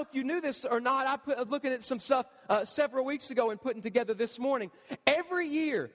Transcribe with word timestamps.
know 0.00 0.06
if 0.08 0.16
you 0.16 0.24
knew 0.24 0.40
this 0.40 0.64
or 0.64 0.80
not. 0.80 1.06
I 1.06 1.16
put, 1.16 1.38
was 1.38 1.48
looking 1.48 1.72
at 1.72 1.82
some 1.82 2.00
stuff 2.00 2.26
uh, 2.48 2.64
several 2.64 3.04
weeks 3.04 3.30
ago 3.30 3.50
and 3.50 3.60
putting 3.60 3.82
together 3.82 4.14
this 4.14 4.38
morning. 4.38 4.70
Every 5.06 5.46
year, 5.46 5.90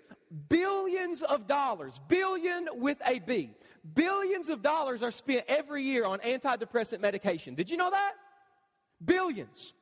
billions 0.50 1.21
of 1.24 1.47
dollars, 1.47 2.00
billion 2.08 2.68
with 2.76 2.98
a 3.06 3.20
B, 3.20 3.52
billions 3.94 4.50
of 4.50 4.62
dollars 4.62 5.02
are 5.04 5.12
spent 5.12 5.46
every 5.48 5.83
year 5.83 6.06
on 6.06 6.20
antidepressant 6.20 7.00
medication. 7.02 7.56
Did 7.56 7.70
you 7.70 7.78
know 7.78 7.90
that? 7.90 8.14
Billions. 9.04 9.73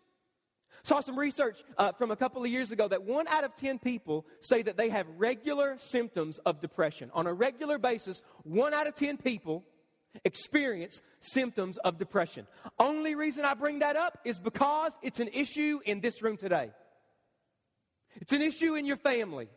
Saw 0.84 1.00
some 1.00 1.18
research 1.18 1.64
uh, 1.78 1.94
from 1.94 2.12
a 2.12 2.16
couple 2.16 2.44
of 2.44 2.50
years 2.50 2.74
ago 2.74 2.90
that 2.90 3.04
one 3.04 3.26
out 3.30 3.46
of 3.46 3.55
10 3.55 3.80
people 3.80 4.26
say 4.42 4.62
that 4.62 4.76
they 4.76 4.90
have 4.90 5.08
regular 5.18 5.78
symptoms 5.78 6.40
of 6.40 6.60
depression. 6.60 7.10
On 7.14 7.26
a 7.26 7.34
regular 7.34 7.78
basis, 7.78 8.21
one 8.44 8.74
out 8.74 8.86
of 8.86 8.94
10 8.94 9.18
people 9.18 9.64
experience 10.23 11.02
symptoms 11.20 11.77
of 11.79 11.98
depression. 11.98 12.48
Only 12.79 13.16
reason 13.16 13.46
I 13.46 13.54
bring 13.54 13.79
that 13.79 13.96
up 13.96 14.20
is 14.23 14.39
because 14.39 14.97
it's 15.02 15.20
an 15.20 15.29
issue 15.34 15.79
in 15.86 16.01
this 16.01 16.21
room 16.21 16.38
today. 16.38 16.71
It's 18.15 18.33
an 18.33 18.41
issue 18.41 18.75
in 18.75 18.86
your 18.86 18.97
family. 18.97 19.50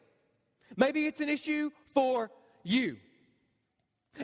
Maybe 0.76 1.06
it's 1.06 1.20
an 1.20 1.28
issue 1.28 1.70
for 1.95 2.30
you. 2.62 2.96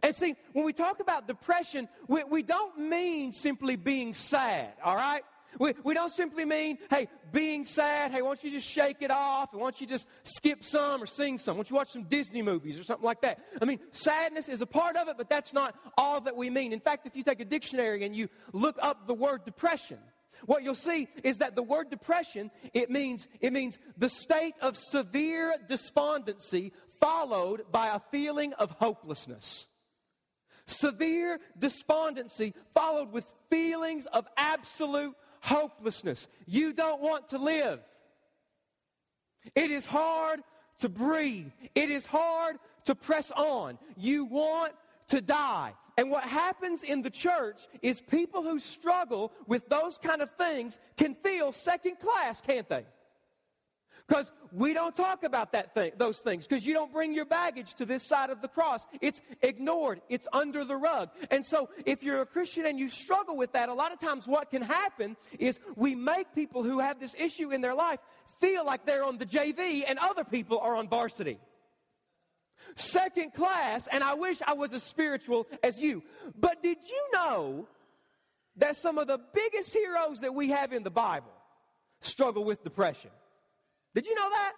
And 0.02 0.16
see, 0.16 0.36
when 0.52 0.64
we 0.64 0.72
talk 0.72 1.00
about 1.00 1.26
depression, 1.26 1.88
we, 2.08 2.24
we 2.24 2.42
don't 2.42 2.78
mean 2.78 3.32
simply 3.32 3.76
being 3.76 4.14
sad, 4.14 4.72
all 4.82 4.96
right? 4.96 5.22
We, 5.58 5.74
we 5.84 5.94
don't 5.94 6.10
simply 6.10 6.44
mean, 6.44 6.78
hey, 6.90 7.08
being 7.32 7.64
sad, 7.64 8.10
hey, 8.10 8.22
why 8.22 8.28
don't 8.28 8.44
you 8.44 8.50
just 8.50 8.68
shake 8.68 8.98
it 9.00 9.10
off? 9.10 9.52
And 9.52 9.60
why 9.60 9.66
don't 9.66 9.80
you 9.80 9.86
just 9.86 10.06
skip 10.24 10.64
some 10.64 11.02
or 11.02 11.06
sing 11.06 11.38
some? 11.38 11.56
Why 11.56 11.58
don't 11.58 11.70
you 11.70 11.76
watch 11.76 11.90
some 11.90 12.04
Disney 12.04 12.42
movies 12.42 12.78
or 12.78 12.84
something 12.84 13.04
like 13.04 13.22
that? 13.22 13.40
I 13.60 13.64
mean, 13.64 13.80
sadness 13.90 14.48
is 14.48 14.62
a 14.62 14.66
part 14.66 14.96
of 14.96 15.08
it, 15.08 15.16
but 15.16 15.28
that's 15.28 15.52
not 15.52 15.74
all 15.96 16.20
that 16.22 16.36
we 16.36 16.50
mean. 16.50 16.72
In 16.72 16.80
fact, 16.80 17.06
if 17.06 17.16
you 17.16 17.22
take 17.22 17.40
a 17.40 17.44
dictionary 17.44 18.04
and 18.04 18.16
you 18.16 18.28
look 18.52 18.78
up 18.80 19.06
the 19.06 19.14
word 19.14 19.44
depression, 19.44 19.98
what 20.46 20.62
you'll 20.62 20.74
see 20.74 21.08
is 21.22 21.38
that 21.38 21.54
the 21.54 21.62
word 21.62 21.90
depression, 21.90 22.50
it 22.74 22.90
means, 22.90 23.28
it 23.40 23.52
means 23.52 23.78
the 23.96 24.08
state 24.08 24.54
of 24.60 24.76
severe 24.76 25.54
despondency 25.68 26.72
followed 27.00 27.70
by 27.70 27.88
a 27.88 28.00
feeling 28.10 28.52
of 28.54 28.70
hopelessness. 28.72 29.66
Severe 30.66 31.38
despondency 31.58 32.54
followed 32.74 33.12
with 33.12 33.24
feelings 33.50 34.06
of 34.06 34.26
absolute 34.36 35.14
hopelessness. 35.42 36.28
You 36.46 36.72
don't 36.72 37.02
want 37.02 37.28
to 37.30 37.38
live. 37.38 37.80
It 39.54 39.70
is 39.70 39.84
hard 39.84 40.40
to 40.78 40.88
breathe. 40.88 41.48
It 41.74 41.90
is 41.90 42.06
hard 42.06 42.56
to 42.84 42.94
press 42.94 43.30
on. 43.32 43.78
You 43.96 44.24
want 44.24 44.72
to 45.08 45.20
die. 45.20 45.74
And 45.98 46.10
what 46.10 46.24
happens 46.24 46.84
in 46.84 47.02
the 47.02 47.10
church 47.10 47.66
is 47.82 48.00
people 48.00 48.42
who 48.42 48.58
struggle 48.58 49.32
with 49.46 49.68
those 49.68 49.98
kind 49.98 50.22
of 50.22 50.30
things 50.38 50.78
can 50.96 51.14
feel 51.16 51.52
second 51.52 51.98
class, 51.98 52.40
can't 52.40 52.68
they? 52.68 52.84
Because 54.12 54.30
we 54.52 54.74
don't 54.74 54.94
talk 54.94 55.24
about 55.24 55.52
that 55.52 55.72
thing, 55.72 55.92
those 55.96 56.18
things, 56.18 56.46
because 56.46 56.66
you 56.66 56.74
don't 56.74 56.92
bring 56.92 57.14
your 57.14 57.24
baggage 57.24 57.72
to 57.76 57.86
this 57.86 58.02
side 58.02 58.28
of 58.28 58.42
the 58.42 58.48
cross. 58.48 58.86
It's 59.00 59.22
ignored, 59.40 60.02
it's 60.10 60.28
under 60.34 60.66
the 60.66 60.76
rug. 60.76 61.08
And 61.30 61.46
so, 61.46 61.70
if 61.86 62.02
you're 62.02 62.20
a 62.20 62.26
Christian 62.26 62.66
and 62.66 62.78
you 62.78 62.90
struggle 62.90 63.38
with 63.38 63.52
that, 63.52 63.70
a 63.70 63.72
lot 63.72 63.90
of 63.90 63.98
times 63.98 64.28
what 64.28 64.50
can 64.50 64.60
happen 64.60 65.16
is 65.38 65.58
we 65.76 65.94
make 65.94 66.34
people 66.34 66.62
who 66.62 66.80
have 66.80 67.00
this 67.00 67.14
issue 67.18 67.52
in 67.52 67.62
their 67.62 67.74
life 67.74 68.00
feel 68.38 68.66
like 68.66 68.84
they're 68.84 69.02
on 69.02 69.16
the 69.16 69.24
JV 69.24 69.84
and 69.88 69.98
other 69.98 70.24
people 70.24 70.58
are 70.58 70.76
on 70.76 70.88
varsity. 70.88 71.38
Second 72.74 73.32
class, 73.32 73.88
and 73.90 74.04
I 74.04 74.12
wish 74.12 74.36
I 74.46 74.52
was 74.52 74.74
as 74.74 74.82
spiritual 74.82 75.46
as 75.62 75.80
you. 75.80 76.02
But 76.38 76.62
did 76.62 76.76
you 76.86 77.02
know 77.14 77.66
that 78.56 78.76
some 78.76 78.98
of 78.98 79.06
the 79.06 79.18
biggest 79.32 79.72
heroes 79.72 80.20
that 80.20 80.34
we 80.34 80.50
have 80.50 80.74
in 80.74 80.82
the 80.82 80.90
Bible 80.90 81.32
struggle 82.02 82.44
with 82.44 82.62
depression? 82.62 83.10
Did 83.94 84.06
you 84.06 84.14
know 84.14 84.28
that? 84.30 84.52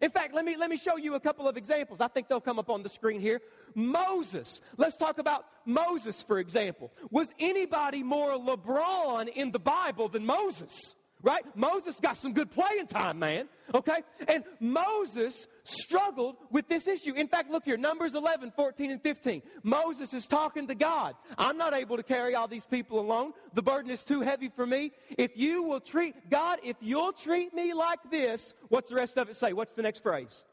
In 0.00 0.10
fact, 0.10 0.34
let 0.34 0.44
me, 0.44 0.56
let 0.56 0.70
me 0.70 0.76
show 0.76 0.96
you 0.96 1.14
a 1.14 1.20
couple 1.20 1.46
of 1.46 1.56
examples. 1.56 2.00
I 2.00 2.08
think 2.08 2.28
they'll 2.28 2.40
come 2.40 2.58
up 2.58 2.70
on 2.70 2.82
the 2.82 2.88
screen 2.88 3.20
here. 3.20 3.40
Moses. 3.74 4.60
Let's 4.76 4.96
talk 4.96 5.18
about 5.18 5.44
Moses, 5.66 6.22
for 6.22 6.38
example. 6.38 6.92
Was 7.10 7.28
anybody 7.38 8.02
more 8.02 8.32
LeBron 8.38 9.28
in 9.28 9.50
the 9.50 9.58
Bible 9.58 10.08
than 10.08 10.24
Moses? 10.24 10.94
Right? 11.22 11.44
Moses 11.54 11.96
got 12.00 12.16
some 12.16 12.32
good 12.32 12.50
playing 12.50 12.86
time, 12.86 13.18
man. 13.18 13.48
Okay? 13.74 14.00
And 14.28 14.44
Moses 14.58 15.46
struggled 15.64 16.36
with 16.50 16.68
this 16.68 16.88
issue. 16.88 17.14
In 17.14 17.28
fact, 17.28 17.50
look 17.50 17.64
here 17.64 17.76
Numbers 17.76 18.14
11, 18.14 18.52
14, 18.56 18.90
and 18.90 19.02
15. 19.02 19.42
Moses 19.62 20.14
is 20.14 20.26
talking 20.26 20.66
to 20.68 20.74
God. 20.74 21.14
I'm 21.38 21.56
not 21.56 21.74
able 21.74 21.96
to 21.96 22.02
carry 22.02 22.34
all 22.34 22.48
these 22.48 22.66
people 22.66 23.00
alone. 23.00 23.32
The 23.54 23.62
burden 23.62 23.90
is 23.90 24.04
too 24.04 24.22
heavy 24.22 24.48
for 24.48 24.66
me. 24.66 24.92
If 25.16 25.36
you 25.36 25.62
will 25.62 25.80
treat, 25.80 26.30
God, 26.30 26.58
if 26.64 26.76
you'll 26.80 27.12
treat 27.12 27.54
me 27.54 27.74
like 27.74 28.00
this, 28.10 28.54
what's 28.68 28.90
the 28.90 28.96
rest 28.96 29.18
of 29.18 29.28
it 29.28 29.36
say? 29.36 29.52
What's 29.52 29.72
the 29.72 29.82
next 29.82 30.02
phrase? 30.02 30.44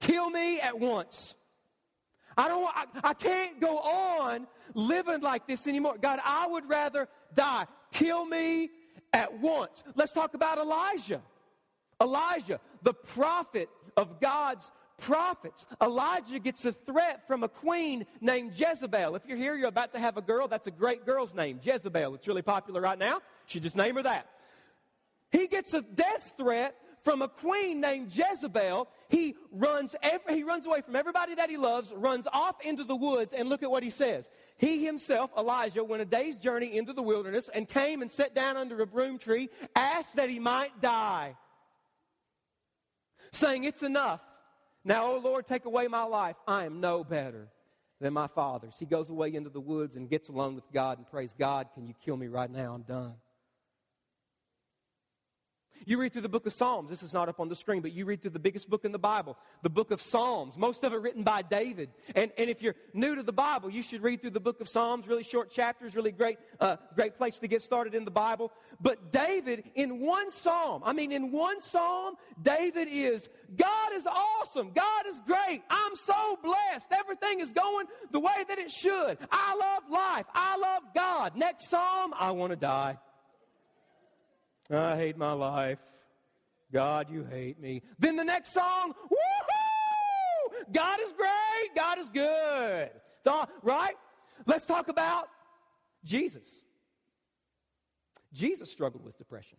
Kill 0.00 0.28
me 0.30 0.60
at 0.60 0.78
once. 0.78 1.34
I 2.36 2.48
don't 2.48 2.64
I, 2.74 2.86
I 3.04 3.14
can't 3.14 3.60
go 3.60 3.78
on 3.78 4.46
living 4.74 5.20
like 5.20 5.46
this 5.46 5.66
anymore. 5.66 5.96
God, 6.00 6.18
I 6.24 6.46
would 6.46 6.68
rather 6.68 7.08
die. 7.34 7.66
Kill 7.92 8.24
me 8.24 8.70
at 9.12 9.38
once. 9.40 9.84
Let's 9.94 10.12
talk 10.12 10.34
about 10.34 10.58
Elijah. 10.58 11.20
Elijah, 12.00 12.60
the 12.82 12.94
prophet 12.94 13.68
of 13.96 14.20
God's 14.20 14.72
prophets. 14.98 15.66
Elijah 15.80 16.38
gets 16.38 16.64
a 16.64 16.72
threat 16.72 17.26
from 17.26 17.42
a 17.42 17.48
queen 17.48 18.06
named 18.20 18.58
Jezebel. 18.58 19.16
If 19.16 19.22
you're 19.26 19.36
here, 19.36 19.54
you're 19.54 19.68
about 19.68 19.92
to 19.92 19.98
have 19.98 20.16
a 20.16 20.22
girl, 20.22 20.48
that's 20.48 20.66
a 20.66 20.70
great 20.70 21.04
girl's 21.04 21.34
name, 21.34 21.60
Jezebel. 21.62 22.14
It's 22.14 22.28
really 22.28 22.42
popular 22.42 22.80
right 22.80 22.98
now. 22.98 23.20
Should 23.46 23.62
just 23.62 23.76
name 23.76 23.96
her 23.96 24.02
that. 24.02 24.26
He 25.30 25.46
gets 25.46 25.74
a 25.74 25.82
death 25.82 26.34
threat 26.36 26.76
from 27.02 27.22
a 27.22 27.28
queen 27.28 27.80
named 27.80 28.16
Jezebel. 28.16 28.88
He 29.08 29.36
runs, 29.50 29.94
every, 30.02 30.36
he 30.36 30.42
runs 30.42 30.66
away 30.66 30.80
from 30.80 30.96
everybody 30.96 31.34
that 31.34 31.50
he 31.50 31.56
loves, 31.56 31.92
runs 31.92 32.26
off 32.32 32.56
into 32.62 32.84
the 32.84 32.96
woods, 32.96 33.32
and 33.32 33.48
look 33.48 33.62
at 33.62 33.70
what 33.70 33.82
he 33.82 33.90
says. 33.90 34.30
He 34.56 34.84
himself, 34.84 35.30
Elijah, 35.36 35.84
went 35.84 36.02
a 36.02 36.06
day's 36.06 36.36
journey 36.36 36.76
into 36.76 36.92
the 36.92 37.02
wilderness 37.02 37.50
and 37.52 37.68
came 37.68 38.02
and 38.02 38.10
sat 38.10 38.34
down 38.34 38.56
under 38.56 38.80
a 38.80 38.86
broom 38.86 39.18
tree, 39.18 39.50
asked 39.74 40.16
that 40.16 40.30
he 40.30 40.38
might 40.38 40.80
die, 40.80 41.36
saying, 43.32 43.64
It's 43.64 43.82
enough. 43.82 44.20
Now, 44.84 45.12
O 45.12 45.18
Lord, 45.18 45.46
take 45.46 45.64
away 45.64 45.86
my 45.86 46.02
life. 46.02 46.36
I 46.46 46.64
am 46.64 46.80
no 46.80 47.04
better 47.04 47.48
than 48.00 48.12
my 48.12 48.26
fathers. 48.26 48.74
He 48.78 48.84
goes 48.84 49.10
away 49.10 49.32
into 49.32 49.48
the 49.48 49.60
woods 49.60 49.94
and 49.94 50.10
gets 50.10 50.28
alone 50.28 50.56
with 50.56 50.64
God 50.72 50.98
and 50.98 51.06
prays, 51.06 51.34
God, 51.38 51.68
can 51.72 51.86
you 51.86 51.94
kill 52.04 52.16
me 52.16 52.26
right 52.26 52.50
now? 52.50 52.74
I'm 52.74 52.82
done. 52.82 53.14
You 55.84 55.98
read 55.98 56.12
through 56.12 56.22
the 56.22 56.28
book 56.28 56.46
of 56.46 56.52
Psalms. 56.52 56.90
This 56.90 57.02
is 57.02 57.12
not 57.12 57.28
up 57.28 57.40
on 57.40 57.48
the 57.48 57.56
screen, 57.56 57.82
but 57.82 57.92
you 57.92 58.04
read 58.04 58.22
through 58.22 58.30
the 58.30 58.38
biggest 58.38 58.70
book 58.70 58.84
in 58.84 58.92
the 58.92 58.98
Bible, 58.98 59.36
the 59.62 59.70
book 59.70 59.90
of 59.90 60.00
Psalms, 60.00 60.56
most 60.56 60.84
of 60.84 60.92
it 60.92 60.96
written 60.96 61.22
by 61.22 61.42
David. 61.42 61.90
And, 62.14 62.30
and 62.38 62.48
if 62.48 62.62
you're 62.62 62.76
new 62.94 63.14
to 63.16 63.22
the 63.22 63.32
Bible, 63.32 63.70
you 63.70 63.82
should 63.82 64.02
read 64.02 64.20
through 64.20 64.30
the 64.30 64.40
book 64.40 64.60
of 64.60 64.68
Psalms, 64.68 65.08
really 65.08 65.24
short 65.24 65.50
chapters, 65.50 65.96
really 65.96 66.12
great, 66.12 66.38
uh, 66.60 66.76
great 66.94 67.16
place 67.16 67.38
to 67.38 67.48
get 67.48 67.62
started 67.62 67.94
in 67.94 68.04
the 68.04 68.10
Bible. 68.10 68.52
But 68.80 69.10
David, 69.12 69.64
in 69.74 70.00
one 70.00 70.30
psalm, 70.30 70.82
I 70.84 70.92
mean, 70.92 71.12
in 71.12 71.32
one 71.32 71.60
psalm, 71.60 72.14
David 72.40 72.88
is, 72.90 73.28
God 73.56 73.92
is 73.94 74.06
awesome. 74.06 74.70
God 74.74 75.06
is 75.08 75.20
great. 75.26 75.62
I'm 75.68 75.96
so 75.96 76.38
blessed. 76.42 76.86
Everything 76.92 77.40
is 77.40 77.52
going 77.52 77.86
the 78.10 78.20
way 78.20 78.44
that 78.48 78.58
it 78.58 78.70
should. 78.70 79.18
I 79.30 79.56
love 79.56 79.90
life. 79.90 80.26
I 80.34 80.56
love 80.56 80.82
God. 80.94 81.36
Next 81.36 81.68
psalm, 81.68 82.14
I 82.18 82.30
want 82.32 82.50
to 82.50 82.56
die. 82.56 82.98
I 84.70 84.96
hate 84.96 85.16
my 85.16 85.32
life. 85.32 85.78
God, 86.72 87.08
you 87.10 87.24
hate 87.24 87.60
me. 87.60 87.82
Then 87.98 88.16
the 88.16 88.24
next 88.24 88.54
song, 88.54 88.94
woohoo! 89.10 90.72
God 90.72 90.98
is 91.00 91.12
great. 91.12 91.74
God 91.76 91.98
is 91.98 92.08
good. 92.08 92.90
It's 93.18 93.26
all 93.26 93.48
right. 93.62 93.94
Let's 94.46 94.64
talk 94.64 94.88
about 94.88 95.28
Jesus. 96.04 96.60
Jesus 98.32 98.70
struggled 98.70 99.04
with 99.04 99.18
depression. 99.18 99.58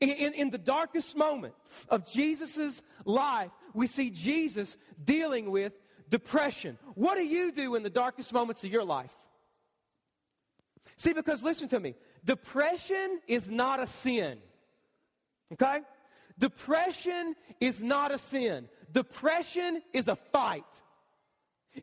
In, 0.00 0.10
in, 0.10 0.34
in, 0.34 0.50
the 0.50 0.58
darkest 0.58 1.16
moment 1.16 1.54
of 1.88 2.10
Jesus' 2.10 2.82
life, 3.06 3.50
we 3.72 3.86
see 3.86 4.10
Jesus 4.10 4.76
dealing 5.02 5.50
with 5.50 5.72
depression. 6.10 6.76
What 6.94 7.16
do 7.16 7.24
you 7.24 7.50
do 7.52 7.74
in 7.74 7.82
the 7.82 7.90
darkest 7.90 8.34
moments 8.34 8.64
of 8.64 8.70
your 8.70 8.84
life? 8.84 9.12
See, 10.98 11.14
because 11.14 11.42
listen 11.42 11.68
to 11.68 11.80
me, 11.80 11.94
Depression 12.28 13.20
is 13.26 13.48
not 13.48 13.80
a 13.80 13.86
sin. 13.86 14.36
Okay? 15.54 15.80
Depression 16.38 17.34
is 17.58 17.82
not 17.82 18.12
a 18.12 18.18
sin. 18.18 18.68
Depression 18.92 19.80
is 19.94 20.08
a 20.08 20.16
fight. 20.16 20.62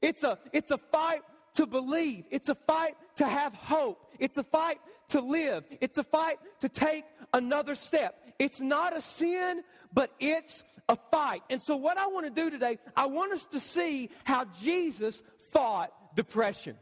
It's 0.04 0.24
a, 0.24 0.38
it's 0.54 0.70
a 0.70 0.78
fight 0.78 1.22
to 1.56 1.66
believe. 1.66 2.26
It's 2.30 2.50
a 2.50 2.54
fight 2.54 2.94
to 3.16 3.26
have 3.26 3.56
hope. 3.56 3.98
It's 4.20 4.38
a 4.38 4.44
fight 4.44 4.78
to 5.10 5.20
live. 5.20 5.64
It's 5.82 5.98
a 5.98 6.04
fight 6.04 6.38
to 6.60 6.70
take 6.70 7.06
another 7.34 7.74
step. 7.74 8.16
It's 8.38 8.62
not 8.62 8.96
a 8.96 9.02
sin, 9.02 9.64
but 9.92 10.12
it's 10.20 10.64
a 10.88 10.96
fight. 11.10 11.42
And 11.50 11.60
so, 11.60 11.76
what 11.76 11.98
I 11.98 12.06
want 12.06 12.28
to 12.28 12.32
do 12.32 12.52
today, 12.52 12.78
I 12.96 13.08
want 13.08 13.34
us 13.34 13.48
to 13.48 13.60
see 13.60 14.12
how 14.26 14.46
Jesus 14.62 15.24
fought 15.50 15.92
depression. 16.16 16.78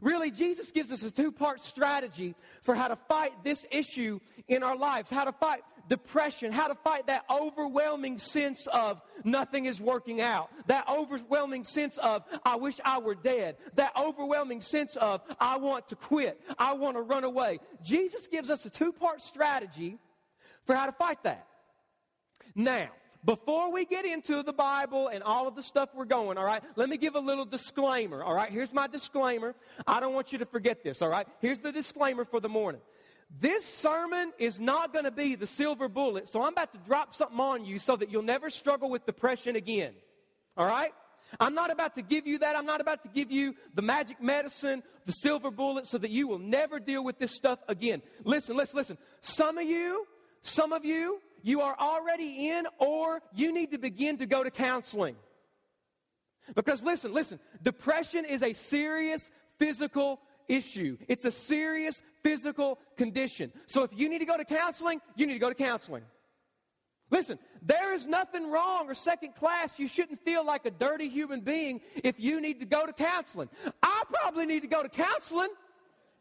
Really, 0.00 0.30
Jesus 0.30 0.70
gives 0.72 0.92
us 0.92 1.02
a 1.02 1.10
two 1.10 1.32
part 1.32 1.60
strategy 1.60 2.34
for 2.62 2.74
how 2.74 2.88
to 2.88 2.96
fight 2.96 3.32
this 3.44 3.66
issue 3.70 4.20
in 4.48 4.62
our 4.62 4.76
lives, 4.76 5.10
how 5.10 5.24
to 5.24 5.32
fight 5.32 5.62
depression, 5.88 6.52
how 6.52 6.68
to 6.68 6.74
fight 6.76 7.08
that 7.08 7.24
overwhelming 7.28 8.16
sense 8.18 8.66
of 8.68 9.02
nothing 9.24 9.66
is 9.66 9.80
working 9.80 10.20
out, 10.20 10.48
that 10.68 10.88
overwhelming 10.88 11.64
sense 11.64 11.98
of 11.98 12.22
I 12.44 12.56
wish 12.56 12.78
I 12.84 12.98
were 13.00 13.16
dead, 13.16 13.56
that 13.74 13.92
overwhelming 14.00 14.60
sense 14.60 14.96
of 14.96 15.20
I 15.38 15.58
want 15.58 15.88
to 15.88 15.96
quit, 15.96 16.40
I 16.58 16.74
want 16.74 16.96
to 16.96 17.02
run 17.02 17.24
away. 17.24 17.58
Jesus 17.82 18.28
gives 18.28 18.50
us 18.50 18.64
a 18.64 18.70
two 18.70 18.92
part 18.92 19.20
strategy 19.20 19.98
for 20.64 20.74
how 20.74 20.86
to 20.86 20.92
fight 20.92 21.22
that. 21.24 21.46
Now, 22.54 22.90
before 23.24 23.72
we 23.72 23.84
get 23.84 24.04
into 24.04 24.42
the 24.42 24.52
Bible 24.52 25.08
and 25.08 25.22
all 25.22 25.46
of 25.46 25.54
the 25.54 25.62
stuff 25.62 25.90
we're 25.94 26.04
going, 26.04 26.38
all 26.38 26.44
right, 26.44 26.62
let 26.76 26.88
me 26.88 26.96
give 26.96 27.14
a 27.14 27.20
little 27.20 27.44
disclaimer, 27.44 28.22
all 28.22 28.34
right? 28.34 28.50
Here's 28.50 28.72
my 28.72 28.86
disclaimer. 28.86 29.54
I 29.86 30.00
don't 30.00 30.14
want 30.14 30.32
you 30.32 30.38
to 30.38 30.46
forget 30.46 30.82
this, 30.82 31.02
all 31.02 31.08
right? 31.08 31.26
Here's 31.40 31.60
the 31.60 31.72
disclaimer 31.72 32.24
for 32.24 32.40
the 32.40 32.48
morning. 32.48 32.80
This 33.38 33.64
sermon 33.64 34.32
is 34.38 34.60
not 34.60 34.92
going 34.92 35.04
to 35.04 35.10
be 35.10 35.36
the 35.36 35.46
silver 35.46 35.88
bullet, 35.88 36.28
so 36.28 36.42
I'm 36.42 36.52
about 36.52 36.72
to 36.72 36.78
drop 36.78 37.14
something 37.14 37.38
on 37.38 37.64
you 37.64 37.78
so 37.78 37.94
that 37.96 38.10
you'll 38.10 38.22
never 38.22 38.50
struggle 38.50 38.90
with 38.90 39.06
depression 39.06 39.54
again, 39.54 39.92
all 40.56 40.66
right? 40.66 40.92
I'm 41.38 41.54
not 41.54 41.70
about 41.70 41.94
to 41.94 42.02
give 42.02 42.26
you 42.26 42.38
that. 42.38 42.56
I'm 42.56 42.66
not 42.66 42.80
about 42.80 43.04
to 43.04 43.08
give 43.08 43.30
you 43.30 43.54
the 43.74 43.82
magic 43.82 44.20
medicine, 44.20 44.82
the 45.04 45.12
silver 45.12 45.52
bullet, 45.52 45.86
so 45.86 45.96
that 45.98 46.10
you 46.10 46.26
will 46.26 46.40
never 46.40 46.80
deal 46.80 47.04
with 47.04 47.18
this 47.18 47.30
stuff 47.30 47.60
again. 47.68 48.02
Listen, 48.24 48.56
listen, 48.56 48.76
listen. 48.76 48.98
Some 49.20 49.58
of 49.58 49.64
you, 49.64 50.06
some 50.42 50.72
of 50.72 50.84
you, 50.84 51.20
you 51.42 51.60
are 51.60 51.76
already 51.78 52.50
in 52.50 52.66
or 52.78 53.22
you 53.34 53.52
need 53.52 53.72
to 53.72 53.78
begin 53.78 54.18
to 54.18 54.26
go 54.26 54.42
to 54.42 54.50
counseling. 54.50 55.16
Because 56.54 56.82
listen, 56.82 57.12
listen, 57.12 57.38
depression 57.62 58.24
is 58.24 58.42
a 58.42 58.52
serious 58.52 59.30
physical 59.58 60.20
issue. 60.48 60.96
It's 61.08 61.24
a 61.24 61.30
serious 61.30 62.02
physical 62.22 62.78
condition. 62.96 63.52
So 63.66 63.84
if 63.84 63.90
you 63.94 64.08
need 64.08 64.18
to 64.18 64.26
go 64.26 64.36
to 64.36 64.44
counseling, 64.44 65.00
you 65.16 65.26
need 65.26 65.34
to 65.34 65.38
go 65.38 65.48
to 65.48 65.54
counseling. 65.54 66.02
Listen, 67.10 67.38
there 67.62 67.92
is 67.92 68.06
nothing 68.06 68.50
wrong 68.50 68.88
or 68.88 68.94
second 68.94 69.34
class. 69.34 69.78
You 69.78 69.88
shouldn't 69.88 70.20
feel 70.24 70.44
like 70.44 70.64
a 70.64 70.70
dirty 70.70 71.08
human 71.08 71.40
being 71.40 71.80
if 72.04 72.20
you 72.20 72.40
need 72.40 72.60
to 72.60 72.66
go 72.66 72.86
to 72.86 72.92
counseling. 72.92 73.48
I 73.82 74.02
probably 74.12 74.46
need 74.46 74.62
to 74.62 74.68
go 74.68 74.82
to 74.82 74.88
counseling. 74.88 75.48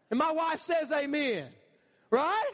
And 0.09 0.17
my 0.17 0.31
wife 0.31 0.59
says 0.59 0.91
amen. 0.91 1.47
Right? 2.09 2.51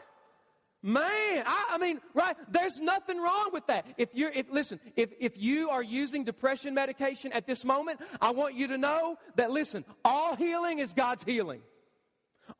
Man, 0.85 1.43
I, 1.47 1.69
I, 1.71 1.77
mean, 1.79 1.99
right? 2.13 2.35
There's 2.47 2.79
nothing 2.79 3.19
wrong 3.19 3.49
with 3.51 3.65
that. 3.65 3.87
If 3.97 4.09
you're, 4.13 4.29
if 4.29 4.51
listen, 4.51 4.79
if 4.95 5.09
if 5.19 5.33
you 5.35 5.71
are 5.71 5.81
using 5.81 6.23
depression 6.23 6.75
medication 6.75 7.31
at 7.31 7.47
this 7.47 7.65
moment, 7.65 8.01
I 8.21 8.29
want 8.29 8.53
you 8.53 8.67
to 8.67 8.77
know 8.77 9.17
that 9.35 9.49
listen, 9.49 9.83
all 10.05 10.35
healing 10.35 10.77
is 10.77 10.93
God's 10.93 11.23
healing. 11.23 11.61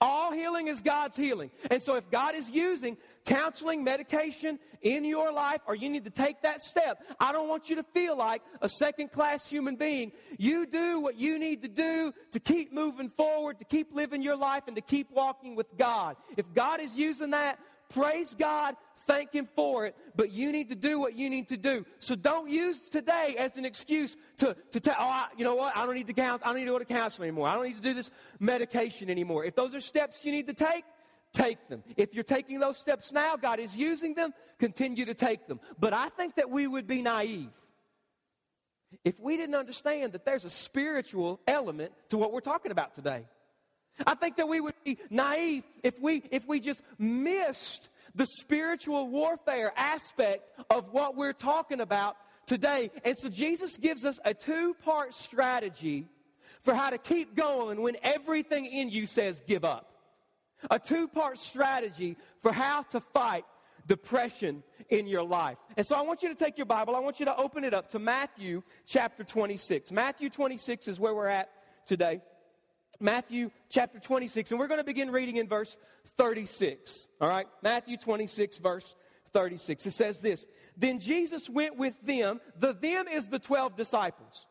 All 0.01 0.31
healing 0.31 0.67
is 0.67 0.81
God's 0.81 1.15
healing. 1.15 1.51
And 1.69 1.83
so 1.83 1.97
if 1.97 2.09
God 2.09 2.33
is 2.33 2.49
using 2.49 2.97
counseling, 3.25 3.83
medication 3.83 4.57
in 4.81 5.05
your 5.05 5.31
life, 5.31 5.61
or 5.67 5.75
you 5.75 5.87
need 5.89 6.05
to 6.05 6.09
take 6.09 6.41
that 6.41 6.63
step, 6.63 7.03
I 7.19 7.31
don't 7.31 7.47
want 7.47 7.69
you 7.69 7.75
to 7.75 7.83
feel 7.93 8.17
like 8.17 8.41
a 8.59 8.69
second 8.69 9.11
class 9.11 9.47
human 9.47 9.75
being. 9.75 10.11
You 10.39 10.65
do 10.65 10.99
what 10.99 11.19
you 11.19 11.37
need 11.37 11.61
to 11.61 11.67
do 11.67 12.11
to 12.31 12.39
keep 12.39 12.73
moving 12.73 13.09
forward, 13.09 13.59
to 13.59 13.65
keep 13.65 13.93
living 13.93 14.23
your 14.23 14.35
life, 14.35 14.63
and 14.65 14.75
to 14.75 14.81
keep 14.81 15.11
walking 15.11 15.55
with 15.55 15.67
God. 15.77 16.15
If 16.35 16.51
God 16.55 16.79
is 16.79 16.95
using 16.95 17.29
that, 17.29 17.59
Praise 17.89 18.35
God, 18.37 18.75
thank 19.07 19.33
Him 19.33 19.47
for 19.55 19.85
it, 19.85 19.95
but 20.15 20.31
you 20.31 20.51
need 20.51 20.69
to 20.69 20.75
do 20.75 20.99
what 20.99 21.15
you 21.15 21.29
need 21.29 21.47
to 21.49 21.57
do. 21.57 21.85
So 21.99 22.15
don't 22.15 22.49
use 22.49 22.89
today 22.89 23.35
as 23.37 23.57
an 23.57 23.65
excuse 23.65 24.17
to, 24.37 24.55
to 24.71 24.79
tell, 24.79 24.95
oh, 24.97 25.03
I, 25.03 25.27
you 25.37 25.43
know 25.43 25.55
what, 25.55 25.75
I 25.77 25.85
don't 25.85 25.95
need 25.95 26.07
to 26.07 26.13
count, 26.13 26.41
I 26.43 26.47
don't 26.47 26.57
need 26.57 26.65
to 26.65 26.71
go 26.71 26.79
to 26.79 26.85
counseling 26.85 27.29
anymore. 27.29 27.47
I 27.47 27.55
don't 27.55 27.65
need 27.65 27.77
to 27.77 27.81
do 27.81 27.93
this 27.93 28.11
medication 28.39 29.09
anymore. 29.09 29.45
If 29.45 29.55
those 29.55 29.75
are 29.75 29.81
steps 29.81 30.25
you 30.25 30.31
need 30.31 30.47
to 30.47 30.53
take, 30.53 30.85
take 31.33 31.67
them. 31.67 31.83
If 31.97 32.13
you're 32.13 32.23
taking 32.23 32.59
those 32.59 32.77
steps 32.77 33.11
now, 33.11 33.35
God 33.35 33.59
is 33.59 33.75
using 33.75 34.15
them, 34.15 34.33
continue 34.59 35.05
to 35.05 35.13
take 35.13 35.47
them. 35.47 35.59
But 35.79 35.93
I 35.93 36.09
think 36.09 36.35
that 36.35 36.49
we 36.49 36.65
would 36.67 36.87
be 36.87 37.01
naive 37.01 37.51
if 39.03 39.19
we 39.19 39.35
didn't 39.37 39.55
understand 39.55 40.13
that 40.13 40.25
there's 40.25 40.45
a 40.45 40.49
spiritual 40.49 41.39
element 41.47 41.91
to 42.09 42.17
what 42.17 42.31
we're 42.31 42.39
talking 42.39 42.71
about 42.71 42.95
today. 42.95 43.25
I 44.05 44.15
think 44.15 44.37
that 44.37 44.47
we 44.47 44.59
would 44.59 44.73
be 44.83 44.97
naive 45.09 45.63
if 45.83 45.99
we, 45.99 46.23
if 46.31 46.47
we 46.47 46.59
just 46.59 46.81
missed 46.97 47.89
the 48.13 48.25
spiritual 48.25 49.07
warfare 49.07 49.73
aspect 49.75 50.43
of 50.69 50.91
what 50.91 51.15
we're 51.15 51.33
talking 51.33 51.81
about 51.81 52.15
today. 52.45 52.91
And 53.03 53.17
so 53.17 53.29
Jesus 53.29 53.77
gives 53.77 54.05
us 54.05 54.19
a 54.25 54.33
two 54.33 54.75
part 54.83 55.13
strategy 55.13 56.07
for 56.63 56.73
how 56.73 56.89
to 56.89 56.97
keep 56.97 57.35
going 57.35 57.81
when 57.81 57.97
everything 58.01 58.65
in 58.65 58.89
you 58.89 59.05
says 59.05 59.41
give 59.45 59.63
up. 59.63 59.91
A 60.71 60.79
two 60.79 61.07
part 61.07 61.37
strategy 61.37 62.17
for 62.41 62.51
how 62.51 62.83
to 62.83 62.99
fight 62.99 63.45
depression 63.87 64.63
in 64.89 65.07
your 65.07 65.23
life. 65.23 65.57
And 65.77 65.85
so 65.85 65.95
I 65.95 66.01
want 66.01 66.23
you 66.23 66.29
to 66.29 66.35
take 66.35 66.57
your 66.57 66.65
Bible, 66.65 66.95
I 66.95 66.99
want 66.99 67.19
you 67.19 67.25
to 67.27 67.37
open 67.37 67.63
it 67.63 67.73
up 67.73 67.89
to 67.89 67.99
Matthew 67.99 68.63
chapter 68.85 69.23
26. 69.23 69.91
Matthew 69.91 70.29
26 70.29 70.87
is 70.87 70.99
where 70.99 71.13
we're 71.13 71.27
at 71.27 71.49
today. 71.85 72.21
Matthew 72.99 73.51
chapter 73.69 73.99
26, 73.99 74.51
and 74.51 74.59
we're 74.59 74.67
going 74.67 74.79
to 74.79 74.85
begin 74.85 75.11
reading 75.11 75.37
in 75.37 75.47
verse 75.47 75.77
36. 76.17 77.07
All 77.21 77.29
right? 77.29 77.47
Matthew 77.61 77.97
26, 77.97 78.57
verse 78.59 78.95
36. 79.33 79.85
It 79.85 79.91
says 79.91 80.19
this 80.19 80.47
Then 80.77 80.99
Jesus 80.99 81.49
went 81.49 81.77
with 81.77 81.93
them, 82.03 82.39
the 82.57 82.73
them 82.73 83.07
is 83.07 83.27
the 83.27 83.39
12 83.39 83.75
disciples, 83.75 84.45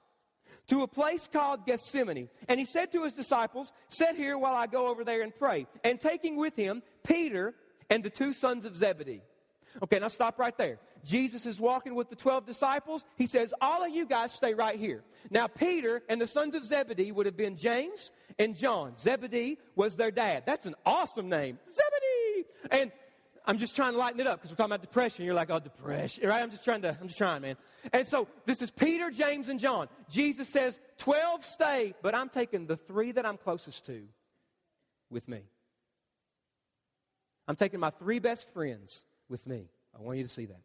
to 0.69 0.83
a 0.83 0.89
place 0.89 1.29
called 1.33 1.67
Gethsemane. 1.67 2.29
And 2.49 2.59
he 2.59 2.67
said 2.67 2.93
to 2.93 3.05
his 3.05 3.15
disciples, 3.15 3.73
Sit 3.89 4.17
here 4.17 4.39
while 4.39 4.55
I 4.55 4.67
go 4.67 4.89
over 4.89 5.05
there 5.05 5.23
and 5.23 5.35
pray. 5.35 5.67
And 5.83 6.01
taking 6.01 6.37
with 6.37 6.57
him 6.57 6.83
Peter 7.07 7.55
and 7.91 8.03
the 8.03 8.11
two 8.11 8.33
sons 8.33 8.65
of 8.65 8.77
Zebedee. 8.77 9.23
Okay, 9.83 9.99
now 9.99 10.09
stop 10.09 10.39
right 10.39 10.57
there. 10.57 10.79
Jesus 11.05 11.47
is 11.47 11.61
walking 11.61 11.95
with 11.95 12.09
the 12.09 12.17
12 12.17 12.47
disciples. 12.47 13.05
He 13.17 13.27
says, 13.27 13.53
All 13.61 13.85
of 13.85 13.91
you 13.91 14.07
guys 14.07 14.33
stay 14.33 14.55
right 14.55 14.79
here. 14.79 15.05
Now, 15.31 15.47
Peter 15.47 16.03
and 16.09 16.21
the 16.21 16.27
sons 16.27 16.55
of 16.55 16.65
Zebedee 16.65 17.13
would 17.13 17.27
have 17.27 17.37
been 17.37 17.57
James 17.57 18.11
and 18.39 18.57
John. 18.57 18.97
Zebedee 18.97 19.59
was 19.77 19.97
their 19.97 20.11
dad. 20.11 20.45
That's 20.47 20.67
an 20.67 20.75
awesome 20.85 21.29
name. 21.29 21.59
Zebedee! 21.67 22.49
And 22.71 22.93
I'm 23.47 23.59
just 23.59 23.77
trying 23.77 23.93
to 23.93 23.99
lighten 23.99 24.21
it 24.21 24.27
up 24.27 24.41
because 24.41 24.51
we're 24.51 24.57
talking 24.57 24.73
about 24.73 24.81
depression. 24.81 25.25
You're 25.25 25.35
like, 25.35 25.51
oh, 25.51 25.59
depression, 25.59 26.27
right? 26.27 26.43
I'm 26.43 26.51
just 26.51 26.65
trying 26.65 26.83
to, 26.83 26.97
I'm 26.99 27.09
just 27.09 27.19
trying, 27.19 27.43
man. 27.43 27.57
And 27.93 28.07
so 28.07 28.27
this 28.47 28.63
is 28.63 28.71
Peter, 28.71 29.11
James, 29.11 29.49
and 29.49 29.61
John. 29.61 29.89
Jesus 30.09 30.49
says, 30.49 30.79
12 30.99 31.45
stay, 31.45 31.95
but 32.03 32.15
I'm 32.15 32.31
taking 32.31 32.67
the 32.67 32.77
three 32.77 33.13
that 33.13 33.27
I'm 33.27 33.37
closest 33.37 33.85
to 33.87 34.03
with 35.11 35.29
me. 35.29 35.43
I'm 37.47 37.57
taking 37.57 37.81
my 37.81 37.91
three 37.91 38.19
best 38.19 38.53
friends 38.55 39.05
with 39.29 39.47
me. 39.47 39.69
I 39.97 40.03
want 40.03 40.17
you 40.17 40.25
to 40.25 40.31
see 40.31 40.47
that. 40.47 40.61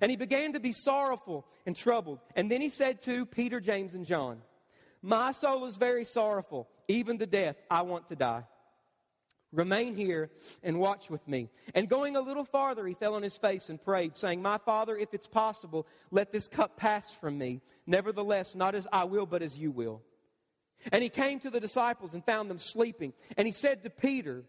And 0.00 0.10
he 0.10 0.16
began 0.16 0.54
to 0.54 0.60
be 0.60 0.72
sorrowful 0.72 1.46
and 1.66 1.76
troubled. 1.76 2.20
And 2.34 2.50
then 2.50 2.60
he 2.60 2.68
said 2.68 3.00
to 3.02 3.26
Peter, 3.26 3.60
James, 3.60 3.94
and 3.94 4.04
John, 4.04 4.40
My 5.02 5.32
soul 5.32 5.64
is 5.66 5.76
very 5.76 6.04
sorrowful, 6.04 6.68
even 6.88 7.18
to 7.18 7.26
death. 7.26 7.56
I 7.70 7.82
want 7.82 8.08
to 8.08 8.16
die. 8.16 8.44
Remain 9.52 9.94
here 9.94 10.30
and 10.62 10.78
watch 10.78 11.10
with 11.10 11.26
me. 11.28 11.50
And 11.74 11.88
going 11.88 12.16
a 12.16 12.20
little 12.22 12.44
farther, 12.44 12.86
he 12.86 12.94
fell 12.94 13.14
on 13.14 13.22
his 13.22 13.36
face 13.36 13.68
and 13.68 13.82
prayed, 13.82 14.16
saying, 14.16 14.40
My 14.40 14.56
Father, 14.56 14.96
if 14.96 15.12
it's 15.12 15.26
possible, 15.26 15.86
let 16.10 16.32
this 16.32 16.48
cup 16.48 16.78
pass 16.78 17.12
from 17.12 17.36
me. 17.36 17.60
Nevertheless, 17.86 18.54
not 18.54 18.74
as 18.74 18.88
I 18.90 19.04
will, 19.04 19.26
but 19.26 19.42
as 19.42 19.58
you 19.58 19.70
will. 19.70 20.00
And 20.90 21.02
he 21.02 21.10
came 21.10 21.38
to 21.40 21.50
the 21.50 21.60
disciples 21.60 22.14
and 22.14 22.24
found 22.24 22.48
them 22.48 22.58
sleeping. 22.58 23.12
And 23.36 23.46
he 23.46 23.52
said 23.52 23.82
to 23.82 23.90
Peter, 23.90 24.44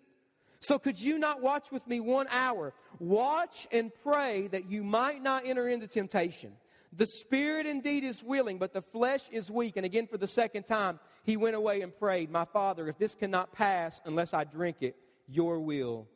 so 0.63 0.79
could 0.79 0.99
you 0.99 1.19
not 1.19 1.41
watch 1.41 1.71
with 1.71 1.85
me 1.87 1.99
one 1.99 2.27
hour? 2.29 2.73
Watch 2.99 3.67
and 3.71 3.91
pray 4.01 4.47
that 4.47 4.69
you 4.69 4.83
might 4.83 5.21
not 5.21 5.45
enter 5.45 5.67
into 5.67 5.87
temptation. 5.87 6.53
The 6.95 7.05
spirit 7.05 7.65
indeed 7.65 8.03
is 8.03 8.23
willing, 8.23 8.59
but 8.59 8.71
the 8.71 8.81
flesh 8.81 9.27
is 9.29 9.51
weak. 9.51 9.77
And 9.77 9.85
again, 9.85 10.07
for 10.07 10.17
the 10.17 10.27
second 10.27 10.63
time, 10.63 10.99
he 11.23 11.37
went 11.37 11.55
away 11.55 11.81
and 11.81 11.93
prayed, 11.93 12.31
My 12.31 12.45
Father, 12.45 12.87
if 12.87 12.97
this 12.97 13.13
cannot 13.13 13.51
pass 13.51 13.99
unless 14.05 14.33
I 14.33 14.45
drink 14.45 14.77
it, 14.81 14.95
your 15.27 15.59
will 15.59 16.07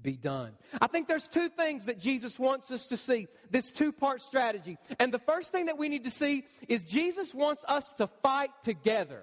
be 0.00 0.12
done. 0.12 0.52
I 0.80 0.86
think 0.86 1.08
there's 1.08 1.28
two 1.28 1.48
things 1.48 1.86
that 1.86 1.98
Jesus 1.98 2.38
wants 2.38 2.70
us 2.70 2.86
to 2.88 2.96
see 2.96 3.26
this 3.50 3.72
two 3.72 3.90
part 3.90 4.20
strategy. 4.22 4.76
And 5.00 5.12
the 5.12 5.18
first 5.18 5.50
thing 5.50 5.66
that 5.66 5.78
we 5.78 5.88
need 5.88 6.04
to 6.04 6.10
see 6.10 6.44
is 6.68 6.84
Jesus 6.84 7.34
wants 7.34 7.64
us 7.66 7.92
to 7.94 8.06
fight 8.22 8.50
together. 8.62 9.22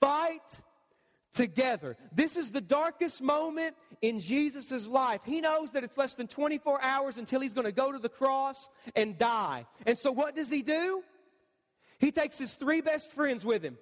Fight 0.00 0.40
together. 1.36 1.96
This 2.12 2.36
is 2.36 2.50
the 2.50 2.60
darkest 2.60 3.20
moment 3.20 3.76
in 4.00 4.18
Jesus' 4.18 4.88
life. 4.88 5.20
He 5.24 5.40
knows 5.40 5.72
that 5.72 5.84
it's 5.84 5.98
less 5.98 6.14
than 6.14 6.26
24 6.26 6.82
hours 6.82 7.18
until 7.18 7.40
he's 7.40 7.54
going 7.54 7.66
to 7.66 7.72
go 7.72 7.92
to 7.92 7.98
the 7.98 8.08
cross 8.08 8.68
and 8.96 9.18
die. 9.18 9.66
And 9.86 9.98
so, 9.98 10.10
what 10.10 10.34
does 10.34 10.50
he 10.50 10.62
do? 10.62 11.04
He 11.98 12.10
takes 12.10 12.38
his 12.38 12.54
three 12.54 12.80
best 12.80 13.12
friends 13.12 13.44
with 13.44 13.62
him 13.62 13.76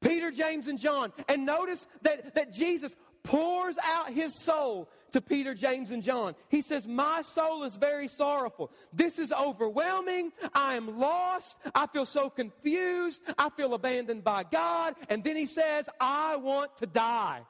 Peter, 0.00 0.30
James, 0.30 0.68
and 0.68 0.78
John. 0.78 1.12
And 1.28 1.44
notice 1.44 1.86
that, 2.02 2.34
that 2.36 2.52
Jesus 2.52 2.94
pours 3.26 3.76
out 3.84 4.10
his 4.10 4.34
soul 4.34 4.88
to 5.12 5.20
Peter, 5.20 5.54
James, 5.54 5.90
and 5.90 6.02
John. 6.02 6.34
He 6.48 6.62
says, 6.62 6.86
My 6.86 7.22
soul 7.22 7.64
is 7.64 7.76
very 7.76 8.08
sorrowful. 8.08 8.70
This 8.92 9.18
is 9.18 9.32
overwhelming. 9.32 10.32
I 10.54 10.74
am 10.74 10.98
lost. 10.98 11.56
I 11.74 11.86
feel 11.86 12.06
so 12.06 12.30
confused. 12.30 13.22
I 13.38 13.50
feel 13.50 13.74
abandoned 13.74 14.24
by 14.24 14.44
God. 14.44 14.94
And 15.08 15.22
then 15.22 15.36
he 15.36 15.46
says, 15.46 15.88
I 16.00 16.36
want 16.36 16.76
to 16.78 16.86
die. 16.86 17.42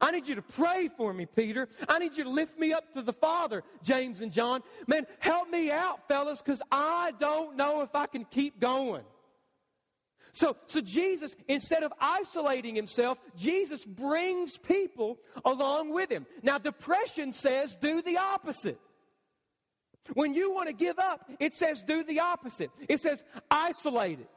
I 0.00 0.10
need 0.10 0.28
you 0.28 0.34
to 0.36 0.42
pray 0.42 0.88
for 0.96 1.12
me, 1.12 1.26
Peter. 1.26 1.68
I 1.88 1.98
need 1.98 2.16
you 2.16 2.24
to 2.24 2.30
lift 2.30 2.58
me 2.58 2.72
up 2.72 2.92
to 2.92 3.02
the 3.02 3.12
Father, 3.12 3.64
James 3.82 4.20
and 4.20 4.30
John. 4.30 4.62
Man, 4.86 5.06
help 5.18 5.50
me 5.50 5.70
out, 5.70 6.06
fellas, 6.08 6.42
because 6.42 6.62
I 6.70 7.12
don't 7.18 7.56
know 7.56 7.82
if 7.82 7.94
I 7.94 8.06
can 8.06 8.24
keep 8.24 8.60
going. 8.60 9.02
So, 10.38 10.56
so 10.68 10.80
Jesus, 10.80 11.34
instead 11.48 11.82
of 11.82 11.92
isolating 12.00 12.76
himself, 12.76 13.18
Jesus 13.34 13.84
brings 13.84 14.56
people 14.56 15.18
along 15.44 15.92
with 15.92 16.12
him. 16.12 16.26
Now, 16.44 16.58
depression 16.58 17.32
says 17.32 17.74
do 17.74 18.02
the 18.02 18.18
opposite. 18.18 18.78
When 20.14 20.34
you 20.34 20.54
want 20.54 20.68
to 20.68 20.74
give 20.74 21.00
up, 21.00 21.28
it 21.40 21.54
says 21.54 21.82
do 21.82 22.04
the 22.04 22.20
opposite. 22.20 22.70
It 22.88 23.00
says 23.00 23.24
isolate 23.50 24.20
it. 24.20 24.30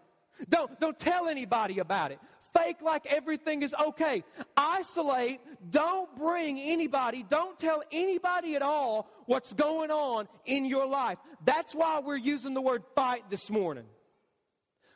Don't, 0.50 0.80
don't 0.80 0.98
tell 0.98 1.28
anybody 1.28 1.78
about 1.78 2.12
it. 2.12 2.18
Fake 2.52 2.82
like 2.82 3.06
everything 3.06 3.62
is 3.62 3.76
okay. 3.80 4.24
Isolate. 4.58 5.40
Don't 5.70 6.18
bring 6.18 6.60
anybody, 6.60 7.24
don't 7.30 7.60
tell 7.60 7.84
anybody 7.92 8.56
at 8.56 8.64
all 8.64 9.08
what's 9.28 9.54
going 9.54 9.92
on 9.92 10.28
in 10.48 10.66
your 10.66 10.88
life. 10.88 11.20
That's 11.46 11.76
why 11.76 12.00
we're 12.00 12.18
using 12.18 12.56
the 12.56 12.62
word 12.62 12.82
fight 12.96 13.30
this 13.30 13.52
morning. 13.52 13.86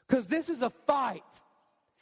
Because 0.08 0.28
this 0.28 0.50
is 0.50 0.62
a 0.62 0.70
fight. 0.70 1.24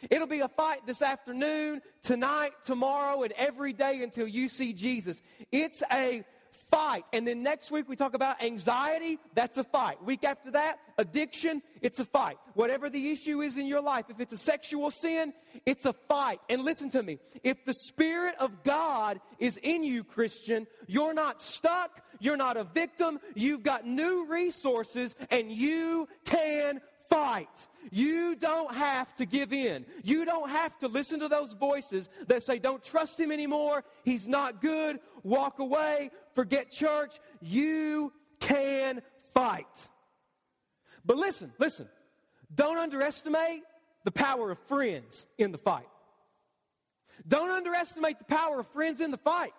It'll 0.09 0.27
be 0.27 0.41
a 0.41 0.49
fight 0.49 0.85
this 0.85 1.01
afternoon, 1.01 1.81
tonight, 2.01 2.51
tomorrow, 2.65 3.23
and 3.23 3.31
every 3.33 3.73
day 3.73 4.03
until 4.03 4.27
you 4.27 4.49
see 4.49 4.73
Jesus. 4.73 5.21
It's 5.51 5.81
a 5.91 6.25
fight. 6.73 7.03
And 7.13 7.27
then 7.27 7.43
next 7.43 7.71
week 7.71 7.87
we 7.87 7.95
talk 7.95 8.15
about 8.15 8.41
anxiety, 8.41 9.19
that's 9.35 9.57
a 9.57 9.63
fight. 9.63 10.03
Week 10.03 10.23
after 10.23 10.51
that, 10.51 10.79
addiction, 10.97 11.61
it's 11.81 11.99
a 11.99 12.05
fight. 12.05 12.37
Whatever 12.55 12.89
the 12.89 13.11
issue 13.11 13.41
is 13.41 13.57
in 13.57 13.67
your 13.67 13.81
life, 13.81 14.05
if 14.09 14.19
it's 14.19 14.33
a 14.33 14.37
sexual 14.37 14.89
sin, 14.89 15.33
it's 15.65 15.85
a 15.85 15.93
fight. 15.93 16.39
And 16.49 16.63
listen 16.63 16.89
to 16.91 17.03
me 17.03 17.19
if 17.43 17.63
the 17.65 17.73
Spirit 17.73 18.35
of 18.39 18.63
God 18.63 19.21
is 19.37 19.57
in 19.57 19.83
you, 19.83 20.03
Christian, 20.03 20.65
you're 20.87 21.13
not 21.13 21.41
stuck, 21.41 22.01
you're 22.19 22.37
not 22.37 22.57
a 22.57 22.63
victim, 22.63 23.19
you've 23.35 23.63
got 23.63 23.85
new 23.85 24.25
resources, 24.25 25.15
and 25.29 25.51
you 25.51 26.07
can 26.25 26.81
fight. 27.13 27.67
You 27.91 28.35
don't 28.35 28.73
have 28.73 29.13
to 29.15 29.25
give 29.25 29.53
in. 29.53 29.85
You 30.03 30.25
don't 30.25 30.49
have 30.49 30.77
to 30.79 30.87
listen 30.87 31.19
to 31.19 31.27
those 31.27 31.53
voices 31.53 32.09
that 32.27 32.43
say, 32.43 32.59
don't 32.59 32.83
trust 32.83 33.19
him 33.19 33.31
anymore. 33.31 33.83
He's 34.03 34.27
not 34.27 34.61
good. 34.61 34.99
Walk 35.23 35.59
away. 35.59 36.09
Forget 36.33 36.71
church. 36.71 37.19
You 37.41 38.11
can 38.39 39.01
fight. 39.33 39.87
But 41.05 41.17
listen, 41.17 41.53
listen. 41.59 41.87
Don't 42.53 42.77
underestimate 42.77 43.61
the 44.03 44.11
power 44.11 44.51
of 44.51 44.59
friends 44.67 45.25
in 45.37 45.51
the 45.51 45.57
fight. 45.57 45.87
Don't 47.27 47.49
underestimate 47.49 48.17
the 48.19 48.25
power 48.25 48.59
of 48.59 48.67
friends 48.67 48.99
in 49.01 49.11
the 49.11 49.17
fight. 49.17 49.53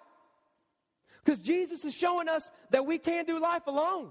Because 1.25 1.41
Jesus 1.41 1.85
is 1.85 1.95
showing 1.95 2.29
us 2.29 2.51
that 2.71 2.85
we 2.85 2.99
can't 2.99 3.27
do 3.27 3.41
life 3.41 3.67
alone. 3.67 4.11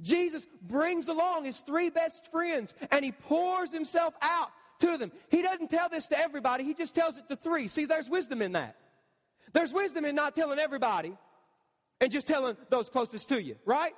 Jesus 0.00 0.46
brings 0.62 1.08
along 1.08 1.44
his 1.44 1.60
three 1.60 1.90
best 1.90 2.30
friends 2.30 2.74
and 2.90 3.04
he 3.04 3.12
pours 3.12 3.72
himself 3.72 4.14
out 4.20 4.50
to 4.80 4.98
them. 4.98 5.12
He 5.30 5.42
doesn't 5.42 5.70
tell 5.70 5.88
this 5.88 6.06
to 6.08 6.18
everybody, 6.18 6.64
he 6.64 6.74
just 6.74 6.94
tells 6.94 7.18
it 7.18 7.28
to 7.28 7.36
three. 7.36 7.68
See, 7.68 7.86
there's 7.86 8.10
wisdom 8.10 8.42
in 8.42 8.52
that. 8.52 8.76
There's 9.52 9.72
wisdom 9.72 10.04
in 10.04 10.14
not 10.14 10.34
telling 10.34 10.58
everybody 10.58 11.16
and 12.00 12.10
just 12.10 12.26
telling 12.26 12.56
those 12.68 12.90
closest 12.90 13.28
to 13.30 13.42
you, 13.42 13.56
right? 13.64 13.94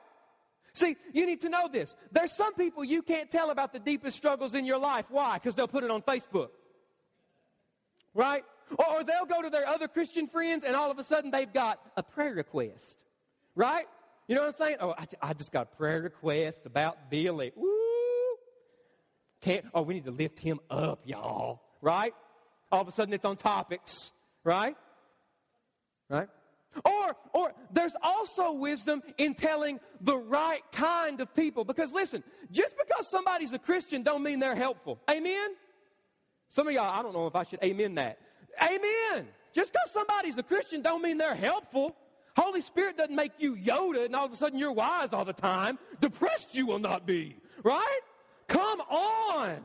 See, 0.72 0.96
you 1.12 1.26
need 1.26 1.40
to 1.40 1.48
know 1.48 1.68
this. 1.68 1.96
There's 2.12 2.30
some 2.30 2.54
people 2.54 2.84
you 2.84 3.02
can't 3.02 3.30
tell 3.30 3.50
about 3.50 3.72
the 3.72 3.80
deepest 3.80 4.16
struggles 4.16 4.54
in 4.54 4.64
your 4.64 4.78
life. 4.78 5.06
Why? 5.08 5.34
Because 5.34 5.56
they'll 5.56 5.66
put 5.66 5.82
it 5.82 5.90
on 5.90 6.02
Facebook. 6.02 6.50
Right? 8.14 8.44
Or, 8.78 9.02
they'll 9.02 9.26
go 9.26 9.42
to 9.42 9.50
their 9.50 9.66
other 9.66 9.88
Christian 9.88 10.26
friends 10.26 10.62
and 10.62 10.76
all 10.76 10.90
of 10.90 10.98
a 10.98 11.04
sudden 11.04 11.30
they've 11.30 11.52
got 11.52 11.80
a 11.96 12.02
prayer 12.02 12.34
request. 12.34 13.02
Right? 13.56 13.86
You 14.28 14.34
know 14.34 14.42
what 14.42 14.48
I'm 14.48 14.66
saying? 14.66 14.76
Oh, 14.80 14.94
I, 14.96 15.06
I 15.22 15.32
just 15.32 15.52
got 15.52 15.68
a 15.72 15.76
prayer 15.76 16.02
request 16.02 16.66
about 16.66 17.10
Billy. 17.10 17.52
Woo! 17.56 17.70
Can't, 19.40 19.64
oh, 19.72 19.82
we 19.82 19.94
need 19.94 20.04
to 20.04 20.10
lift 20.10 20.38
him 20.38 20.60
up, 20.70 21.00
y'all. 21.04 21.62
Right? 21.80 22.12
All 22.70 22.82
of 22.82 22.88
a 22.88 22.92
sudden 22.92 23.14
it's 23.14 23.24
on 23.24 23.36
topics. 23.36 24.12
Right? 24.44 24.76
Right? 26.10 26.28
Or, 26.84 27.16
or 27.32 27.52
there's 27.72 27.96
also 28.02 28.52
wisdom 28.52 29.02
in 29.16 29.34
telling 29.34 29.80
the 30.02 30.18
right 30.18 30.62
kind 30.72 31.20
of 31.22 31.34
people. 31.34 31.64
Because 31.64 31.90
listen, 31.90 32.22
just 32.50 32.76
because 32.76 33.08
somebody's 33.10 33.54
a 33.54 33.58
Christian 33.58 34.02
don't 34.02 34.22
mean 34.22 34.40
they're 34.40 34.54
helpful. 34.54 35.00
Amen? 35.10 35.50
Some 36.50 36.68
of 36.68 36.74
y'all, 36.74 36.92
I 36.92 37.02
don't 37.02 37.14
know 37.14 37.26
if 37.26 37.34
I 37.34 37.44
should 37.44 37.62
amen 37.62 37.94
that. 37.94 38.18
Amen. 38.62 39.26
Just 39.54 39.72
because 39.72 39.90
somebody's 39.90 40.36
a 40.36 40.42
Christian 40.42 40.82
don't 40.82 41.02
mean 41.02 41.16
they're 41.16 41.34
helpful. 41.34 41.96
Holy 42.38 42.60
Spirit 42.60 42.96
doesn't 42.96 43.16
make 43.16 43.32
you 43.38 43.56
Yoda 43.56 44.04
and 44.04 44.14
all 44.14 44.24
of 44.24 44.32
a 44.32 44.36
sudden 44.36 44.60
you're 44.60 44.70
wise 44.70 45.12
all 45.12 45.24
the 45.24 45.32
time. 45.32 45.76
Depressed 46.00 46.54
you 46.54 46.66
will 46.66 46.78
not 46.78 47.04
be, 47.04 47.36
right? 47.64 48.00
Come 48.46 48.80
on. 48.80 49.58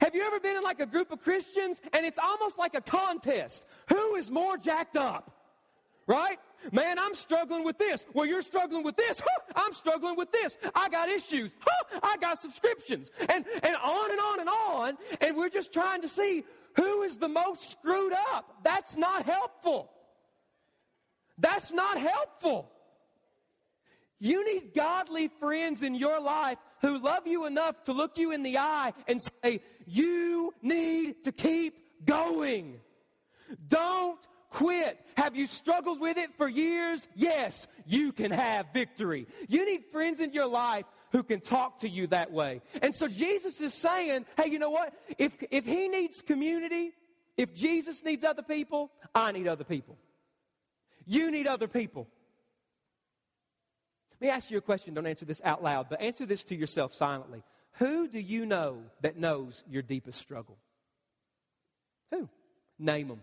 Have 0.00 0.12
you 0.12 0.22
ever 0.22 0.40
been 0.40 0.56
in 0.56 0.64
like 0.64 0.80
a 0.80 0.86
group 0.86 1.12
of 1.12 1.20
Christians 1.20 1.80
and 1.92 2.04
it's 2.04 2.18
almost 2.18 2.58
like 2.58 2.74
a 2.74 2.80
contest? 2.80 3.64
Who 3.90 4.16
is 4.16 4.28
more 4.28 4.56
jacked 4.56 4.96
up? 4.96 5.30
Right? 6.08 6.38
Man, 6.72 6.98
I'm 6.98 7.14
struggling 7.14 7.62
with 7.62 7.78
this. 7.78 8.06
Well, 8.12 8.26
you're 8.26 8.42
struggling 8.42 8.82
with 8.82 8.96
this. 8.96 9.20
Huh, 9.20 9.52
I'm 9.54 9.72
struggling 9.72 10.16
with 10.16 10.32
this. 10.32 10.58
I 10.74 10.88
got 10.88 11.08
issues. 11.08 11.52
Huh, 11.60 12.00
I 12.02 12.16
got 12.16 12.40
subscriptions. 12.40 13.12
And, 13.20 13.44
and 13.62 13.76
on 13.76 14.10
and 14.10 14.20
on 14.20 14.40
and 14.40 14.48
on. 14.48 14.98
And 15.20 15.36
we're 15.36 15.48
just 15.48 15.72
trying 15.72 16.02
to 16.02 16.08
see 16.08 16.42
who 16.74 17.02
is 17.02 17.18
the 17.18 17.28
most 17.28 17.70
screwed 17.70 18.14
up. 18.32 18.56
That's 18.64 18.96
not 18.96 19.24
helpful. 19.24 19.92
That's 21.38 21.72
not 21.72 21.98
helpful. 21.98 22.70
You 24.20 24.44
need 24.44 24.74
godly 24.74 25.28
friends 25.38 25.82
in 25.82 25.94
your 25.94 26.20
life 26.20 26.58
who 26.80 26.98
love 26.98 27.26
you 27.26 27.46
enough 27.46 27.84
to 27.84 27.92
look 27.92 28.18
you 28.18 28.32
in 28.32 28.42
the 28.42 28.58
eye 28.58 28.92
and 29.06 29.22
say, 29.22 29.60
You 29.86 30.52
need 30.60 31.24
to 31.24 31.32
keep 31.32 31.78
going. 32.04 32.80
Don't 33.68 34.18
quit. 34.50 34.98
Have 35.16 35.36
you 35.36 35.46
struggled 35.46 36.00
with 36.00 36.18
it 36.18 36.34
for 36.36 36.48
years? 36.48 37.06
Yes, 37.14 37.66
you 37.86 38.12
can 38.12 38.30
have 38.30 38.66
victory. 38.74 39.26
You 39.48 39.64
need 39.64 39.84
friends 39.92 40.20
in 40.20 40.32
your 40.32 40.46
life 40.46 40.84
who 41.12 41.22
can 41.22 41.40
talk 41.40 41.78
to 41.78 41.88
you 41.88 42.06
that 42.08 42.32
way. 42.32 42.60
And 42.82 42.94
so 42.94 43.08
Jesus 43.08 43.60
is 43.60 43.72
saying, 43.72 44.26
Hey, 44.36 44.48
you 44.48 44.58
know 44.58 44.70
what? 44.70 44.94
If, 45.16 45.36
if 45.50 45.64
he 45.64 45.88
needs 45.88 46.22
community, 46.22 46.92
if 47.36 47.54
Jesus 47.54 48.04
needs 48.04 48.24
other 48.24 48.42
people, 48.42 48.90
I 49.14 49.30
need 49.30 49.46
other 49.46 49.64
people. 49.64 49.96
You 51.08 51.30
need 51.30 51.46
other 51.46 51.66
people. 51.66 52.06
Let 54.20 54.26
me 54.26 54.30
ask 54.30 54.50
you 54.50 54.58
a 54.58 54.60
question. 54.60 54.92
Don't 54.92 55.06
answer 55.06 55.24
this 55.24 55.40
out 55.42 55.62
loud, 55.62 55.86
but 55.88 56.02
answer 56.02 56.26
this 56.26 56.44
to 56.44 56.54
yourself 56.54 56.92
silently. 56.92 57.42
Who 57.78 58.08
do 58.08 58.20
you 58.20 58.44
know 58.44 58.82
that 59.00 59.16
knows 59.16 59.64
your 59.70 59.80
deepest 59.82 60.20
struggle? 60.20 60.58
Who? 62.10 62.28
Name 62.78 63.08
them. 63.08 63.22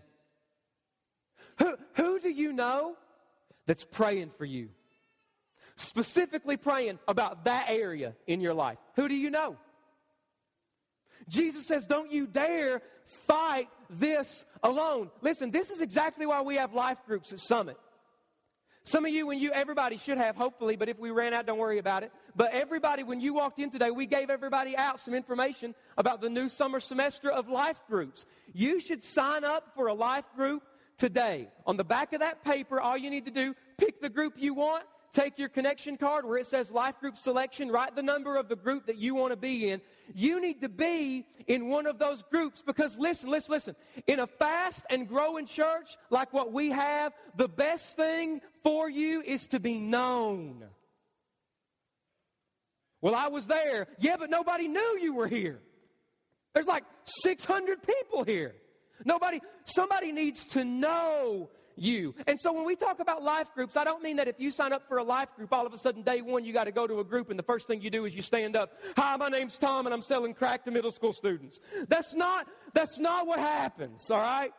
Who, 1.58 1.76
who 1.94 2.18
do 2.18 2.30
you 2.30 2.52
know 2.52 2.96
that's 3.66 3.84
praying 3.84 4.32
for 4.36 4.44
you? 4.44 4.70
Specifically 5.76 6.56
praying 6.56 6.98
about 7.06 7.44
that 7.44 7.66
area 7.68 8.14
in 8.26 8.40
your 8.40 8.54
life. 8.54 8.78
Who 8.96 9.06
do 9.06 9.14
you 9.14 9.30
know? 9.30 9.56
Jesus 11.28 11.66
says, 11.66 11.86
Don't 11.86 12.12
you 12.12 12.26
dare 12.26 12.82
fight 13.06 13.68
this 13.88 14.44
alone. 14.62 15.10
Listen, 15.20 15.50
this 15.50 15.70
is 15.70 15.80
exactly 15.80 16.26
why 16.26 16.42
we 16.42 16.56
have 16.56 16.74
life 16.74 16.98
groups 17.06 17.32
at 17.32 17.40
Summit. 17.40 17.76
Some 18.84 19.04
of 19.04 19.10
you, 19.10 19.26
when 19.26 19.40
you, 19.40 19.50
everybody 19.50 19.96
should 19.96 20.18
have, 20.18 20.36
hopefully, 20.36 20.76
but 20.76 20.88
if 20.88 20.96
we 20.96 21.10
ran 21.10 21.34
out, 21.34 21.44
don't 21.44 21.58
worry 21.58 21.78
about 21.78 22.04
it. 22.04 22.12
But 22.36 22.52
everybody, 22.52 23.02
when 23.02 23.20
you 23.20 23.34
walked 23.34 23.58
in 23.58 23.68
today, 23.68 23.90
we 23.90 24.06
gave 24.06 24.30
everybody 24.30 24.76
out 24.76 25.00
some 25.00 25.12
information 25.12 25.74
about 25.98 26.20
the 26.20 26.30
new 26.30 26.48
summer 26.48 26.78
semester 26.78 27.28
of 27.28 27.48
life 27.48 27.82
groups. 27.88 28.26
You 28.52 28.78
should 28.78 29.02
sign 29.02 29.42
up 29.42 29.74
for 29.74 29.88
a 29.88 29.94
life 29.94 30.24
group 30.36 30.62
today. 30.98 31.48
On 31.66 31.76
the 31.76 31.84
back 31.84 32.12
of 32.12 32.20
that 32.20 32.44
paper, 32.44 32.80
all 32.80 32.96
you 32.96 33.10
need 33.10 33.26
to 33.26 33.32
do, 33.32 33.56
pick 33.76 34.00
the 34.00 34.08
group 34.08 34.34
you 34.36 34.54
want, 34.54 34.84
take 35.12 35.38
your 35.38 35.48
connection 35.48 35.96
card 35.96 36.24
where 36.24 36.38
it 36.38 36.46
says 36.46 36.70
life 36.70 36.98
group 37.00 37.16
selection, 37.16 37.70
write 37.70 37.96
the 37.96 38.02
number 38.02 38.36
of 38.36 38.48
the 38.48 38.56
group 38.56 38.86
that 38.86 38.96
you 38.96 39.14
want 39.14 39.32
to 39.32 39.36
be 39.36 39.70
in, 39.70 39.80
you 40.14 40.40
need 40.40 40.60
to 40.60 40.68
be 40.68 41.26
in 41.46 41.68
one 41.68 41.86
of 41.86 41.98
those 41.98 42.22
groups 42.24 42.62
because 42.62 42.98
listen, 42.98 43.30
listen, 43.30 43.52
listen. 43.52 43.76
In 44.06 44.20
a 44.20 44.26
fast 44.26 44.84
and 44.90 45.08
growing 45.08 45.46
church 45.46 45.96
like 46.10 46.32
what 46.32 46.52
we 46.52 46.70
have, 46.70 47.12
the 47.36 47.48
best 47.48 47.96
thing 47.96 48.40
for 48.62 48.88
you 48.88 49.22
is 49.22 49.46
to 49.48 49.60
be 49.60 49.78
known. 49.78 50.64
Well, 53.00 53.14
I 53.14 53.28
was 53.28 53.46
there. 53.46 53.86
Yeah, 53.98 54.16
but 54.18 54.30
nobody 54.30 54.68
knew 54.68 54.98
you 55.00 55.14
were 55.14 55.28
here. 55.28 55.60
There's 56.54 56.66
like 56.66 56.84
600 57.04 57.78
people 57.82 58.24
here. 58.24 58.54
Nobody, 59.04 59.40
somebody 59.64 60.10
needs 60.10 60.46
to 60.52 60.64
know 60.64 61.50
you. 61.76 62.14
And 62.26 62.38
so 62.40 62.52
when 62.52 62.64
we 62.64 62.74
talk 62.74 63.00
about 63.00 63.22
life 63.22 63.52
groups, 63.54 63.76
I 63.76 63.84
don't 63.84 64.02
mean 64.02 64.16
that 64.16 64.28
if 64.28 64.40
you 64.40 64.50
sign 64.50 64.72
up 64.72 64.88
for 64.88 64.98
a 64.98 65.04
life 65.04 65.28
group, 65.36 65.52
all 65.52 65.66
of 65.66 65.72
a 65.72 65.78
sudden 65.78 66.02
day 66.02 66.22
one 66.22 66.44
you 66.44 66.52
got 66.52 66.64
to 66.64 66.72
go 66.72 66.86
to 66.86 67.00
a 67.00 67.04
group 67.04 67.30
and 67.30 67.38
the 67.38 67.44
first 67.44 67.66
thing 67.66 67.80
you 67.80 67.90
do 67.90 68.04
is 68.04 68.14
you 68.14 68.22
stand 68.22 68.56
up. 68.56 68.72
Hi, 68.96 69.16
my 69.16 69.28
name's 69.28 69.58
Tom 69.58 69.86
and 69.86 69.94
I'm 69.94 70.02
selling 70.02 70.34
crack 70.34 70.64
to 70.64 70.70
middle 70.70 70.90
school 70.90 71.12
students. 71.12 71.60
That's 71.88 72.14
not, 72.14 72.46
that's 72.72 72.98
not 72.98 73.26
what 73.26 73.38
happens, 73.38 74.10
all 74.10 74.18
right? 74.18 74.52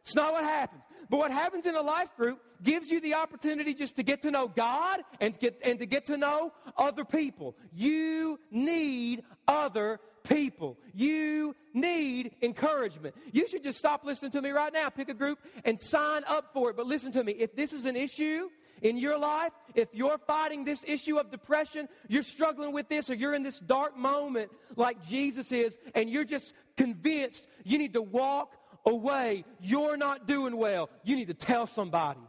It's 0.00 0.14
not 0.14 0.32
what 0.32 0.44
happens. 0.44 0.82
But 1.10 1.18
what 1.18 1.30
happens 1.30 1.66
in 1.66 1.74
a 1.74 1.80
life 1.80 2.14
group 2.16 2.40
gives 2.62 2.90
you 2.90 3.00
the 3.00 3.14
opportunity 3.14 3.72
just 3.72 3.96
to 3.96 4.02
get 4.02 4.22
to 4.22 4.30
know 4.30 4.48
God 4.48 5.00
and 5.20 5.38
get, 5.38 5.58
and 5.64 5.78
to 5.78 5.86
get 5.86 6.04
to 6.06 6.16
know 6.16 6.52
other 6.76 7.04
people. 7.04 7.56
You 7.72 8.38
need 8.50 9.22
other 9.46 10.00
people. 10.28 10.78
You 10.94 11.56
need 11.74 12.34
encouragement. 12.42 13.14
You 13.32 13.48
should 13.48 13.62
just 13.62 13.78
stop 13.78 14.04
listening 14.04 14.30
to 14.32 14.42
me 14.42 14.50
right 14.50 14.72
now. 14.72 14.88
Pick 14.88 15.08
a 15.08 15.14
group 15.14 15.38
and 15.64 15.78
sign 15.80 16.22
up 16.26 16.52
for 16.52 16.70
it. 16.70 16.76
But 16.76 16.86
listen 16.86 17.12
to 17.12 17.24
me. 17.24 17.32
If 17.32 17.56
this 17.56 17.72
is 17.72 17.84
an 17.84 17.96
issue 17.96 18.48
in 18.82 18.96
your 18.96 19.18
life, 19.18 19.52
if 19.74 19.88
you're 19.92 20.18
fighting 20.18 20.64
this 20.64 20.84
issue 20.86 21.18
of 21.18 21.30
depression, 21.30 21.88
you're 22.08 22.22
struggling 22.22 22.72
with 22.72 22.88
this, 22.88 23.10
or 23.10 23.14
you're 23.14 23.34
in 23.34 23.42
this 23.42 23.58
dark 23.58 23.96
moment 23.96 24.50
like 24.76 25.04
Jesus 25.06 25.50
is, 25.50 25.78
and 25.94 26.08
you're 26.08 26.24
just 26.24 26.52
convinced 26.76 27.48
you 27.64 27.78
need 27.78 27.94
to 27.94 28.02
walk 28.02 28.54
away, 28.86 29.44
you're 29.60 29.96
not 29.96 30.26
doing 30.26 30.56
well, 30.56 30.90
you 31.02 31.16
need 31.16 31.28
to 31.28 31.34
tell 31.34 31.66
somebody. 31.66 32.20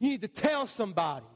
You 0.00 0.10
need 0.10 0.20
to 0.22 0.28
tell 0.28 0.66
somebody. 0.66 1.26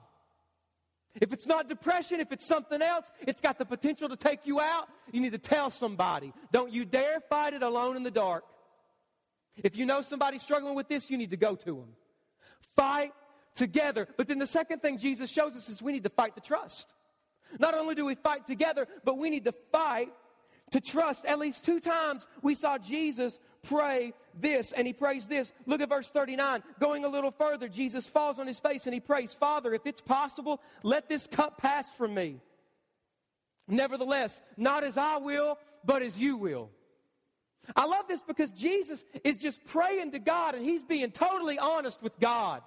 If 1.20 1.32
it's 1.32 1.46
not 1.46 1.68
depression, 1.68 2.20
if 2.20 2.32
it's 2.32 2.46
something 2.46 2.80
else, 2.80 3.10
it's 3.20 3.40
got 3.40 3.58
the 3.58 3.66
potential 3.66 4.08
to 4.08 4.16
take 4.16 4.46
you 4.46 4.60
out, 4.60 4.88
you 5.12 5.20
need 5.20 5.32
to 5.32 5.38
tell 5.38 5.70
somebody. 5.70 6.32
Don't 6.50 6.72
you 6.72 6.84
dare 6.84 7.20
fight 7.28 7.52
it 7.52 7.62
alone 7.62 7.96
in 7.96 8.02
the 8.02 8.10
dark. 8.10 8.44
If 9.56 9.76
you 9.76 9.84
know 9.84 10.00
somebody 10.00 10.38
struggling 10.38 10.74
with 10.74 10.88
this, 10.88 11.10
you 11.10 11.18
need 11.18 11.30
to 11.30 11.36
go 11.36 11.54
to 11.54 11.74
them. 11.74 11.88
Fight 12.74 13.12
together. 13.54 14.08
But 14.16 14.28
then 14.28 14.38
the 14.38 14.46
second 14.46 14.80
thing 14.80 14.96
Jesus 14.96 15.30
shows 15.30 15.56
us 15.56 15.68
is 15.68 15.82
we 15.82 15.92
need 15.92 16.04
to 16.04 16.10
fight 16.10 16.34
to 16.36 16.40
trust. 16.40 16.92
Not 17.58 17.74
only 17.74 17.94
do 17.94 18.06
we 18.06 18.14
fight 18.14 18.46
together, 18.46 18.88
but 19.04 19.18
we 19.18 19.28
need 19.28 19.44
to 19.44 19.52
fight 19.70 20.08
to 20.70 20.80
trust. 20.80 21.26
At 21.26 21.38
least 21.38 21.64
two 21.64 21.80
times 21.80 22.26
we 22.40 22.54
saw 22.54 22.78
Jesus 22.78 23.38
pray 23.62 24.12
this, 24.38 24.72
and 24.72 24.86
he 24.86 24.92
prays 24.92 25.26
this. 25.26 25.52
Look 25.66 25.80
at 25.80 25.88
verse 25.88 26.10
39. 26.10 26.62
Going 26.80 27.04
a 27.04 27.08
little 27.08 27.30
further, 27.30 27.68
Jesus 27.68 28.06
falls 28.06 28.38
on 28.38 28.46
his 28.46 28.60
face 28.60 28.86
and 28.86 28.94
he 28.94 29.00
prays, 29.00 29.34
Father, 29.34 29.74
if 29.74 29.86
it's 29.86 30.00
possible, 30.00 30.60
let 30.82 31.08
this 31.08 31.26
cup 31.26 31.58
pass 31.58 31.92
from 31.92 32.14
me. 32.14 32.40
Nevertheless, 33.68 34.40
not 34.56 34.84
as 34.84 34.96
I 34.96 35.18
will, 35.18 35.58
but 35.84 36.02
as 36.02 36.18
you 36.18 36.36
will. 36.36 36.70
I 37.76 37.86
love 37.86 38.08
this 38.08 38.20
because 38.22 38.50
Jesus 38.50 39.04
is 39.22 39.36
just 39.36 39.64
praying 39.64 40.12
to 40.12 40.18
God 40.18 40.54
and 40.54 40.64
he's 40.64 40.82
being 40.82 41.10
totally 41.12 41.58
honest 41.58 42.02
with 42.02 42.18
God. 42.18 42.62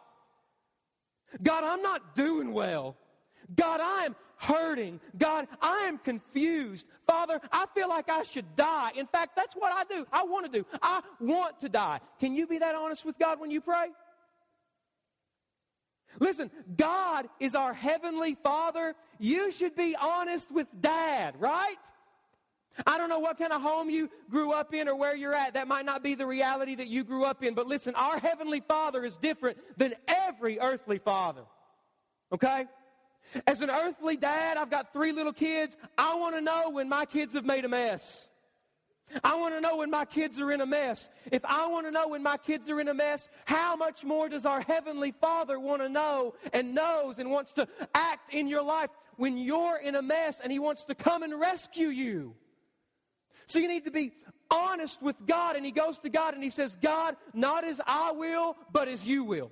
God, 1.42 1.64
I'm 1.64 1.82
not 1.82 2.16
doing 2.16 2.54
well. 2.54 2.96
God, 3.54 3.82
I 3.84 4.06
am 4.06 4.16
hurting. 4.38 5.00
God, 5.18 5.48
I 5.62 5.86
am 5.88 5.98
confused. 5.98 6.88
Father, 7.08 7.40
I 7.52 7.66
feel 7.74 7.90
like 7.90 8.10
I 8.10 8.24
should 8.24 8.56
die. 8.56 8.92
In 8.96 9.08
fact, 9.08 9.36
that's 9.36 9.56
what 9.56 9.72
I 9.74 9.84
do. 9.94 10.06
I 10.12 10.24
want 10.24 10.52
to 10.52 10.60
do. 10.60 10.66
I 10.82 11.02
want 11.20 11.60
to 11.62 11.70
die. 11.70 12.00
Can 12.20 12.36
you 12.36 12.48
be 12.48 12.58
that 12.60 12.76
honest 12.76 13.06
with 13.06 13.18
God 13.18 13.40
when 13.40 13.52
you 13.52 13.62
pray? 13.62 13.88
Listen, 16.20 16.50
God 16.78 17.28
is 17.40 17.56
our 17.56 17.74
heavenly 17.74 18.38
Father. 18.42 18.96
You 19.20 19.52
should 19.52 19.76
be 19.76 19.96
honest 20.00 20.52
with 20.52 20.68
Dad, 20.80 21.36
right? 21.40 21.76
I 22.86 22.98
don't 22.98 23.10
know 23.10 23.20
what 23.20 23.38
kind 23.38 23.54
of 23.54 23.62
home 23.62 23.90
you 23.90 24.10
grew 24.30 24.52
up 24.52 24.74
in 24.74 24.88
or 24.88 24.96
where 24.96 25.16
you're 25.16 25.34
at. 25.34 25.54
That 25.54 25.68
might 25.68 25.86
not 25.86 26.04
be 26.04 26.16
the 26.16 26.26
reality 26.26 26.76
that 26.76 26.88
you 26.88 27.04
grew 27.04 27.24
up 27.24 27.44
in. 27.44 27.54
But 27.54 27.68
listen, 27.68 27.96
our 27.96 28.20
Heavenly 28.20 28.62
Father 28.68 29.06
is 29.06 29.16
different 29.16 29.58
than 29.78 29.96
every 30.08 30.60
earthly 30.60 30.98
father. 30.98 31.44
Okay? 32.34 32.66
As 33.48 33.62
an 33.62 33.70
earthly 33.70 34.18
dad, 34.18 34.58
I've 34.58 34.70
got 34.70 34.94
three 34.94 35.12
little 35.12 35.34
kids. 35.34 35.76
I 35.98 36.16
want 36.16 36.36
to 36.36 36.42
know 36.42 36.70
when 36.70 36.90
my 36.90 37.06
kids 37.06 37.34
have 37.34 37.46
made 37.46 37.66
a 37.66 37.70
mess. 37.70 38.30
I 39.24 39.36
want 39.36 39.54
to 39.54 39.62
know 39.62 39.78
when 39.78 39.92
my 39.92 40.06
kids 40.06 40.40
are 40.40 40.52
in 40.52 40.62
a 40.62 40.66
mess. 40.66 41.10
If 41.32 41.46
I 41.46 41.68
want 41.68 41.86
to 41.86 41.92
know 41.92 42.08
when 42.10 42.24
my 42.24 42.38
kids 42.38 42.70
are 42.70 42.80
in 42.80 42.88
a 42.88 42.94
mess, 42.94 43.30
how 43.46 43.76
much 43.76 44.04
more 44.04 44.30
does 44.30 44.46
our 44.46 44.62
Heavenly 44.62 45.12
Father 45.12 45.60
want 45.60 45.82
to 45.82 45.90
know 45.90 46.34
and 46.54 46.74
knows 46.74 47.20
and 47.20 47.30
wants 47.30 47.54
to 47.54 47.68
act 47.94 48.34
in 48.34 48.48
your 48.48 48.64
life 48.64 48.90
when 49.18 49.38
you're 49.38 49.78
in 49.78 49.96
a 49.96 50.02
mess 50.02 50.42
and 50.42 50.52
He 50.52 50.60
wants 50.60 50.86
to 50.86 50.96
come 50.96 51.24
and 51.24 51.40
rescue 51.40 51.90
you? 51.90 52.36
So 53.46 53.60
you 53.60 53.68
need 53.68 53.86
to 53.86 53.92
be 53.92 54.12
honest 54.50 55.02
with 55.02 55.16
God. 55.26 55.56
And 55.56 55.66
He 55.66 55.72
goes 55.72 56.00
to 56.00 56.10
God 56.10 56.34
and 56.34 56.44
He 56.44 56.50
says, 56.50 56.76
God, 56.76 57.16
not 57.34 57.64
as 57.64 57.80
I 57.86 58.12
will, 58.12 58.58
but 58.72 58.88
as 58.88 59.08
you 59.08 59.24
will. 59.24 59.52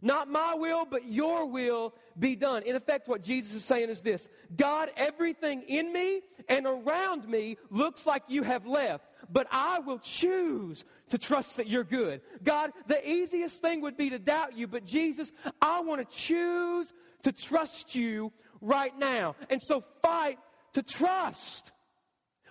Not 0.00 0.28
my 0.28 0.54
will, 0.54 0.86
but 0.86 1.06
your 1.06 1.46
will 1.46 1.94
be 2.18 2.34
done. 2.34 2.62
In 2.62 2.74
effect, 2.76 3.08
what 3.08 3.22
Jesus 3.22 3.54
is 3.54 3.64
saying 3.64 3.90
is 3.90 4.00
this 4.00 4.28
God, 4.56 4.90
everything 4.96 5.62
in 5.62 5.92
me 5.92 6.22
and 6.48 6.66
around 6.66 7.28
me 7.28 7.58
looks 7.70 8.06
like 8.06 8.22
you 8.28 8.42
have 8.42 8.66
left, 8.66 9.04
but 9.30 9.46
I 9.50 9.80
will 9.80 9.98
choose 9.98 10.84
to 11.10 11.18
trust 11.18 11.58
that 11.58 11.68
you're 11.68 11.84
good. 11.84 12.22
God, 12.42 12.72
the 12.86 13.06
easiest 13.08 13.60
thing 13.60 13.82
would 13.82 13.96
be 13.96 14.10
to 14.10 14.18
doubt 14.18 14.56
you, 14.56 14.66
but 14.66 14.84
Jesus, 14.84 15.32
I 15.60 15.80
want 15.80 16.08
to 16.08 16.16
choose 16.16 16.92
to 17.22 17.32
trust 17.32 17.94
you 17.94 18.32
right 18.60 18.96
now. 18.98 19.36
And 19.50 19.62
so 19.62 19.84
fight 20.02 20.38
to 20.72 20.82
trust. 20.82 21.72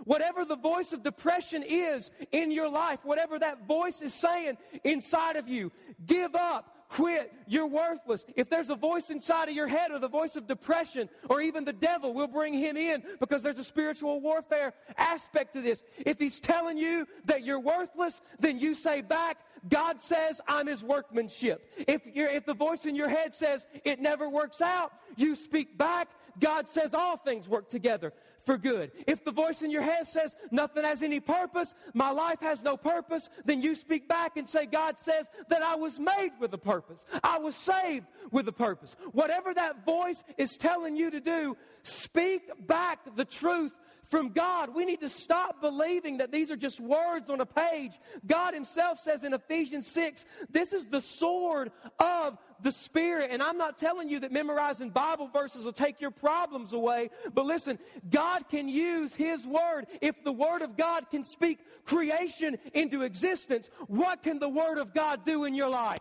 Whatever 0.04 0.46
the 0.46 0.56
voice 0.56 0.94
of 0.94 1.04
depression 1.04 1.64
is 1.68 2.10
in 2.32 2.52
your 2.52 2.70
life, 2.70 3.00
whatever 3.04 3.38
that 3.38 3.68
voice 3.68 4.02
is 4.02 4.14
saying 4.14 4.58
inside 4.84 5.36
of 5.36 5.48
you, 5.48 5.72
give 6.06 6.36
up 6.36 6.71
quit. 6.92 7.32
You're 7.48 7.68
worthless. 7.68 8.26
If 8.36 8.50
there's 8.50 8.70
a 8.70 8.76
voice 8.76 9.10
inside 9.10 9.48
of 9.48 9.56
your 9.56 9.68
head 9.68 9.92
or 9.92 10.00
the 10.00 10.10
voice 10.10 10.36
of 10.36 10.46
depression 10.46 11.10
or 11.30 11.42
even 11.42 11.64
the 11.64 11.74
devil, 11.74 12.14
we'll 12.14 12.28
bring 12.28 12.54
him 12.54 12.76
in 12.76 13.02
because 13.20 13.42
there's 13.42 13.60
a 13.60 13.64
spiritual 13.64 14.20
warfare 14.20 14.74
aspect 14.98 15.54
to 15.54 15.62
this. 15.62 15.84
If 15.98 16.20
he's 16.20 16.40
telling 16.40 16.78
you 16.78 17.08
that 17.26 17.44
you're 17.44 17.60
worthless, 17.60 18.22
then 18.40 18.60
you 18.60 18.76
say 18.76 19.02
back, 19.02 19.38
God 19.70 20.02
says, 20.02 20.42
I'm 20.48 20.68
his 20.68 20.84
workmanship. 20.84 21.72
If, 21.88 22.02
if 22.06 22.46
the 22.46 22.54
voice 22.54 22.86
in 22.86 22.96
your 22.96 23.10
head 23.10 23.34
says 23.34 23.68
it 23.86 24.00
never 24.00 24.28
works 24.28 24.60
out, 24.60 24.92
you 25.16 25.36
speak 25.36 25.78
back, 25.78 26.10
God 26.40 26.68
says 26.68 26.94
all 26.94 27.18
things 27.18 27.48
work 27.48 27.70
together 27.70 28.14
for 28.44 28.58
good. 28.58 28.92
If 29.08 29.24
the 29.24 29.32
voice 29.32 29.62
in 29.62 29.72
your 29.72 29.82
head 29.82 30.08
says 30.08 30.36
nothing 30.52 30.84
has 30.84 31.04
any 31.04 31.20
purpose, 31.20 31.74
my 31.94 32.12
life 32.12 32.42
has 32.42 32.64
no 32.64 32.76
purpose, 32.78 33.30
then 33.46 33.62
you 33.62 33.76
speak 33.76 34.08
back 34.08 34.38
and 34.38 34.50
say, 34.50 34.66
God 34.66 34.98
says 34.98 35.30
that 35.50 35.62
I 35.62 35.76
was 35.76 36.00
made 36.00 36.32
with 36.40 36.54
a 36.54 36.58
purpose. 36.58 37.06
I 37.24 37.40
was 37.40 37.56
saved 37.56 38.06
with 38.32 38.48
a 38.48 38.52
purpose. 38.52 38.96
Whatever 39.12 39.54
that 39.54 39.86
voice 39.86 40.24
is 40.38 40.58
telling 40.58 40.96
you 40.96 41.12
to 41.12 41.20
do, 41.20 41.58
speak 41.84 42.50
back 42.68 43.16
the 43.16 43.26
truth 43.26 43.74
from 44.12 44.30
God. 44.30 44.76
We 44.76 44.84
need 44.84 45.00
to 45.00 45.10
stop 45.10 45.62
believing 45.62 46.18
that 46.18 46.32
these 46.32 46.52
are 46.52 46.58
just 46.58 46.82
words 46.82 47.30
on 47.30 47.40
a 47.40 47.46
page. 47.46 47.94
God 48.28 48.54
Himself 48.54 49.00
says 49.00 49.24
in 49.24 49.34
Ephesians 49.34 49.88
6, 49.88 50.26
this 50.50 50.74
is 50.74 50.86
the 50.86 51.02
sword 51.02 51.72
of 51.98 52.38
the 52.62 52.74
Spirit. 52.74 53.30
And 53.32 53.42
I'm 53.42 53.58
not 53.58 53.78
telling 53.78 54.10
you 54.10 54.20
that 54.20 54.32
memorizing 54.32 54.90
Bible 54.90 55.30
verses 55.30 55.66
will 55.66 55.74
take 55.74 56.02
your 56.02 56.12
problems 56.12 56.74
away, 56.74 57.10
but 57.34 57.46
listen, 57.46 57.80
God 58.10 58.48
can 58.50 58.68
use 58.68 59.16
His 59.16 59.48
Word. 59.48 59.88
If 60.02 60.24
the 60.24 60.34
Word 60.34 60.62
of 60.62 60.76
God 60.76 61.10
can 61.10 61.24
speak 61.24 61.60
creation 61.86 62.58
into 62.74 63.04
existence, 63.04 63.72
what 63.88 64.22
can 64.22 64.40
the 64.40 64.50
Word 64.50 64.78
of 64.78 64.94
God 64.94 65.24
do 65.24 65.46
in 65.46 65.56
your 65.56 65.70
life? 65.70 66.00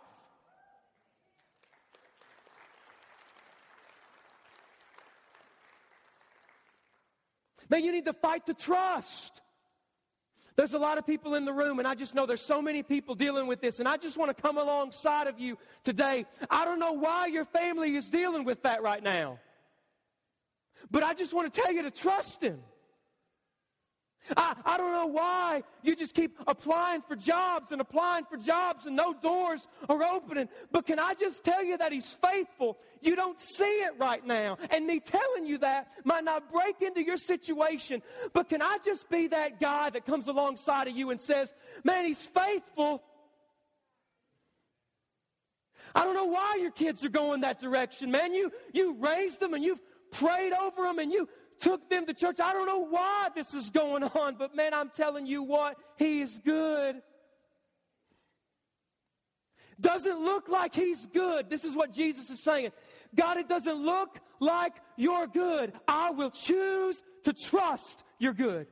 Man, 7.70 7.84
you 7.84 7.92
need 7.92 8.06
to 8.06 8.12
fight 8.12 8.46
to 8.46 8.54
trust. 8.54 9.40
There's 10.56 10.74
a 10.74 10.78
lot 10.78 10.98
of 10.98 11.06
people 11.06 11.36
in 11.36 11.44
the 11.44 11.52
room, 11.52 11.78
and 11.78 11.86
I 11.86 11.94
just 11.94 12.14
know 12.14 12.26
there's 12.26 12.40
so 12.40 12.60
many 12.60 12.82
people 12.82 13.14
dealing 13.14 13.46
with 13.46 13.60
this, 13.60 13.78
and 13.78 13.88
I 13.88 13.96
just 13.96 14.18
want 14.18 14.36
to 14.36 14.42
come 14.42 14.58
alongside 14.58 15.28
of 15.28 15.38
you 15.38 15.56
today. 15.84 16.26
I 16.50 16.64
don't 16.64 16.80
know 16.80 16.92
why 16.92 17.26
your 17.26 17.44
family 17.44 17.94
is 17.94 18.10
dealing 18.10 18.44
with 18.44 18.62
that 18.64 18.82
right 18.82 19.02
now, 19.02 19.38
but 20.90 21.02
I 21.02 21.14
just 21.14 21.32
want 21.32 21.52
to 21.52 21.60
tell 21.62 21.72
you 21.72 21.82
to 21.82 21.90
trust 21.90 22.42
Him. 22.42 22.60
I, 24.36 24.54
I 24.64 24.76
don't 24.76 24.92
know 24.92 25.06
why 25.06 25.62
you 25.82 25.96
just 25.96 26.14
keep 26.14 26.38
applying 26.46 27.02
for 27.02 27.16
jobs 27.16 27.72
and 27.72 27.80
applying 27.80 28.24
for 28.24 28.36
jobs 28.36 28.86
and 28.86 28.94
no 28.94 29.12
doors 29.14 29.66
are 29.88 30.02
opening. 30.02 30.48
But 30.70 30.86
can 30.86 30.98
I 30.98 31.14
just 31.14 31.44
tell 31.44 31.64
you 31.64 31.76
that 31.78 31.92
He's 31.92 32.14
faithful? 32.14 32.78
You 33.00 33.16
don't 33.16 33.40
see 33.40 33.64
it 33.64 33.92
right 33.98 34.24
now. 34.24 34.58
And 34.70 34.86
me 34.86 35.00
telling 35.00 35.46
you 35.46 35.58
that 35.58 35.92
might 36.04 36.24
not 36.24 36.50
break 36.50 36.82
into 36.82 37.02
your 37.02 37.16
situation. 37.16 38.02
But 38.32 38.48
can 38.48 38.62
I 38.62 38.78
just 38.84 39.08
be 39.08 39.28
that 39.28 39.60
guy 39.60 39.90
that 39.90 40.06
comes 40.06 40.28
alongside 40.28 40.88
of 40.88 40.96
you 40.96 41.10
and 41.10 41.20
says, 41.20 41.52
man, 41.82 42.04
He's 42.04 42.24
faithful. 42.26 43.02
I 45.94 46.04
don't 46.04 46.14
know 46.14 46.26
why 46.26 46.58
your 46.60 46.70
kids 46.70 47.04
are 47.04 47.10
going 47.10 47.40
that 47.40 47.58
direction, 47.58 48.10
man. 48.10 48.32
You, 48.32 48.52
you 48.72 48.96
raised 49.00 49.40
them 49.40 49.54
and 49.54 49.64
you've 49.64 49.80
prayed 50.12 50.52
over 50.52 50.82
them 50.82 50.98
and 50.98 51.12
you 51.12 51.28
took 51.60 51.88
them 51.90 52.06
to 52.06 52.14
church. 52.14 52.40
I 52.40 52.52
don't 52.52 52.66
know 52.66 52.86
why 52.86 53.28
this 53.34 53.54
is 53.54 53.70
going 53.70 54.02
on, 54.02 54.36
but 54.36 54.56
man, 54.56 54.74
I'm 54.74 54.90
telling 54.90 55.26
you 55.26 55.42
what, 55.42 55.76
He 55.96 56.20
is 56.22 56.40
good. 56.44 57.00
Doesn't 59.80 60.20
look 60.20 60.48
like 60.48 60.74
He's 60.74 61.06
good. 61.06 61.48
This 61.48 61.64
is 61.64 61.76
what 61.76 61.92
Jesus 61.92 62.30
is 62.30 62.42
saying. 62.42 62.70
God, 63.14 63.36
it 63.38 63.48
doesn't 63.48 63.76
look 63.76 64.18
like 64.40 64.74
you're 64.96 65.26
good. 65.26 65.72
I 65.86 66.10
will 66.10 66.30
choose 66.30 67.02
to 67.24 67.32
trust 67.32 68.04
you're 68.18 68.34
good. 68.34 68.66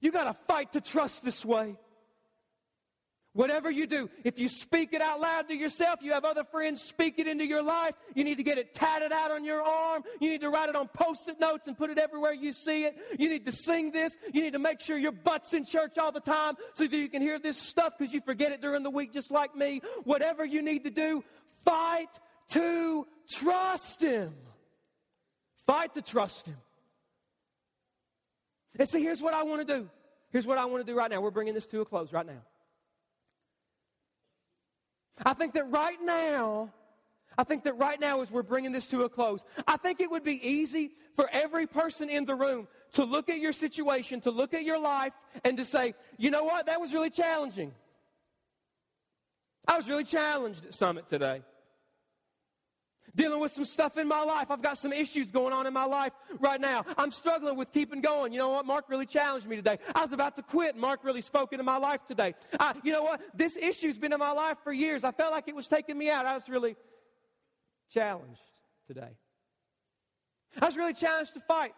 You 0.00 0.10
got 0.10 0.24
to 0.24 0.34
fight 0.46 0.72
to 0.72 0.80
trust 0.80 1.24
this 1.24 1.44
way. 1.44 1.76
Whatever 3.32 3.70
you 3.70 3.86
do, 3.86 4.10
if 4.24 4.40
you 4.40 4.48
speak 4.48 4.92
it 4.92 5.00
out 5.00 5.20
loud 5.20 5.48
to 5.50 5.56
yourself, 5.56 6.00
you 6.02 6.12
have 6.12 6.24
other 6.24 6.42
friends 6.42 6.82
speak 6.82 7.20
it 7.20 7.28
into 7.28 7.46
your 7.46 7.62
life, 7.62 7.94
you 8.14 8.24
need 8.24 8.38
to 8.38 8.42
get 8.42 8.58
it 8.58 8.74
tatted 8.74 9.12
out 9.12 9.30
on 9.30 9.44
your 9.44 9.62
arm. 9.62 10.02
You 10.20 10.30
need 10.30 10.40
to 10.40 10.50
write 10.50 10.68
it 10.68 10.74
on 10.74 10.88
post 10.88 11.28
it 11.28 11.38
notes 11.38 11.68
and 11.68 11.78
put 11.78 11.90
it 11.90 11.98
everywhere 11.98 12.32
you 12.32 12.52
see 12.52 12.84
it. 12.86 12.96
You 13.20 13.28
need 13.28 13.46
to 13.46 13.52
sing 13.52 13.92
this. 13.92 14.16
You 14.32 14.42
need 14.42 14.54
to 14.54 14.58
make 14.58 14.80
sure 14.80 14.96
your 14.98 15.12
butt's 15.12 15.54
in 15.54 15.64
church 15.64 15.96
all 15.96 16.10
the 16.10 16.20
time 16.20 16.56
so 16.74 16.84
that 16.84 16.96
you 16.96 17.08
can 17.08 17.22
hear 17.22 17.38
this 17.38 17.56
stuff 17.56 17.92
because 17.96 18.12
you 18.12 18.20
forget 18.20 18.50
it 18.50 18.60
during 18.60 18.82
the 18.82 18.90
week 18.90 19.12
just 19.12 19.30
like 19.30 19.54
me. 19.54 19.80
Whatever 20.02 20.44
you 20.44 20.60
need 20.60 20.82
to 20.84 20.90
do, 20.90 21.22
fight 21.64 22.18
to 22.52 23.06
trust 23.32 24.02
Him. 24.02 24.34
Fight 25.66 25.94
to 25.94 26.02
trust 26.02 26.48
Him. 26.48 26.56
And 28.76 28.88
see, 28.88 29.02
here's 29.02 29.22
what 29.22 29.34
I 29.34 29.44
want 29.44 29.66
to 29.66 29.78
do. 29.78 29.88
Here's 30.30 30.48
what 30.48 30.58
I 30.58 30.64
want 30.64 30.84
to 30.84 30.92
do 30.92 30.98
right 30.98 31.10
now. 31.10 31.20
We're 31.20 31.30
bringing 31.30 31.54
this 31.54 31.66
to 31.68 31.80
a 31.80 31.84
close 31.84 32.12
right 32.12 32.26
now. 32.26 32.42
I 35.24 35.34
think 35.34 35.54
that 35.54 35.70
right 35.70 35.98
now, 36.02 36.70
I 37.36 37.44
think 37.44 37.64
that 37.64 37.74
right 37.74 38.00
now, 38.00 38.20
as 38.20 38.30
we're 38.30 38.42
bringing 38.42 38.72
this 38.72 38.86
to 38.88 39.02
a 39.02 39.08
close, 39.08 39.44
I 39.66 39.76
think 39.76 40.00
it 40.00 40.10
would 40.10 40.24
be 40.24 40.46
easy 40.46 40.92
for 41.16 41.28
every 41.32 41.66
person 41.66 42.08
in 42.08 42.24
the 42.24 42.34
room 42.34 42.68
to 42.92 43.04
look 43.04 43.28
at 43.28 43.38
your 43.38 43.52
situation, 43.52 44.20
to 44.22 44.30
look 44.30 44.54
at 44.54 44.64
your 44.64 44.78
life, 44.78 45.12
and 45.44 45.56
to 45.56 45.64
say, 45.64 45.94
you 46.18 46.30
know 46.30 46.44
what, 46.44 46.66
that 46.66 46.80
was 46.80 46.92
really 46.92 47.10
challenging. 47.10 47.72
I 49.68 49.76
was 49.76 49.88
really 49.88 50.04
challenged 50.04 50.66
at 50.66 50.74
Summit 50.74 51.08
today 51.08 51.42
dealing 53.14 53.40
with 53.40 53.52
some 53.52 53.64
stuff 53.64 53.98
in 53.98 54.08
my 54.08 54.22
life. 54.22 54.50
I've 54.50 54.62
got 54.62 54.78
some 54.78 54.92
issues 54.92 55.30
going 55.30 55.52
on 55.52 55.66
in 55.66 55.72
my 55.72 55.84
life 55.84 56.12
right 56.38 56.60
now. 56.60 56.84
I'm 56.96 57.10
struggling 57.10 57.56
with 57.56 57.72
keeping 57.72 58.00
going. 58.00 58.32
You 58.32 58.38
know 58.38 58.50
what? 58.50 58.66
Mark 58.66 58.86
really 58.88 59.06
challenged 59.06 59.46
me 59.46 59.56
today. 59.56 59.78
I 59.94 60.02
was 60.02 60.12
about 60.12 60.36
to 60.36 60.42
quit. 60.42 60.76
Mark 60.76 61.00
really 61.04 61.20
spoke 61.20 61.52
into 61.52 61.64
my 61.64 61.76
life 61.76 62.04
today. 62.06 62.34
I, 62.58 62.74
you 62.82 62.92
know 62.92 63.02
what? 63.02 63.20
This 63.34 63.56
issue's 63.56 63.98
been 63.98 64.12
in 64.12 64.18
my 64.18 64.32
life 64.32 64.58
for 64.62 64.72
years. 64.72 65.04
I 65.04 65.12
felt 65.12 65.32
like 65.32 65.48
it 65.48 65.54
was 65.54 65.68
taking 65.68 65.96
me 65.96 66.10
out. 66.10 66.26
I 66.26 66.34
was 66.34 66.48
really 66.48 66.76
challenged 67.92 68.40
today. 68.86 69.16
I 70.60 70.66
was 70.66 70.76
really 70.76 70.94
challenged 70.94 71.34
to 71.34 71.40
fight 71.40 71.74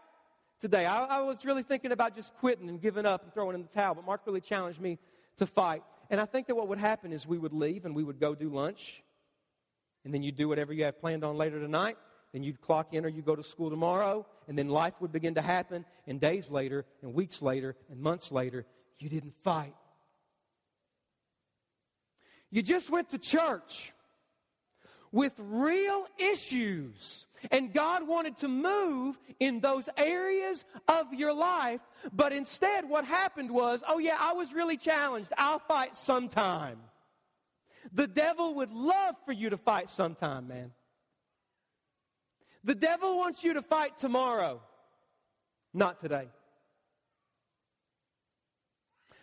today. 0.61 0.87
I, 0.87 1.05
I 1.05 1.23
was 1.23 1.45
really 1.45 1.63
thinking 1.63 1.93
about 1.93 2.15
just 2.15 2.35
quitting 2.37 2.69
and 2.69 2.81
giving 2.81 3.05
up 3.05 3.25
and 3.25 3.35
throwing 3.35 3.55
in 3.55 3.63
the 3.63 3.69
towel, 3.69 3.95
but 3.95 4.07
Mark 4.07 4.23
really 4.27 4.41
challenged 4.41 4.81
me 4.81 4.99
to 5.37 5.47
fight. 5.47 5.83
And 6.09 6.21
I 6.21 6.25
think 6.25 6.47
that 6.47 6.55
what 6.55 6.69
would 6.69 6.79
happen 6.79 7.13
is 7.13 7.27
we 7.27 7.39
would 7.39 7.53
leave 7.53 7.85
and 7.85 7.95
we 7.95 8.05
would 8.05 8.21
go 8.21 8.35
do 8.35 8.49
lunch 8.49 9.03
and 10.05 10.13
then 10.13 10.23
you 10.23 10.33
do 10.33 10.49
whatever 10.49 10.73
you 10.73 10.85
have 10.85 11.01
planned 11.01 11.25
on 11.25 11.37
later 11.37 11.61
tonight. 11.61 11.97
Then 12.33 12.43
you'd 12.43 12.61
clock 12.61 12.95
in 12.95 13.05
or 13.05 13.09
you 13.09 13.23
go 13.23 13.37
to 13.37 13.43
school 13.43 13.69
tomorrow, 13.69 14.27
and 14.49 14.59
then 14.59 14.69
life 14.69 14.95
would 15.01 15.13
begin 15.13 15.35
to 15.35 15.43
happen. 15.43 15.85
And 16.07 16.19
days 16.21 16.51
later, 16.51 16.87
and 17.03 17.13
weeks 17.15 17.43
later, 17.43 17.77
and 17.91 18.01
months 18.01 18.33
later, 18.33 18.65
you 18.99 19.09
didn't 19.09 19.35
fight. 19.43 19.75
You 22.51 22.63
just 22.63 22.91
went 22.91 23.11
to 23.11 23.19
church 23.19 23.93
with 25.11 25.33
real 25.39 26.07
issues. 26.19 27.27
And 27.51 27.73
God 27.73 28.07
wanted 28.07 28.37
to 28.39 28.49
move 28.49 29.19
in 29.41 29.61
those 29.61 29.89
areas 29.97 30.65
of 30.87 31.13
your 31.13 31.33
life, 31.33 31.81
but 32.13 32.33
instead, 32.33 32.89
what 32.89 33.05
happened 33.05 33.51
was, 33.51 33.83
oh, 33.89 33.99
yeah, 33.99 34.17
I 34.19 34.33
was 34.33 34.53
really 34.55 34.77
challenged. 34.77 35.33
I'll 35.37 35.59
fight 35.59 35.97
sometime. 35.97 36.79
The 37.93 38.07
devil 38.07 38.55
would 38.57 38.73
love 38.73 39.17
for 39.25 39.33
you 39.33 39.51
to 39.51 39.57
fight 39.57 39.89
sometime, 39.89 40.49
man. 40.49 40.73
The 42.65 42.75
devil 42.75 43.19
wants 43.19 43.43
you 43.43 43.55
to 43.55 43.63
fight 43.63 43.99
tomorrow, 43.99 44.61
not 45.75 45.99
today. 45.99 46.29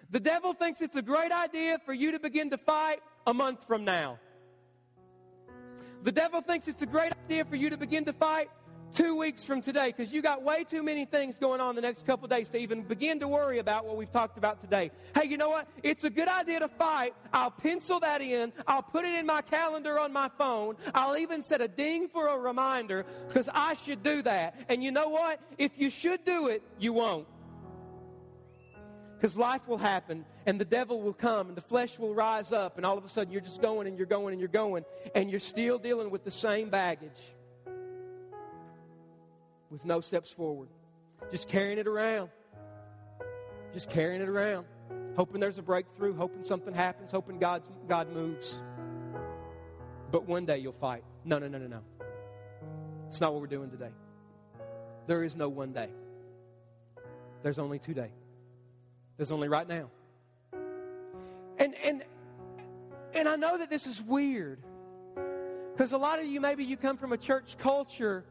The 0.09 0.19
devil 0.19 0.53
thinks 0.53 0.81
it's 0.81 0.97
a 0.97 1.01
great 1.01 1.31
idea 1.31 1.79
for 1.85 1.93
you 1.93 2.11
to 2.11 2.19
begin 2.19 2.49
to 2.49 2.57
fight 2.57 2.99
a 3.27 3.33
month 3.33 3.65
from 3.65 3.85
now. 3.85 4.19
The 6.01 6.11
devil 6.11 6.41
thinks 6.41 6.67
it's 6.67 6.81
a 6.81 6.87
great 6.87 7.13
idea 7.25 7.45
for 7.45 7.55
you 7.55 7.69
to 7.69 7.77
begin 7.77 8.05
to 8.05 8.13
fight 8.13 8.49
two 8.93 9.15
weeks 9.15 9.45
from 9.45 9.61
today 9.61 9.87
because 9.87 10.13
you 10.13 10.21
got 10.21 10.43
way 10.43 10.63
too 10.63 10.83
many 10.83 11.05
things 11.05 11.35
going 11.35 11.61
on 11.61 11.75
the 11.75 11.81
next 11.81 12.05
couple 12.05 12.27
days 12.27 12.47
to 12.49 12.57
even 12.57 12.81
begin 12.83 13.19
to 13.19 13.27
worry 13.27 13.59
about 13.59 13.85
what 13.85 13.95
we've 13.95 14.11
talked 14.11 14.37
about 14.37 14.61
today. 14.61 14.91
Hey, 15.15 15.25
you 15.25 15.37
know 15.37 15.49
what? 15.49 15.67
It's 15.83 16.03
a 16.03 16.09
good 16.09 16.27
idea 16.27 16.59
to 16.59 16.67
fight. 16.67 17.13
I'll 17.33 17.51
pencil 17.51 17.99
that 18.01 18.21
in. 18.21 18.51
I'll 18.67 18.83
put 18.83 19.05
it 19.05 19.15
in 19.15 19.25
my 19.25 19.41
calendar 19.41 19.99
on 19.99 20.13
my 20.13 20.29
phone. 20.37 20.75
I'll 20.93 21.17
even 21.17 21.43
set 21.43 21.61
a 21.61 21.67
ding 21.67 22.07
for 22.07 22.27
a 22.27 22.37
reminder 22.37 23.05
because 23.27 23.49
I 23.53 23.73
should 23.73 24.03
do 24.03 24.21
that. 24.23 24.55
And 24.69 24.83
you 24.83 24.91
know 24.91 25.09
what? 25.09 25.39
If 25.57 25.79
you 25.79 25.89
should 25.89 26.23
do 26.23 26.47
it, 26.47 26.63
you 26.79 26.93
won't. 26.93 27.27
Because 29.17 29.37
life 29.37 29.67
will 29.67 29.77
happen 29.77 30.25
and 30.45 30.59
the 30.59 30.65
devil 30.65 31.01
will 31.01 31.13
come 31.13 31.49
and 31.49 31.57
the 31.57 31.61
flesh 31.61 31.99
will 31.99 32.15
rise 32.15 32.53
up, 32.53 32.77
and 32.77 32.85
all 32.85 32.97
of 32.97 33.03
a 33.03 33.09
sudden 33.09 33.33
you're 33.33 33.41
just 33.41 33.61
going 33.61 33.85
and 33.85 33.97
you're 33.97 34.07
going 34.07 34.31
and 34.31 34.39
you're 34.39 34.47
going, 34.47 34.85
and 35.13 35.29
you're 35.29 35.39
still 35.41 35.77
dealing 35.77 36.09
with 36.09 36.23
the 36.23 36.31
same 36.31 36.69
baggage 36.69 37.19
with 39.69 39.85
no 39.85 40.01
steps 40.01 40.31
forward. 40.31 40.69
Just 41.31 41.47
carrying 41.47 41.77
it 41.77 41.87
around. 41.87 42.29
Just 43.73 43.89
carrying 43.89 44.21
it 44.21 44.29
around. 44.29 44.65
Hoping 45.15 45.39
there's 45.39 45.57
a 45.57 45.63
breakthrough, 45.63 46.15
hoping 46.15 46.43
something 46.43 46.73
happens, 46.73 47.11
hoping 47.11 47.39
God's, 47.39 47.67
God 47.87 48.11
moves. 48.13 48.59
But 50.11 50.25
one 50.25 50.45
day 50.45 50.57
you'll 50.57 50.73
fight. 50.73 51.03
No, 51.23 51.39
no, 51.39 51.47
no, 51.47 51.57
no, 51.57 51.67
no. 51.67 51.81
It's 53.07 53.21
not 53.21 53.33
what 53.33 53.41
we're 53.41 53.47
doing 53.47 53.69
today. 53.69 53.91
There 55.07 55.23
is 55.23 55.35
no 55.35 55.49
one 55.49 55.73
day. 55.73 55.89
There's 57.43 57.59
only 57.59 57.79
today. 57.79 58.11
There's 59.17 59.31
only 59.31 59.47
right 59.47 59.67
now. 59.67 59.89
And 61.57 61.75
and 61.83 62.03
and 63.13 63.27
I 63.27 63.35
know 63.35 63.57
that 63.57 63.69
this 63.69 63.87
is 63.87 64.01
weird. 64.01 64.59
Because 65.73 65.91
a 65.91 65.97
lot 65.97 66.19
of 66.19 66.25
you 66.25 66.39
maybe 66.39 66.63
you 66.63 66.77
come 66.77 66.97
from 66.97 67.11
a 67.11 67.17
church 67.17 67.57
culture 67.57 68.23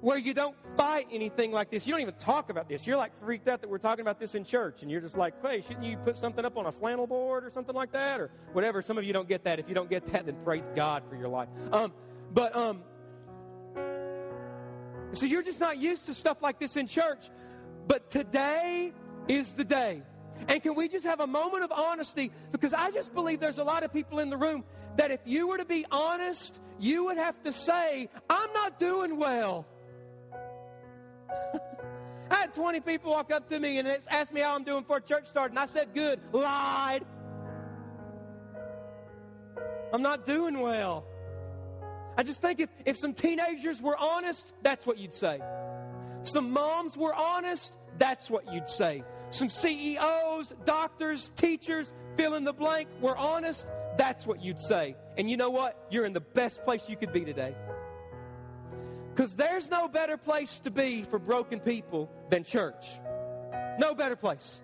where 0.00 0.18
you 0.18 0.34
don't 0.34 0.56
fight 0.76 1.06
anything 1.10 1.52
like 1.52 1.70
this. 1.70 1.86
You 1.86 1.92
don't 1.92 2.02
even 2.02 2.14
talk 2.14 2.50
about 2.50 2.68
this. 2.68 2.86
You're 2.86 2.96
like 2.96 3.12
freaked 3.24 3.48
out 3.48 3.60
that 3.60 3.70
we're 3.70 3.78
talking 3.78 4.02
about 4.02 4.20
this 4.20 4.34
in 4.34 4.44
church, 4.44 4.82
and 4.82 4.90
you're 4.90 5.00
just 5.00 5.16
like, 5.16 5.34
hey, 5.42 5.60
shouldn't 5.60 5.84
you 5.84 5.96
put 5.98 6.16
something 6.16 6.44
up 6.44 6.56
on 6.56 6.66
a 6.66 6.72
flannel 6.72 7.06
board 7.06 7.44
or 7.44 7.50
something 7.50 7.74
like 7.74 7.92
that, 7.92 8.20
or 8.20 8.30
whatever? 8.52 8.82
Some 8.82 8.98
of 8.98 9.04
you 9.04 9.12
don't 9.12 9.28
get 9.28 9.44
that. 9.44 9.58
If 9.58 9.68
you 9.68 9.74
don't 9.74 9.90
get 9.90 10.06
that, 10.12 10.26
then 10.26 10.36
praise 10.44 10.68
God 10.74 11.02
for 11.08 11.16
your 11.16 11.28
life. 11.28 11.48
Um, 11.72 11.92
but 12.32 12.54
um, 12.54 12.82
so 15.12 15.24
you're 15.26 15.42
just 15.42 15.60
not 15.60 15.78
used 15.78 16.06
to 16.06 16.14
stuff 16.14 16.42
like 16.42 16.58
this 16.58 16.76
in 16.76 16.86
church. 16.86 17.30
But 17.86 18.10
today 18.10 18.92
is 19.28 19.52
the 19.52 19.64
day. 19.64 20.02
And 20.48 20.62
can 20.62 20.74
we 20.74 20.88
just 20.88 21.06
have 21.06 21.20
a 21.20 21.26
moment 21.26 21.64
of 21.64 21.72
honesty? 21.72 22.30
Because 22.52 22.74
I 22.74 22.90
just 22.90 23.14
believe 23.14 23.40
there's 23.40 23.58
a 23.58 23.64
lot 23.64 23.84
of 23.84 23.92
people 23.92 24.18
in 24.18 24.28
the 24.28 24.36
room 24.36 24.64
that 24.96 25.10
if 25.10 25.20
you 25.24 25.48
were 25.48 25.58
to 25.58 25.64
be 25.64 25.86
honest, 25.90 26.60
you 26.78 27.04
would 27.04 27.16
have 27.16 27.40
to 27.42 27.52
say, 27.52 28.08
I'm 28.28 28.52
not 28.52 28.78
doing 28.78 29.16
well. 29.16 29.66
I 32.30 32.34
had 32.34 32.54
20 32.54 32.80
people 32.80 33.12
walk 33.12 33.32
up 33.32 33.48
to 33.48 33.58
me 33.58 33.78
and 33.78 33.88
ask 34.08 34.32
me 34.32 34.40
how 34.40 34.54
I'm 34.54 34.64
doing 34.64 34.84
for 34.84 35.00
church 35.00 35.26
start, 35.26 35.50
and 35.50 35.58
I 35.58 35.66
said, 35.66 35.94
Good. 35.94 36.20
Lied. 36.32 37.04
I'm 39.92 40.02
not 40.02 40.26
doing 40.26 40.60
well. 40.60 41.06
I 42.18 42.22
just 42.22 42.40
think 42.40 42.60
if, 42.60 42.70
if 42.84 42.96
some 42.96 43.12
teenagers 43.14 43.80
were 43.82 43.96
honest, 43.96 44.52
that's 44.62 44.86
what 44.86 44.98
you'd 44.98 45.14
say. 45.14 45.40
Some 46.22 46.50
moms 46.50 46.96
were 46.96 47.14
honest, 47.14 47.78
that's 47.98 48.30
what 48.30 48.52
you'd 48.52 48.68
say. 48.68 49.04
Some 49.30 49.50
CEOs, 49.50 50.54
doctors, 50.64 51.30
teachers, 51.36 51.92
fill 52.16 52.34
in 52.34 52.44
the 52.44 52.52
blank, 52.52 52.88
were 53.00 53.16
honest, 53.16 53.66
that's 53.96 54.26
what 54.26 54.42
you'd 54.42 54.60
say. 54.60 54.96
And 55.16 55.30
you 55.30 55.36
know 55.36 55.50
what? 55.50 55.86
You're 55.90 56.04
in 56.04 56.12
the 56.12 56.20
best 56.20 56.62
place 56.64 56.88
you 56.88 56.96
could 56.96 57.12
be 57.12 57.20
today. 57.20 57.54
Because 59.16 59.32
there's 59.32 59.70
no 59.70 59.88
better 59.88 60.18
place 60.18 60.58
to 60.60 60.70
be 60.70 61.02
for 61.02 61.18
broken 61.18 61.58
people 61.58 62.10
than 62.28 62.44
church. 62.44 62.98
No 63.78 63.94
better 63.94 64.14
place. 64.14 64.60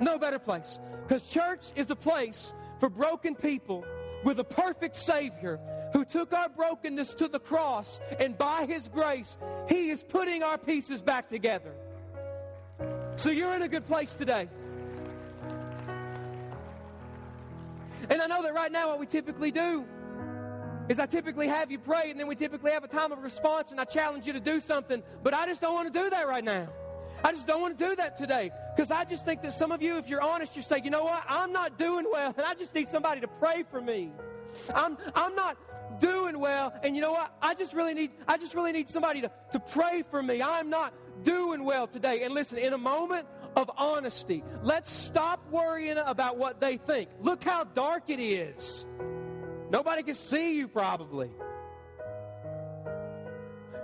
No 0.00 0.18
better 0.18 0.38
place. 0.38 0.78
Because 1.02 1.28
church 1.28 1.72
is 1.76 1.90
a 1.90 1.96
place 1.96 2.54
for 2.80 2.88
broken 2.88 3.34
people 3.34 3.84
with 4.24 4.40
a 4.40 4.44
perfect 4.44 4.96
Savior 4.96 5.60
who 5.92 6.06
took 6.06 6.32
our 6.32 6.48
brokenness 6.48 7.12
to 7.16 7.28
the 7.28 7.38
cross, 7.38 8.00
and 8.18 8.38
by 8.38 8.64
His 8.64 8.88
grace, 8.88 9.36
He 9.68 9.90
is 9.90 10.02
putting 10.02 10.42
our 10.42 10.56
pieces 10.56 11.02
back 11.02 11.28
together. 11.28 11.72
So 13.16 13.30
you're 13.30 13.52
in 13.52 13.60
a 13.60 13.68
good 13.68 13.86
place 13.86 14.14
today. 14.14 14.48
And 18.08 18.22
I 18.22 18.26
know 18.26 18.42
that 18.42 18.54
right 18.54 18.72
now, 18.72 18.88
what 18.88 19.00
we 19.00 19.06
typically 19.06 19.50
do 19.50 19.84
is 20.88 20.98
I 20.98 21.06
typically 21.06 21.48
have 21.48 21.70
you 21.70 21.78
pray, 21.78 22.10
and 22.10 22.18
then 22.18 22.26
we 22.26 22.36
typically 22.36 22.70
have 22.70 22.84
a 22.84 22.88
time 22.88 23.12
of 23.12 23.22
response, 23.22 23.70
and 23.70 23.80
I 23.80 23.84
challenge 23.84 24.26
you 24.26 24.32
to 24.32 24.40
do 24.40 24.60
something, 24.60 25.02
but 25.22 25.34
I 25.34 25.46
just 25.46 25.60
don't 25.60 25.74
want 25.74 25.92
to 25.92 25.98
do 25.98 26.10
that 26.10 26.28
right 26.28 26.44
now. 26.44 26.68
I 27.24 27.32
just 27.32 27.46
don't 27.46 27.60
want 27.60 27.76
to 27.76 27.84
do 27.84 27.96
that 27.96 28.16
today 28.16 28.52
because 28.74 28.90
I 28.90 29.04
just 29.04 29.24
think 29.24 29.42
that 29.42 29.52
some 29.52 29.72
of 29.72 29.82
you, 29.82 29.96
if 29.96 30.08
you're 30.08 30.22
honest, 30.22 30.54
you're 30.54 30.62
saying, 30.62 30.84
you 30.84 30.90
know 30.90 31.04
what, 31.04 31.24
I'm 31.28 31.52
not 31.52 31.78
doing 31.78 32.06
well, 32.10 32.34
and 32.36 32.46
I 32.46 32.54
just 32.54 32.74
need 32.74 32.88
somebody 32.88 33.20
to 33.22 33.28
pray 33.28 33.64
for 33.70 33.80
me. 33.80 34.12
I'm, 34.74 34.96
I'm 35.14 35.34
not 35.34 35.56
doing 35.98 36.38
well, 36.38 36.74
and 36.82 36.94
you 36.94 37.02
know 37.02 37.12
what, 37.12 37.34
I 37.40 37.54
just 37.54 37.74
really 37.74 37.94
need, 37.94 38.10
I 38.28 38.36
just 38.36 38.54
really 38.54 38.72
need 38.72 38.88
somebody 38.88 39.22
to, 39.22 39.30
to 39.52 39.60
pray 39.60 40.04
for 40.10 40.22
me. 40.22 40.42
I'm 40.42 40.70
not 40.70 40.92
doing 41.22 41.64
well 41.64 41.86
today. 41.86 42.22
And 42.22 42.34
listen, 42.34 42.58
in 42.58 42.72
a 42.72 42.78
moment 42.78 43.26
of 43.56 43.70
honesty, 43.76 44.44
let's 44.62 44.90
stop 44.90 45.50
worrying 45.50 45.96
about 45.96 46.36
what 46.36 46.60
they 46.60 46.76
think. 46.76 47.08
Look 47.20 47.42
how 47.42 47.64
dark 47.64 48.10
it 48.10 48.20
is. 48.20 48.86
Nobody 49.70 50.02
can 50.02 50.14
see 50.14 50.56
you 50.56 50.68
probably. 50.68 51.30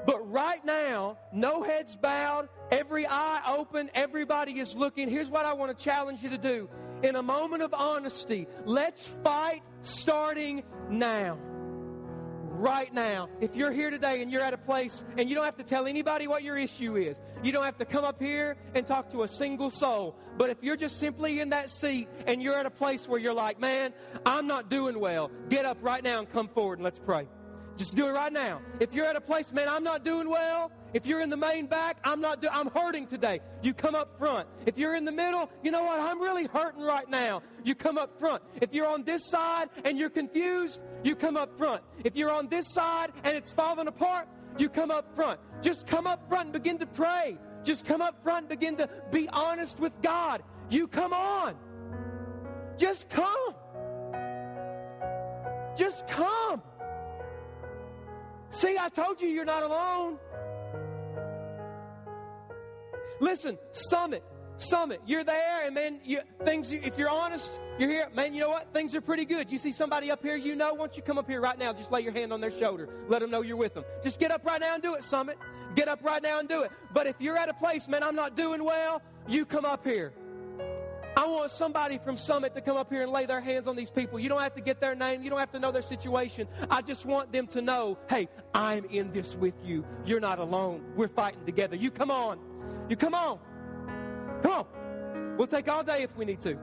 But 0.04 0.30
right 0.30 0.64
now, 0.64 1.18
no 1.32 1.62
heads 1.62 1.96
bowed, 1.96 2.48
every 2.70 3.06
eye 3.06 3.40
open, 3.46 3.90
everybody 3.94 4.58
is 4.58 4.74
looking. 4.74 5.08
Here's 5.08 5.28
what 5.28 5.44
I 5.44 5.52
want 5.52 5.76
to 5.76 5.84
challenge 5.84 6.22
you 6.22 6.30
to 6.30 6.38
do. 6.38 6.68
In 7.02 7.16
a 7.16 7.22
moment 7.22 7.62
of 7.62 7.72
honesty, 7.74 8.46
let's 8.64 9.06
fight 9.24 9.62
starting 9.82 10.64
now. 10.88 11.38
Right 12.62 12.94
now. 12.94 13.28
If 13.40 13.56
you're 13.56 13.72
here 13.72 13.90
today 13.90 14.22
and 14.22 14.30
you're 14.30 14.44
at 14.44 14.54
a 14.54 14.56
place 14.56 15.04
and 15.18 15.28
you 15.28 15.34
don't 15.34 15.44
have 15.44 15.56
to 15.56 15.64
tell 15.64 15.88
anybody 15.88 16.28
what 16.28 16.44
your 16.44 16.56
issue 16.56 16.96
is, 16.96 17.20
you 17.42 17.50
don't 17.50 17.64
have 17.64 17.76
to 17.78 17.84
come 17.84 18.04
up 18.04 18.22
here 18.22 18.56
and 18.76 18.86
talk 18.86 19.10
to 19.10 19.24
a 19.24 19.28
single 19.28 19.68
soul. 19.68 20.16
But 20.38 20.48
if 20.48 20.58
you're 20.62 20.76
just 20.76 21.00
simply 21.00 21.40
in 21.40 21.48
that 21.48 21.70
seat 21.70 22.08
and 22.24 22.40
you're 22.40 22.54
at 22.54 22.64
a 22.64 22.70
place 22.70 23.08
where 23.08 23.18
you're 23.18 23.34
like, 23.34 23.58
man, 23.58 23.92
I'm 24.24 24.46
not 24.46 24.70
doing 24.70 25.00
well, 25.00 25.28
get 25.48 25.64
up 25.66 25.78
right 25.82 26.04
now 26.04 26.20
and 26.20 26.30
come 26.30 26.46
forward 26.46 26.78
and 26.78 26.84
let's 26.84 27.00
pray. 27.00 27.26
Just 27.82 27.96
do 27.96 28.06
it 28.06 28.12
right 28.12 28.32
now. 28.32 28.60
If 28.78 28.94
you're 28.94 29.06
at 29.06 29.16
a 29.16 29.20
place, 29.20 29.50
man, 29.50 29.68
I'm 29.68 29.82
not 29.82 30.04
doing 30.04 30.30
well. 30.30 30.70
If 30.94 31.04
you're 31.04 31.20
in 31.20 31.30
the 31.30 31.36
main 31.36 31.66
back, 31.66 31.98
I'm 32.04 32.20
not. 32.20 32.40
Do- 32.40 32.48
I'm 32.52 32.68
hurting 32.68 33.08
today. 33.08 33.40
You 33.60 33.74
come 33.74 33.96
up 33.96 34.16
front. 34.16 34.46
If 34.66 34.78
you're 34.78 34.94
in 34.94 35.04
the 35.04 35.10
middle, 35.10 35.50
you 35.64 35.72
know 35.72 35.82
what? 35.82 35.98
I'm 35.98 36.22
really 36.22 36.44
hurting 36.44 36.80
right 36.80 37.10
now. 37.10 37.42
You 37.64 37.74
come 37.74 37.98
up 37.98 38.20
front. 38.20 38.40
If 38.60 38.72
you're 38.72 38.86
on 38.86 39.02
this 39.02 39.28
side 39.28 39.68
and 39.84 39.98
you're 39.98 40.10
confused, 40.10 40.80
you 41.02 41.16
come 41.16 41.36
up 41.36 41.58
front. 41.58 41.82
If 42.04 42.14
you're 42.14 42.30
on 42.30 42.46
this 42.46 42.72
side 42.72 43.10
and 43.24 43.36
it's 43.36 43.52
falling 43.52 43.88
apart, 43.88 44.28
you 44.58 44.68
come 44.68 44.92
up 44.92 45.16
front. 45.16 45.40
Just 45.60 45.88
come 45.88 46.06
up 46.06 46.28
front 46.28 46.44
and 46.44 46.52
begin 46.52 46.78
to 46.78 46.86
pray. 46.86 47.36
Just 47.64 47.84
come 47.84 48.00
up 48.00 48.22
front 48.22 48.42
and 48.42 48.48
begin 48.48 48.76
to 48.76 48.88
be 49.10 49.28
honest 49.30 49.80
with 49.80 49.92
God. 50.02 50.44
You 50.70 50.86
come 50.86 51.12
on. 51.12 51.56
Just 52.78 53.10
come. 53.10 53.56
Just 55.76 56.06
come. 56.06 56.62
See, 58.52 58.76
I 58.78 58.90
told 58.90 59.20
you 59.20 59.28
you're 59.28 59.46
not 59.46 59.62
alone. 59.62 60.18
Listen, 63.18 63.58
Summit, 63.72 64.22
Summit, 64.58 65.00
you're 65.06 65.24
there, 65.24 65.64
and 65.64 65.74
man, 65.74 66.00
you, 66.04 66.20
things. 66.44 66.70
If 66.70 66.98
you're 66.98 67.08
honest, 67.08 67.58
you're 67.78 67.88
here. 67.88 68.08
Man, 68.14 68.34
you 68.34 68.40
know 68.40 68.50
what? 68.50 68.72
Things 68.74 68.94
are 68.94 69.00
pretty 69.00 69.24
good. 69.24 69.50
You 69.50 69.56
see 69.56 69.72
somebody 69.72 70.10
up 70.10 70.22
here, 70.22 70.36
you 70.36 70.54
know. 70.54 70.72
Why 70.72 70.78
don't 70.78 70.96
you 70.96 71.02
come 71.02 71.16
up 71.16 71.28
here 71.28 71.40
right 71.40 71.58
now? 71.58 71.72
Just 71.72 71.90
lay 71.90 72.02
your 72.02 72.12
hand 72.12 72.30
on 72.30 72.42
their 72.42 72.50
shoulder. 72.50 72.88
Let 73.08 73.20
them 73.20 73.30
know 73.30 73.40
you're 73.40 73.56
with 73.56 73.72
them. 73.72 73.84
Just 74.02 74.20
get 74.20 74.30
up 74.30 74.44
right 74.44 74.60
now 74.60 74.74
and 74.74 74.82
do 74.82 74.94
it, 74.94 75.02
Summit. 75.02 75.38
Get 75.74 75.88
up 75.88 76.04
right 76.04 76.22
now 76.22 76.38
and 76.38 76.48
do 76.48 76.62
it. 76.62 76.70
But 76.92 77.06
if 77.06 77.16
you're 77.20 77.38
at 77.38 77.48
a 77.48 77.54
place, 77.54 77.88
man, 77.88 78.02
I'm 78.02 78.14
not 78.14 78.36
doing 78.36 78.62
well, 78.62 79.00
you 79.26 79.46
come 79.46 79.64
up 79.64 79.86
here. 79.86 80.12
I 81.22 81.26
want 81.26 81.52
somebody 81.52 81.98
from 81.98 82.16
Summit 82.16 82.52
to 82.56 82.60
come 82.60 82.76
up 82.76 82.90
here 82.90 83.02
and 83.02 83.12
lay 83.12 83.26
their 83.26 83.40
hands 83.40 83.68
on 83.68 83.76
these 83.76 83.90
people. 83.90 84.18
You 84.18 84.28
don't 84.28 84.40
have 84.40 84.56
to 84.56 84.60
get 84.60 84.80
their 84.80 84.96
name, 84.96 85.22
you 85.22 85.30
don't 85.30 85.38
have 85.38 85.52
to 85.52 85.60
know 85.60 85.70
their 85.70 85.80
situation. 85.80 86.48
I 86.68 86.82
just 86.82 87.06
want 87.06 87.30
them 87.30 87.46
to 87.48 87.62
know 87.62 87.96
hey, 88.08 88.28
I'm 88.52 88.84
in 88.86 89.12
this 89.12 89.36
with 89.36 89.54
you. 89.64 89.84
You're 90.04 90.18
not 90.18 90.40
alone. 90.40 90.82
We're 90.96 91.06
fighting 91.06 91.44
together. 91.46 91.76
You 91.76 91.92
come 91.92 92.10
on. 92.10 92.40
You 92.88 92.96
come 92.96 93.14
on. 93.14 93.38
Come 94.42 94.52
on. 94.52 95.36
We'll 95.36 95.46
take 95.46 95.68
all 95.68 95.84
day 95.84 96.02
if 96.02 96.16
we 96.16 96.24
need 96.24 96.40
to. 96.40 96.58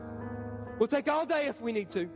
We'll 0.78 0.89
take 0.89 1.08
all 1.08 1.26
day 1.26 1.45
if 1.45 1.62
we 1.62 1.72
need 1.72 1.89
to. 1.91 2.10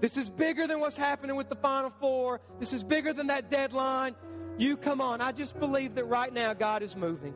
This 0.00 0.16
is 0.16 0.30
bigger 0.30 0.66
than 0.66 0.80
what's 0.80 0.96
happening 0.96 1.36
with 1.36 1.50
the 1.50 1.56
Final 1.56 1.92
Four. 2.00 2.40
This 2.58 2.72
is 2.72 2.82
bigger 2.82 3.12
than 3.12 3.26
that 3.26 3.50
deadline. 3.50 4.14
You 4.56 4.78
come 4.78 5.02
on. 5.02 5.20
I 5.20 5.32
just 5.32 5.60
believe 5.60 5.96
that 5.96 6.04
right 6.04 6.32
now 6.32 6.54
God 6.54 6.82
is 6.82 6.96
moving. 6.96 7.34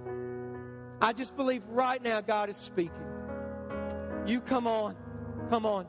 I 1.03 1.13
just 1.13 1.37
believe 1.37 1.65
right 1.69 2.01
now 2.01 2.21
God 2.21 2.49
is 2.49 2.57
speaking. 2.57 2.93
You 4.25 4.41
come 4.41 4.69
on. 4.69 4.95
Come 5.51 5.67
on. 5.67 5.85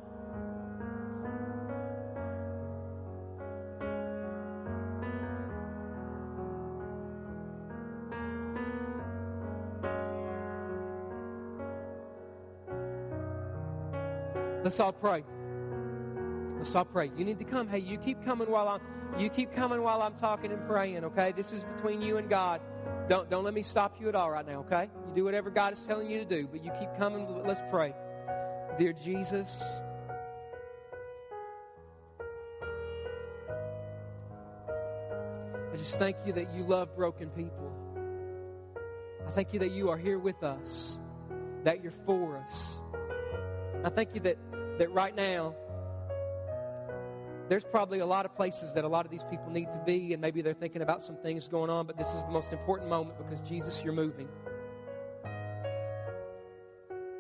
Let's 14.64 14.80
all 14.80 14.94
pray. 14.94 15.24
Let's 16.58 16.74
all 16.74 16.86
pray. 16.86 17.12
You 17.16 17.24
need 17.24 17.38
to 17.38 17.46
come. 17.46 17.68
Hey, 17.68 17.78
you 17.78 18.00
keep 18.00 18.26
coming 18.26 18.50
while 18.50 18.68
I'm 18.68 18.82
you 19.22 19.30
keep 19.30 19.54
coming 19.54 19.84
while 19.84 20.02
I'm 20.02 20.16
talking 20.16 20.52
and 20.52 20.68
praying, 20.68 21.04
okay? 21.04 21.34
This 21.34 21.54
is 21.54 21.66
between 21.66 22.02
you 22.02 22.18
and 22.18 22.28
God. 22.28 22.62
Don't, 23.08 23.30
don't 23.30 23.44
let 23.44 23.54
me 23.54 23.62
stop 23.62 24.02
you 24.02 24.10
at 24.10 24.16
all 24.16 24.32
right 24.32 24.48
now, 24.48 24.62
okay? 24.62 24.90
Do 25.16 25.24
whatever 25.24 25.52
God 25.52 25.74
is 25.74 25.86
telling 25.86 26.10
you 26.10 26.18
to 26.20 26.26
do, 26.26 26.48
but 26.48 26.64
you 26.64 26.72
keep 26.80 26.90
coming. 26.98 27.28
Let's 27.46 27.62
pray. 27.70 27.94
Dear 28.80 28.94
Jesus, 28.94 29.64
I 35.72 35.76
just 35.76 36.00
thank 36.00 36.18
you 36.26 36.34
that 36.34 36.52
you 36.56 36.64
love 36.64 36.96
broken 36.96 37.30
people. 37.30 37.72
I 39.28 39.32
thank 39.32 39.54
you 39.54 39.60
that 39.60 39.72
you 39.72 39.90
are 39.90 39.98
here 39.98 40.18
with 40.18 40.42
us, 40.42 40.98
that 41.64 41.84
you're 41.84 41.92
for 41.92 42.38
us. 42.38 42.80
I 43.84 43.90
thank 43.90 44.16
you 44.16 44.22
that, 44.22 44.38
that 44.80 44.92
right 44.92 45.16
now, 45.16 45.54
there's 47.50 47.64
probably 47.64 48.00
a 48.00 48.06
lot 48.06 48.26
of 48.26 48.36
places 48.36 48.74
that 48.74 48.84
a 48.84 48.88
lot 48.88 49.06
of 49.06 49.12
these 49.12 49.24
people 49.26 49.52
need 49.52 49.72
to 49.74 49.82
be, 49.86 50.14
and 50.14 50.22
maybe 50.22 50.42
they're 50.42 50.54
thinking 50.54 50.82
about 50.82 51.04
some 51.04 51.18
things 51.18 51.48
going 51.48 51.70
on, 51.70 51.86
but 51.86 51.98
this 51.98 52.08
is 52.08 52.24
the 52.24 52.32
most 52.32 52.52
important 52.52 52.90
moment 52.90 53.18
because 53.18 53.48
Jesus, 53.48 53.84
you're 53.84 53.94
moving. 53.94 54.28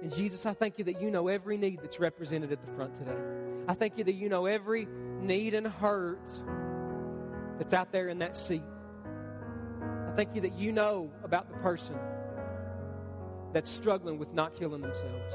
And 0.03 0.13
Jesus, 0.13 0.45
I 0.45 0.53
thank 0.53 0.77
you 0.77 0.83
that 0.83 1.01
you 1.01 1.09
know 1.09 1.29
every 1.29 1.55
need 1.55 1.79
that's 1.81 1.97
represented 1.97 2.51
at 2.51 2.59
the 2.59 2.67
front 2.73 2.93
today. 2.93 3.15
I 3.69 3.73
thank 3.73 3.97
you 3.97 4.03
that 4.03 4.15
you 4.15 4.27
know 4.27 4.47
every 4.47 4.85
need 5.21 5.53
and 5.53 5.65
hurt 5.65 6.19
that's 7.57 7.73
out 7.73 7.93
there 7.93 8.09
in 8.09 8.19
that 8.19 8.35
seat. 8.35 8.63
I 9.81 10.11
thank 10.17 10.35
you 10.35 10.41
that 10.41 10.57
you 10.57 10.73
know 10.73 11.09
about 11.23 11.47
the 11.47 11.55
person 11.59 11.95
that's 13.53 13.69
struggling 13.69 14.17
with 14.17 14.33
not 14.33 14.57
killing 14.57 14.81
themselves. 14.81 15.33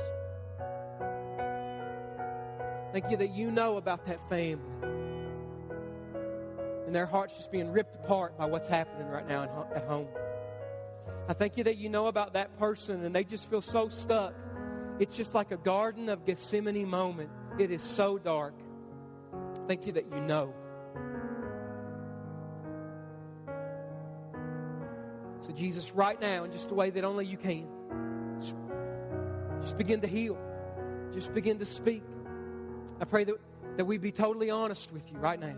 Thank 2.92 3.10
you 3.10 3.16
that 3.16 3.30
you 3.30 3.50
know 3.50 3.78
about 3.78 4.04
that 4.04 4.20
family 4.28 4.58
and 6.84 6.94
their 6.94 7.06
hearts 7.06 7.38
just 7.38 7.50
being 7.50 7.72
ripped 7.72 7.94
apart 7.94 8.36
by 8.36 8.44
what's 8.44 8.68
happening 8.68 9.08
right 9.08 9.26
now 9.26 9.66
at 9.74 9.84
home. 9.84 10.08
I 11.26 11.32
thank 11.32 11.56
you 11.56 11.64
that 11.64 11.78
you 11.78 11.88
know 11.88 12.08
about 12.08 12.34
that 12.34 12.58
person 12.58 13.02
and 13.04 13.14
they 13.14 13.24
just 13.24 13.48
feel 13.48 13.62
so 13.62 13.88
stuck. 13.88 14.34
It's 15.00 15.16
just 15.16 15.34
like 15.34 15.52
a 15.52 15.56
Garden 15.56 16.08
of 16.08 16.24
Gethsemane 16.24 16.88
moment. 16.88 17.30
It 17.58 17.70
is 17.70 17.82
so 17.82 18.18
dark. 18.18 18.54
Thank 19.68 19.86
you 19.86 19.92
that 19.92 20.06
you 20.10 20.20
know. 20.20 20.52
So, 25.46 25.52
Jesus, 25.52 25.92
right 25.92 26.20
now, 26.20 26.44
in 26.44 26.52
just 26.52 26.70
a 26.70 26.74
way 26.74 26.90
that 26.90 27.04
only 27.04 27.26
you 27.26 27.36
can, 27.36 27.66
just, 28.40 29.78
begin 29.78 30.00
to 30.00 30.08
heal, 30.08 30.36
just 31.14 31.32
begin 31.32 31.58
to 31.58 31.66
speak. 31.66 32.02
I 33.00 33.04
pray 33.04 33.24
that, 33.24 33.36
that 33.76 33.84
we 33.84 33.98
be 33.98 34.10
totally 34.10 34.50
honest 34.50 34.92
with 34.92 35.10
you 35.12 35.18
right 35.18 35.38
now. 35.38 35.56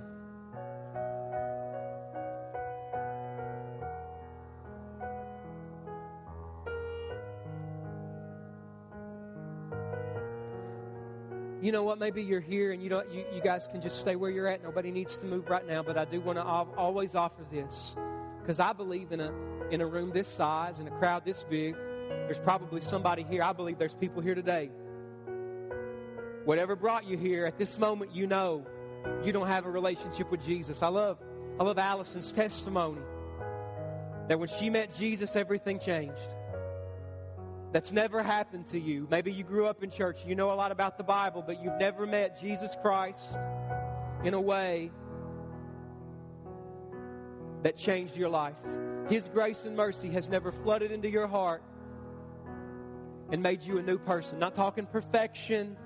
You 11.62 11.72
know 11.72 11.82
what? 11.82 11.98
Maybe 11.98 12.22
you're 12.22 12.40
here 12.40 12.72
and 12.72 12.82
you 12.82 12.88
don't. 12.88 13.10
You, 13.12 13.24
you 13.34 13.42
guys 13.42 13.66
can 13.66 13.80
just 13.80 14.00
stay 14.00 14.16
where 14.16 14.30
you're 14.30 14.48
at. 14.48 14.62
Nobody 14.62 14.90
needs 14.90 15.16
to 15.18 15.26
move 15.26 15.50
right 15.50 15.66
now. 15.66 15.82
But 15.82 15.98
I 15.98 16.04
do 16.06 16.20
want 16.20 16.38
to 16.38 16.42
always 16.42 17.14
offer 17.14 17.44
this 17.50 17.96
because 18.40 18.60
I 18.60 18.72
believe 18.72 19.12
in 19.12 19.20
a 19.20 19.32
in 19.70 19.80
a 19.80 19.86
room 19.86 20.10
this 20.10 20.28
size 20.28 20.80
in 20.80 20.88
a 20.88 20.90
crowd 20.90 21.24
this 21.24 21.44
big. 21.44 21.76
There's 22.08 22.38
probably 22.38 22.80
somebody 22.80 23.22
here. 23.22 23.42
I 23.42 23.52
believe 23.52 23.78
there's 23.78 23.94
people 23.94 24.22
here 24.22 24.34
today. 24.34 24.70
Whatever 26.44 26.76
brought 26.76 27.04
you 27.04 27.18
here 27.18 27.44
at 27.44 27.58
this 27.58 27.78
moment, 27.78 28.14
you 28.14 28.26
know 28.26 28.66
you 29.22 29.32
don't 29.32 29.46
have 29.46 29.66
a 29.66 29.70
relationship 29.70 30.30
with 30.30 30.44
Jesus. 30.44 30.82
I 30.82 30.88
love 30.88 31.18
I 31.58 31.64
love 31.64 31.78
Allison's 31.78 32.32
testimony 32.32 33.02
that 34.28 34.38
when 34.38 34.48
she 34.48 34.70
met 34.70 34.94
Jesus, 34.96 35.36
everything 35.36 35.78
changed 35.78 36.28
that's 37.72 37.92
never 37.92 38.22
happened 38.22 38.66
to 38.68 38.80
you. 38.80 39.06
Maybe 39.10 39.32
you 39.32 39.44
grew 39.44 39.66
up 39.66 39.82
in 39.82 39.90
church, 39.90 40.26
you 40.26 40.34
know 40.34 40.52
a 40.52 40.54
lot 40.54 40.72
about 40.72 40.98
the 40.98 41.04
Bible, 41.04 41.42
but 41.46 41.62
you've 41.62 41.78
never 41.78 42.06
met 42.06 42.40
Jesus 42.40 42.76
Christ. 42.82 43.36
in 44.24 44.34
a 44.34 44.40
way 44.40 44.90
that 47.62 47.76
changed 47.76 48.16
your 48.16 48.28
life. 48.28 48.56
His 49.08 49.28
grace 49.28 49.64
and 49.64 49.76
mercy 49.76 50.10
has 50.10 50.28
never 50.28 50.52
flooded 50.52 50.92
into 50.92 51.08
your 51.08 51.26
heart 51.26 51.62
and 53.32 53.42
made 53.42 53.62
you 53.62 53.78
a 53.78 53.82
new 53.82 53.98
person. 53.98 54.38
Not 54.38 54.54
talking 54.54 54.86
perfection, 54.86 55.76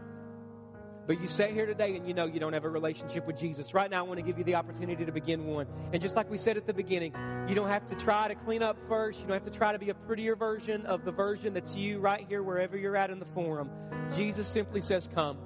but 1.06 1.20
you 1.20 1.26
sat 1.26 1.50
here 1.50 1.66
today 1.66 1.96
and 1.96 2.06
you 2.08 2.14
know 2.14 2.24
you 2.24 2.40
don't 2.40 2.54
have 2.54 2.64
a 2.64 2.68
relationship 2.68 3.26
with 3.26 3.36
Jesus. 3.36 3.74
Right 3.74 3.90
now, 3.90 4.00
I 4.00 4.02
want 4.02 4.18
to 4.18 4.24
give 4.24 4.38
you 4.38 4.44
the 4.44 4.54
opportunity 4.54 5.04
to 5.04 5.12
begin 5.12 5.44
one. 5.46 5.66
And 5.92 6.00
just 6.00 6.16
like 6.16 6.30
we 6.30 6.38
said 6.38 6.56
at 6.56 6.66
the 6.66 6.72
beginning, 6.72 7.14
you 7.46 7.54
don't 7.54 7.68
have 7.68 7.84
to 7.86 7.94
try 7.94 8.28
to 8.28 8.34
clean 8.34 8.62
up 8.62 8.78
first. 8.88 9.20
You 9.20 9.26
don't 9.26 9.34
have 9.34 9.52
to 9.52 9.56
try 9.56 9.72
to 9.72 9.78
be 9.78 9.90
a 9.90 9.94
prettier 9.94 10.34
version 10.34 10.86
of 10.86 11.04
the 11.04 11.12
version 11.12 11.52
that's 11.52 11.76
you 11.76 11.98
right 11.98 12.24
here, 12.26 12.42
wherever 12.42 12.76
you're 12.76 12.96
at 12.96 13.10
in 13.10 13.18
the 13.18 13.26
forum. 13.26 13.70
Jesus 14.16 14.48
simply 14.48 14.80
says, 14.80 15.08
Come. 15.14 15.38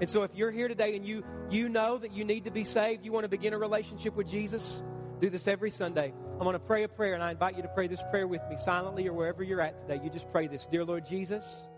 And 0.00 0.08
so 0.08 0.22
if 0.22 0.34
you're 0.34 0.50
here 0.50 0.68
today 0.68 0.96
and 0.96 1.06
you, 1.06 1.24
you 1.50 1.68
know 1.68 1.98
that 1.98 2.12
you 2.12 2.24
need 2.24 2.44
to 2.44 2.50
be 2.50 2.64
saved, 2.64 3.04
you 3.04 3.12
want 3.12 3.24
to 3.24 3.28
begin 3.28 3.52
a 3.52 3.58
relationship 3.58 4.14
with 4.16 4.28
Jesus, 4.28 4.82
do 5.20 5.28
this 5.30 5.46
every 5.46 5.70
Sunday. 5.70 6.12
I'm 6.32 6.44
going 6.44 6.54
to 6.54 6.58
pray 6.58 6.82
a 6.82 6.88
prayer, 6.88 7.14
and 7.14 7.22
I 7.22 7.30
invite 7.30 7.56
you 7.56 7.62
to 7.62 7.68
pray 7.68 7.86
this 7.86 8.02
prayer 8.10 8.26
with 8.26 8.40
me 8.48 8.56
silently 8.56 9.06
or 9.06 9.12
wherever 9.12 9.44
you're 9.44 9.60
at 9.60 9.80
today. 9.80 10.02
You 10.02 10.10
just 10.10 10.30
pray 10.32 10.48
this 10.48 10.66
Dear 10.66 10.84
Lord 10.84 11.04
Jesus, 11.04 11.68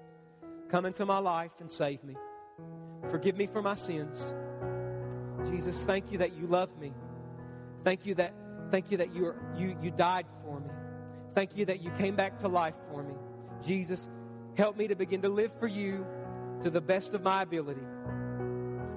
come 0.68 0.86
into 0.86 1.04
my 1.04 1.18
life 1.18 1.52
and 1.60 1.70
save 1.70 2.02
me. 2.04 2.16
Forgive 3.10 3.36
me 3.36 3.46
for 3.46 3.62
my 3.62 3.74
sins. 3.74 4.34
Jesus, 5.50 5.82
thank 5.82 6.10
you 6.10 6.18
that 6.18 6.34
you 6.36 6.46
love 6.46 6.76
me. 6.78 6.92
Thank 7.84 8.06
you 8.06 8.14
that, 8.16 8.34
thank 8.70 8.90
you 8.90 8.96
that 8.96 9.14
you, 9.14 9.26
are, 9.26 9.36
you, 9.56 9.76
you 9.82 9.90
died 9.90 10.26
for 10.42 10.60
me. 10.60 10.70
Thank 11.34 11.56
you 11.56 11.64
that 11.66 11.82
you 11.82 11.90
came 11.92 12.16
back 12.16 12.38
to 12.38 12.48
life 12.48 12.74
for 12.90 13.02
me. 13.02 13.14
Jesus, 13.64 14.08
help 14.56 14.76
me 14.76 14.88
to 14.88 14.96
begin 14.96 15.22
to 15.22 15.28
live 15.28 15.52
for 15.58 15.66
you 15.66 16.06
to 16.62 16.70
the 16.70 16.80
best 16.80 17.14
of 17.14 17.22
my 17.22 17.42
ability 17.42 17.82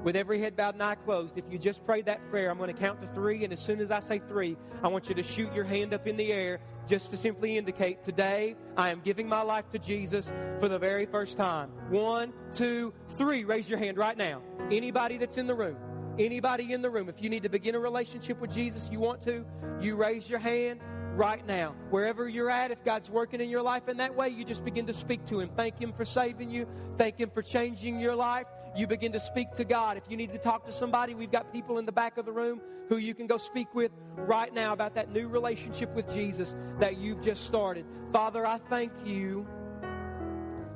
with 0.07 0.15
every 0.15 0.39
head 0.39 0.55
bowed 0.55 0.75
and 0.75 0.81
eye 0.81 0.95
closed, 0.95 1.37
if 1.37 1.43
you 1.51 1.57
just 1.57 1.85
prayed 1.85 2.05
that 2.05 2.25
prayer, 2.29 2.49
I'm 2.49 2.57
going 2.57 2.73
to 2.73 2.81
count 2.81 3.01
to 3.01 3.07
three. 3.07 3.43
And 3.43 3.51
as 3.51 3.59
soon 3.59 3.81
as 3.81 3.91
I 3.91 3.99
say 3.99 4.19
three, 4.19 4.55
I 4.81 4.87
want 4.87 5.09
you 5.09 5.15
to 5.15 5.21
shoot 5.21 5.53
your 5.53 5.65
hand 5.65 5.93
up 5.93 6.07
in 6.07 6.15
the 6.15 6.31
air 6.31 6.61
just 6.87 7.09
to 7.11 7.17
simply 7.17 7.57
indicate 7.57 8.03
today 8.03 8.55
I 8.75 8.89
am 8.89 9.01
giving 9.01 9.27
my 9.27 9.41
life 9.41 9.69
to 9.71 9.79
Jesus 9.79 10.31
for 10.59 10.67
the 10.67 10.79
very 10.79 11.05
first 11.05 11.37
time. 11.37 11.69
One, 11.89 12.33
two, 12.51 12.93
three. 13.09 13.43
Raise 13.43 13.69
your 13.69 13.79
hand 13.79 13.97
right 13.97 14.17
now. 14.17 14.41
Anybody 14.71 15.17
that's 15.17 15.37
in 15.37 15.47
the 15.47 15.55
room. 15.55 15.77
Anybody 16.17 16.73
in 16.73 16.81
the 16.81 16.89
room. 16.89 17.09
If 17.09 17.21
you 17.21 17.29
need 17.29 17.43
to 17.43 17.49
begin 17.49 17.75
a 17.75 17.79
relationship 17.79 18.39
with 18.39 18.53
Jesus, 18.53 18.89
you 18.91 18.99
want 18.99 19.21
to, 19.23 19.45
you 19.79 19.95
raise 19.95 20.29
your 20.29 20.39
hand 20.39 20.79
right 21.13 21.45
now. 21.45 21.75
Wherever 21.89 22.27
you're 22.27 22.49
at, 22.49 22.71
if 22.71 22.83
God's 22.83 23.09
working 23.09 23.41
in 23.41 23.49
your 23.49 23.61
life 23.61 23.87
in 23.87 23.97
that 23.97 24.15
way, 24.15 24.29
you 24.29 24.45
just 24.45 24.63
begin 24.63 24.85
to 24.87 24.93
speak 24.93 25.25
to 25.25 25.39
Him. 25.39 25.49
Thank 25.55 25.79
Him 25.79 25.93
for 25.93 26.05
saving 26.05 26.49
you. 26.49 26.67
Thank 26.95 27.19
Him 27.19 27.29
for 27.29 27.41
changing 27.41 27.99
your 27.99 28.15
life 28.15 28.47
you 28.75 28.87
begin 28.87 29.11
to 29.13 29.19
speak 29.19 29.51
to 29.53 29.65
God. 29.65 29.97
If 29.97 30.03
you 30.09 30.17
need 30.17 30.33
to 30.33 30.37
talk 30.37 30.65
to 30.65 30.71
somebody, 30.71 31.15
we've 31.15 31.31
got 31.31 31.51
people 31.51 31.77
in 31.77 31.85
the 31.85 31.91
back 31.91 32.17
of 32.17 32.25
the 32.25 32.31
room 32.31 32.61
who 32.89 32.97
you 32.97 33.13
can 33.13 33.27
go 33.27 33.37
speak 33.37 33.73
with 33.73 33.91
right 34.15 34.53
now 34.53 34.73
about 34.73 34.95
that 34.95 35.11
new 35.11 35.27
relationship 35.27 35.93
with 35.93 36.11
Jesus 36.13 36.55
that 36.79 36.97
you've 36.97 37.21
just 37.21 37.47
started. 37.47 37.85
Father, 38.11 38.45
I 38.45 38.57
thank 38.69 38.91
you 39.05 39.47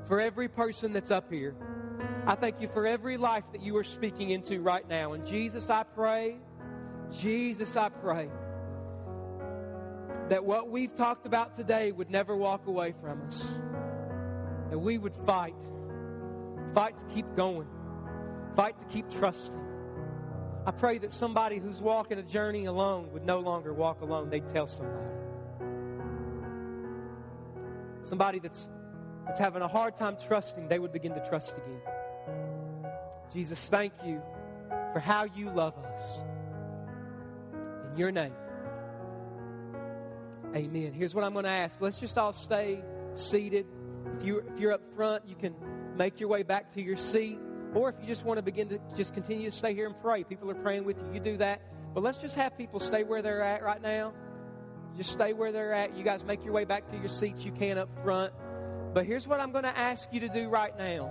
for 0.06 0.20
every 0.20 0.48
person 0.48 0.94
that's 0.94 1.12
up 1.12 1.32
here. 1.32 1.56
I 2.26 2.36
thank 2.36 2.62
you 2.62 2.68
for 2.68 2.86
every 2.86 3.18
life 3.18 3.46
that 3.52 3.62
you 3.62 3.76
are 3.78 3.84
speaking 3.84 4.32
into 4.32 4.62
right 4.62 4.88
now. 4.88 5.14
And 5.14 5.26
Jesus, 5.26 5.70
I 5.70 5.84
pray, 5.84 6.38
Jesus, 7.12 7.76
I 7.76 7.90
pray 7.90 8.30
that 10.30 10.44
what 10.44 10.70
we've 10.70 10.94
talked 10.94 11.26
about 11.26 11.56
today 11.56 11.92
would 11.92 12.10
never 12.10 12.36
walk 12.36 12.68
away 12.68 12.94
from 13.02 13.22
us. 13.24 13.60
That 14.70 14.80
we 14.80 14.98
would 14.98 15.16
fight, 15.16 15.56
fight 16.74 16.98
to 16.98 17.04
keep 17.14 17.26
going 17.36 17.68
Fight 18.56 18.78
to 18.80 18.86
keep 18.86 19.10
trusting. 19.10 19.60
I 20.66 20.72
pray 20.72 21.00
that 21.00 21.12
somebody 21.12 21.58
who's 21.58 21.82
walking 21.82 22.20
a 22.20 22.24
journey 22.24 22.66
alone 22.66 23.12
would 23.14 23.26
no 23.26 23.40
longer 23.40 23.74
walk 23.74 24.02
alone. 24.02 24.30
They'd 24.30 24.48
tell 24.48 24.68
somebody. 24.68 25.08
Somebody 28.04 28.40
that's, 28.40 28.70
that's 29.26 29.40
having 29.40 29.62
a 29.62 29.68
hard 29.68 29.96
time 29.96 30.18
trusting, 30.28 30.68
they 30.68 30.80
would 30.80 30.92
begin 30.92 31.14
to 31.14 31.28
trust 31.28 31.56
again. 31.58 31.82
Jesus, 33.34 33.68
thank 33.70 33.94
you 34.06 34.22
for 34.94 35.00
how 35.00 35.24
you 35.24 35.50
love 35.50 35.78
us. 35.78 36.20
In 37.92 37.98
your 37.98 38.12
name. 38.12 38.34
Amen. 40.56 40.94
Here's 40.94 41.16
what 41.16 41.24
I'm 41.24 41.34
going 41.34 41.46
to 41.46 41.50
ask. 41.50 41.80
Let's 41.80 42.00
just 42.00 42.18
all 42.18 42.34
stay 42.34 42.84
seated. 43.14 43.66
If, 44.18 44.26
you, 44.26 44.44
if 44.54 44.60
you're 44.60 44.74
up 44.74 44.82
front, 44.96 45.28
you 45.28 45.36
can 45.36 45.56
make 45.96 46.20
your 46.20 46.30
way 46.30 46.44
back 46.44 46.74
to 46.74 46.82
your 46.82 46.98
seat. 46.98 47.40
Or 47.74 47.90
if 47.90 47.96
you 48.02 48.08
just 48.08 48.26
want 48.26 48.38
to 48.38 48.44
begin 48.44 48.70
to 48.70 48.80
just 48.96 49.14
continue 49.14 49.50
to 49.50 49.56
stay 49.56 49.74
here 49.74 49.86
and 49.86 49.96
pray, 50.02 50.24
people 50.24 50.50
are 50.52 50.56
praying 50.56 50.84
with 50.84 50.98
you, 51.00 51.14
you 51.14 51.20
do 51.20 51.38
that. 51.38 51.62
But 51.94 52.04
let's 52.04 52.18
just 52.18 52.36
have 52.36 52.58
people 52.58 52.80
stay 52.80 53.04
where 53.04 53.22
they're 53.22 53.44
at 53.44 53.64
right 53.64 53.82
now. 53.82 54.14
Just 54.98 55.12
stay 55.12 55.34
where 55.34 55.52
they're 55.52 55.74
at. 55.74 55.96
You 55.96 56.04
guys 56.04 56.24
make 56.24 56.44
your 56.44 56.54
way 56.54 56.66
back 56.66 56.88
to 56.90 56.98
your 56.98 57.08
seats 57.08 57.46
you 57.46 57.52
can 57.52 57.78
up 57.78 57.90
front. 58.04 58.34
But 58.94 59.06
here's 59.06 59.28
what 59.28 59.40
I'm 59.40 59.52
going 59.52 59.64
to 59.64 59.78
ask 59.78 60.10
you 60.12 60.20
to 60.22 60.30
do 60.30 60.50
right 60.50 60.78
now. 60.78 61.06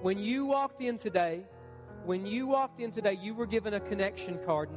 When 0.00 0.18
you 0.18 0.46
walked 0.46 0.80
in 0.80 0.96
today, 0.96 1.42
when 2.04 2.24
you 2.24 2.46
walked 2.46 2.80
in 2.80 2.90
today, 2.90 3.18
you 3.20 3.34
were 3.34 3.46
given 3.46 3.74
a 3.74 3.80
connection 3.80 4.38
card. 4.46 4.70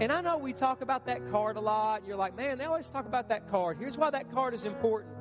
And 0.00 0.10
I 0.10 0.20
know 0.20 0.36
we 0.36 0.52
talk 0.52 0.80
about 0.82 1.06
that 1.06 1.30
card 1.30 1.56
a 1.56 1.60
lot. 1.60 2.02
You're 2.06 2.16
like, 2.16 2.36
man, 2.36 2.58
they 2.58 2.64
always 2.64 2.88
talk 2.88 3.06
about 3.06 3.28
that 3.28 3.48
card. 3.48 3.78
Here's 3.78 3.96
why 3.96 4.10
that 4.10 4.30
card 4.32 4.52
is 4.52 4.64
important. 4.64 5.13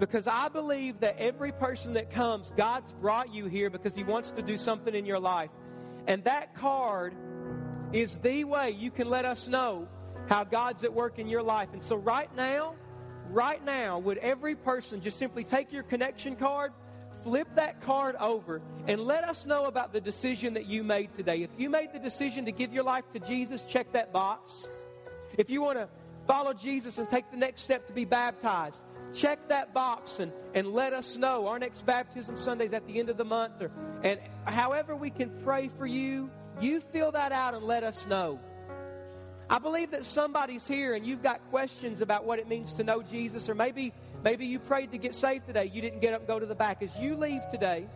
Because 0.00 0.26
I 0.26 0.48
believe 0.48 1.00
that 1.00 1.18
every 1.18 1.52
person 1.52 1.92
that 1.92 2.10
comes, 2.10 2.52
God's 2.56 2.90
brought 2.94 3.34
you 3.34 3.44
here 3.44 3.68
because 3.68 3.94
He 3.94 4.02
wants 4.02 4.30
to 4.32 4.42
do 4.42 4.56
something 4.56 4.94
in 4.94 5.04
your 5.04 5.20
life. 5.20 5.50
And 6.06 6.24
that 6.24 6.54
card 6.54 7.14
is 7.92 8.16
the 8.18 8.44
way 8.44 8.70
you 8.70 8.90
can 8.90 9.10
let 9.10 9.26
us 9.26 9.46
know 9.46 9.86
how 10.26 10.44
God's 10.44 10.84
at 10.84 10.94
work 10.94 11.18
in 11.18 11.28
your 11.28 11.42
life. 11.42 11.68
And 11.74 11.82
so, 11.82 11.96
right 11.96 12.34
now, 12.34 12.76
right 13.28 13.62
now, 13.62 13.98
would 13.98 14.16
every 14.18 14.54
person 14.54 15.02
just 15.02 15.18
simply 15.18 15.44
take 15.44 15.70
your 15.70 15.82
connection 15.82 16.34
card, 16.34 16.72
flip 17.22 17.48
that 17.56 17.82
card 17.82 18.16
over, 18.16 18.62
and 18.86 19.02
let 19.02 19.24
us 19.24 19.44
know 19.44 19.66
about 19.66 19.92
the 19.92 20.00
decision 20.00 20.54
that 20.54 20.64
you 20.64 20.82
made 20.82 21.12
today? 21.12 21.42
If 21.42 21.50
you 21.58 21.68
made 21.68 21.92
the 21.92 21.98
decision 21.98 22.46
to 22.46 22.52
give 22.52 22.72
your 22.72 22.84
life 22.84 23.04
to 23.12 23.18
Jesus, 23.18 23.64
check 23.64 23.92
that 23.92 24.14
box. 24.14 24.66
If 25.36 25.50
you 25.50 25.60
want 25.60 25.76
to 25.76 25.88
follow 26.26 26.54
Jesus 26.54 26.96
and 26.96 27.06
take 27.06 27.30
the 27.30 27.36
next 27.36 27.60
step 27.60 27.86
to 27.88 27.92
be 27.92 28.06
baptized, 28.06 28.82
check 29.14 29.48
that 29.48 29.72
box 29.74 30.20
and, 30.20 30.32
and 30.54 30.72
let 30.72 30.92
us 30.92 31.16
know. 31.16 31.46
Our 31.46 31.58
next 31.58 31.84
baptism 31.86 32.36
Sunday 32.36 32.66
is 32.66 32.72
at 32.72 32.86
the 32.86 32.98
end 32.98 33.08
of 33.08 33.16
the 33.16 33.24
month. 33.24 33.60
Or, 33.60 33.70
and 34.02 34.18
however 34.44 34.94
we 34.96 35.10
can 35.10 35.30
pray 35.42 35.68
for 35.78 35.86
you, 35.86 36.30
you 36.60 36.80
fill 36.80 37.12
that 37.12 37.32
out 37.32 37.54
and 37.54 37.64
let 37.64 37.84
us 37.84 38.06
know. 38.06 38.40
I 39.48 39.58
believe 39.58 39.90
that 39.90 40.04
somebody's 40.04 40.66
here 40.66 40.94
and 40.94 41.04
you've 41.04 41.22
got 41.22 41.40
questions 41.50 42.02
about 42.02 42.24
what 42.24 42.38
it 42.38 42.48
means 42.48 42.72
to 42.74 42.84
know 42.84 43.02
Jesus, 43.02 43.48
or 43.48 43.54
maybe 43.54 43.92
maybe 44.22 44.46
you 44.46 44.60
prayed 44.60 44.92
to 44.92 44.98
get 44.98 45.14
saved 45.14 45.46
today. 45.46 45.70
You 45.72 45.82
didn't 45.82 46.00
get 46.00 46.14
up 46.14 46.20
and 46.20 46.28
go 46.28 46.38
to 46.38 46.46
the 46.46 46.54
back. 46.54 46.82
As 46.82 46.96
you 46.98 47.16
leave 47.16 47.42
today, 47.50 47.88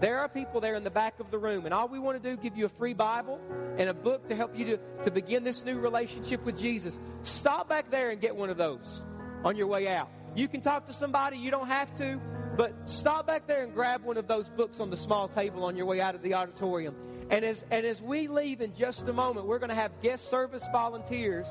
there 0.00 0.18
are 0.18 0.28
people 0.28 0.62
there 0.62 0.74
in 0.76 0.84
the 0.84 0.90
back 0.90 1.20
of 1.20 1.30
the 1.30 1.38
room, 1.38 1.66
and 1.66 1.74
all 1.74 1.86
we 1.86 1.98
want 1.98 2.22
to 2.22 2.30
do 2.30 2.40
give 2.40 2.56
you 2.56 2.64
a 2.64 2.70
free 2.70 2.94
Bible 2.94 3.38
and 3.76 3.90
a 3.90 3.94
book 3.94 4.26
to 4.28 4.34
help 4.34 4.58
you 4.58 4.64
to, 4.64 4.78
to 5.02 5.10
begin 5.10 5.44
this 5.44 5.66
new 5.66 5.78
relationship 5.78 6.42
with 6.46 6.58
Jesus. 6.58 6.98
Stop 7.20 7.68
back 7.68 7.90
there 7.90 8.08
and 8.08 8.18
get 8.18 8.34
one 8.34 8.48
of 8.48 8.56
those 8.56 9.02
on 9.44 9.56
your 9.56 9.66
way 9.66 9.88
out. 9.88 10.10
You 10.34 10.48
can 10.48 10.60
talk 10.60 10.86
to 10.86 10.92
somebody, 10.92 11.38
you 11.38 11.50
don't 11.50 11.68
have 11.68 11.94
to, 11.96 12.20
but 12.56 12.88
stop 12.88 13.26
back 13.26 13.46
there 13.46 13.64
and 13.64 13.74
grab 13.74 14.04
one 14.04 14.16
of 14.16 14.28
those 14.28 14.48
books 14.48 14.80
on 14.80 14.90
the 14.90 14.96
small 14.96 15.28
table 15.28 15.64
on 15.64 15.76
your 15.76 15.86
way 15.86 16.00
out 16.00 16.14
of 16.14 16.22
the 16.22 16.34
auditorium. 16.34 16.94
And 17.30 17.44
as, 17.44 17.64
and 17.70 17.86
as 17.86 18.02
we 18.02 18.28
leave 18.28 18.60
in 18.60 18.74
just 18.74 19.08
a 19.08 19.12
moment, 19.12 19.46
we're 19.46 19.58
going 19.58 19.70
to 19.70 19.74
have 19.74 20.00
guest 20.00 20.28
service 20.28 20.68
volunteers 20.72 21.46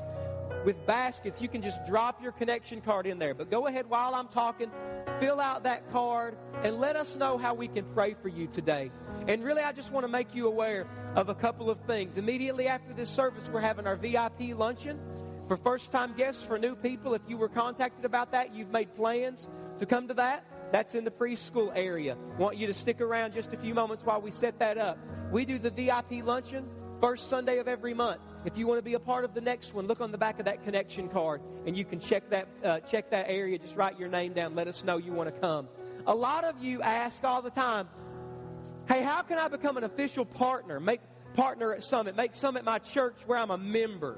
with 0.64 0.86
baskets. 0.86 1.40
You 1.40 1.48
can 1.48 1.62
just 1.62 1.84
drop 1.86 2.22
your 2.22 2.32
connection 2.32 2.80
card 2.80 3.06
in 3.06 3.18
there. 3.18 3.34
But 3.34 3.50
go 3.50 3.66
ahead 3.66 3.88
while 3.88 4.14
I'm 4.14 4.28
talking, 4.28 4.70
fill 5.18 5.40
out 5.40 5.64
that 5.64 5.90
card, 5.90 6.36
and 6.62 6.78
let 6.78 6.96
us 6.96 7.16
know 7.16 7.38
how 7.38 7.54
we 7.54 7.66
can 7.66 7.84
pray 7.94 8.14
for 8.20 8.28
you 8.28 8.46
today. 8.46 8.90
And 9.26 9.42
really, 9.42 9.62
I 9.62 9.72
just 9.72 9.92
want 9.92 10.04
to 10.04 10.12
make 10.12 10.34
you 10.34 10.46
aware 10.46 10.86
of 11.16 11.28
a 11.28 11.34
couple 11.34 11.70
of 11.70 11.80
things. 11.86 12.18
Immediately 12.18 12.68
after 12.68 12.92
this 12.92 13.10
service, 13.10 13.48
we're 13.50 13.60
having 13.60 13.86
our 13.86 13.96
VIP 13.96 14.54
luncheon. 14.54 14.98
For 15.50 15.56
first 15.56 15.90
time 15.90 16.14
guests, 16.16 16.44
for 16.44 16.60
new 16.60 16.76
people, 16.76 17.12
if 17.12 17.22
you 17.26 17.36
were 17.36 17.48
contacted 17.48 18.04
about 18.04 18.30
that, 18.30 18.54
you've 18.54 18.70
made 18.70 18.94
plans 18.94 19.48
to 19.78 19.84
come 19.84 20.06
to 20.06 20.14
that, 20.14 20.44
that's 20.70 20.94
in 20.94 21.02
the 21.02 21.10
preschool 21.10 21.72
area. 21.74 22.16
Want 22.38 22.56
you 22.56 22.68
to 22.68 22.72
stick 22.72 23.00
around 23.00 23.34
just 23.34 23.52
a 23.52 23.56
few 23.56 23.74
moments 23.74 24.04
while 24.04 24.20
we 24.20 24.30
set 24.30 24.60
that 24.60 24.78
up. 24.78 24.96
We 25.32 25.44
do 25.44 25.58
the 25.58 25.72
VIP 25.72 26.24
luncheon 26.24 26.68
first 27.00 27.28
Sunday 27.28 27.58
of 27.58 27.66
every 27.66 27.94
month. 27.94 28.20
If 28.44 28.56
you 28.56 28.68
want 28.68 28.78
to 28.78 28.84
be 28.84 28.94
a 28.94 29.00
part 29.00 29.24
of 29.24 29.34
the 29.34 29.40
next 29.40 29.74
one, 29.74 29.88
look 29.88 30.00
on 30.00 30.12
the 30.12 30.18
back 30.18 30.38
of 30.38 30.44
that 30.44 30.62
connection 30.62 31.08
card 31.08 31.40
and 31.66 31.76
you 31.76 31.84
can 31.84 31.98
check 31.98 32.30
that, 32.30 32.46
uh, 32.62 32.78
check 32.78 33.10
that 33.10 33.28
area. 33.28 33.58
Just 33.58 33.74
write 33.74 33.98
your 33.98 34.08
name 34.08 34.32
down. 34.32 34.54
Let 34.54 34.68
us 34.68 34.84
know 34.84 34.98
you 34.98 35.12
want 35.12 35.34
to 35.34 35.40
come. 35.40 35.66
A 36.06 36.14
lot 36.14 36.44
of 36.44 36.62
you 36.62 36.80
ask 36.80 37.24
all 37.24 37.42
the 37.42 37.50
time, 37.50 37.88
hey, 38.86 39.02
how 39.02 39.22
can 39.22 39.36
I 39.36 39.48
become 39.48 39.76
an 39.76 39.82
official 39.82 40.24
partner? 40.24 40.78
Make 40.78 41.00
partner 41.34 41.72
at 41.72 41.82
Summit. 41.82 42.14
Make 42.14 42.36
Summit 42.36 42.62
my 42.62 42.78
church 42.78 43.16
where 43.26 43.40
I'm 43.40 43.50
a 43.50 43.58
member. 43.58 44.16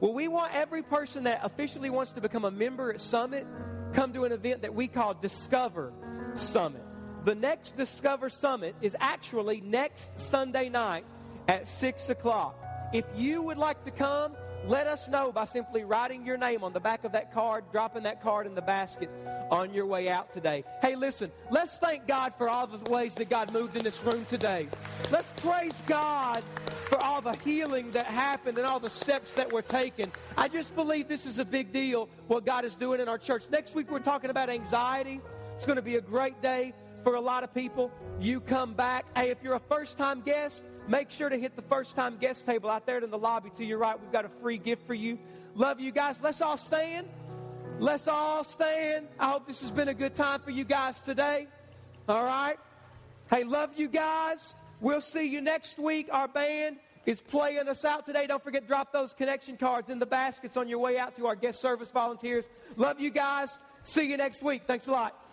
Well, 0.00 0.12
we 0.12 0.28
want 0.28 0.54
every 0.54 0.82
person 0.82 1.24
that 1.24 1.40
officially 1.42 1.88
wants 1.88 2.12
to 2.12 2.20
become 2.20 2.44
a 2.44 2.50
member 2.50 2.92
at 2.92 3.00
Summit 3.00 3.46
come 3.92 4.12
to 4.12 4.24
an 4.24 4.32
event 4.32 4.62
that 4.62 4.74
we 4.74 4.88
call 4.88 5.14
Discover 5.14 5.92
Summit. 6.34 6.82
The 7.24 7.34
next 7.34 7.76
Discover 7.76 8.28
Summit 8.28 8.74
is 8.82 8.96
actually 9.00 9.60
next 9.60 10.20
Sunday 10.20 10.68
night 10.68 11.04
at 11.48 11.68
6 11.68 12.10
o'clock. 12.10 12.56
If 12.92 13.04
you 13.16 13.40
would 13.42 13.56
like 13.56 13.84
to 13.84 13.90
come, 13.90 14.36
let 14.66 14.86
us 14.86 15.08
know 15.08 15.30
by 15.30 15.44
simply 15.44 15.84
writing 15.84 16.26
your 16.26 16.38
name 16.38 16.64
on 16.64 16.72
the 16.72 16.80
back 16.80 17.04
of 17.04 17.12
that 17.12 17.32
card, 17.32 17.64
dropping 17.70 18.02
that 18.02 18.20
card 18.20 18.46
in 18.46 18.54
the 18.54 18.62
basket 18.62 19.10
on 19.50 19.72
your 19.72 19.86
way 19.86 20.08
out 20.08 20.32
today. 20.32 20.64
Hey, 20.82 20.96
listen, 20.96 21.30
let's 21.50 21.78
thank 21.78 22.06
God 22.06 22.34
for 22.36 22.48
all 22.48 22.66
the 22.66 22.90
ways 22.90 23.14
that 23.14 23.28
God 23.28 23.52
moved 23.52 23.76
in 23.76 23.84
this 23.84 24.02
room 24.02 24.24
today. 24.24 24.68
Let's 25.10 25.30
praise 25.40 25.80
God 25.86 26.42
for 26.94 27.02
all 27.02 27.20
the 27.20 27.32
healing 27.38 27.90
that 27.90 28.06
happened 28.06 28.56
and 28.56 28.64
all 28.66 28.78
the 28.78 28.88
steps 28.88 29.34
that 29.34 29.52
were 29.52 29.62
taken. 29.62 30.12
I 30.38 30.46
just 30.46 30.76
believe 30.76 31.08
this 31.08 31.26
is 31.26 31.40
a 31.40 31.44
big 31.44 31.72
deal, 31.72 32.08
what 32.28 32.46
God 32.46 32.64
is 32.64 32.76
doing 32.76 33.00
in 33.00 33.08
our 33.08 33.18
church. 33.18 33.44
Next 33.50 33.74
week, 33.74 33.90
we're 33.90 33.98
talking 33.98 34.30
about 34.30 34.48
anxiety. 34.48 35.20
It's 35.54 35.66
going 35.66 35.76
to 35.76 35.82
be 35.82 35.96
a 35.96 36.00
great 36.00 36.40
day 36.40 36.72
for 37.02 37.16
a 37.16 37.20
lot 37.20 37.42
of 37.42 37.52
people. 37.52 37.90
You 38.20 38.40
come 38.40 38.74
back. 38.74 39.06
Hey, 39.16 39.30
if 39.30 39.38
you're 39.42 39.54
a 39.54 39.60
first 39.60 39.96
time 39.96 40.20
guest, 40.20 40.62
Make 40.86 41.10
sure 41.10 41.30
to 41.30 41.36
hit 41.38 41.56
the 41.56 41.62
first 41.62 41.96
time 41.96 42.18
guest 42.18 42.44
table 42.44 42.68
out 42.68 42.84
there 42.84 42.98
in 42.98 43.10
the 43.10 43.18
lobby 43.18 43.48
to 43.56 43.64
your 43.64 43.78
right. 43.78 43.98
We've 43.98 44.12
got 44.12 44.26
a 44.26 44.28
free 44.28 44.58
gift 44.58 44.86
for 44.86 44.92
you. 44.92 45.18
Love 45.54 45.80
you 45.80 45.90
guys. 45.90 46.20
Let's 46.22 46.42
all 46.42 46.58
stand. 46.58 47.08
Let's 47.78 48.06
all 48.06 48.44
stand. 48.44 49.08
I 49.18 49.30
hope 49.30 49.46
this 49.46 49.62
has 49.62 49.70
been 49.70 49.88
a 49.88 49.94
good 49.94 50.14
time 50.14 50.40
for 50.40 50.50
you 50.50 50.64
guys 50.64 51.00
today. 51.00 51.48
All 52.06 52.22
right. 52.22 52.58
Hey, 53.30 53.44
love 53.44 53.70
you 53.78 53.88
guys. 53.88 54.54
We'll 54.80 55.00
see 55.00 55.24
you 55.24 55.40
next 55.40 55.78
week. 55.78 56.10
Our 56.12 56.28
band 56.28 56.76
is 57.06 57.20
playing 57.20 57.68
us 57.68 57.84
out 57.84 58.06
today. 58.06 58.26
Don't 58.26 58.42
forget, 58.42 58.66
drop 58.66 58.92
those 58.92 59.14
connection 59.14 59.56
cards 59.56 59.90
in 59.90 59.98
the 59.98 60.06
baskets 60.06 60.56
on 60.56 60.68
your 60.68 60.78
way 60.78 60.98
out 60.98 61.14
to 61.16 61.26
our 61.26 61.36
guest 61.36 61.60
service 61.60 61.90
volunteers. 61.90 62.48
Love 62.76 63.00
you 63.00 63.10
guys. 63.10 63.58
See 63.82 64.08
you 64.08 64.16
next 64.16 64.42
week. 64.42 64.62
Thanks 64.66 64.88
a 64.88 64.92
lot. 64.92 65.23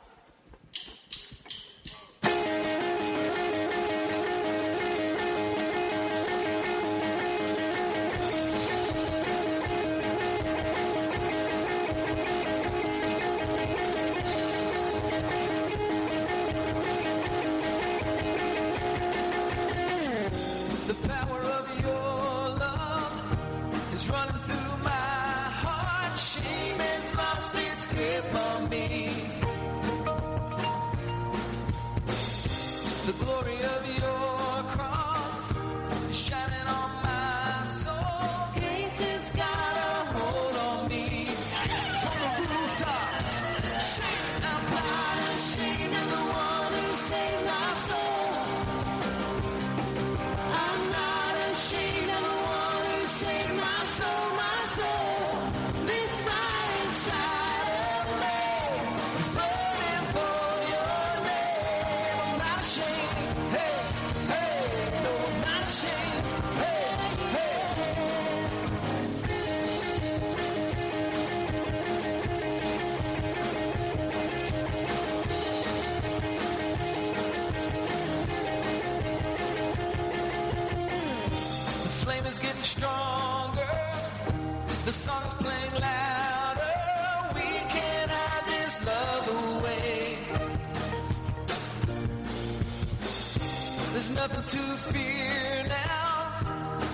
To 94.51 94.57
fear 94.91 95.63
now. 95.69 96.39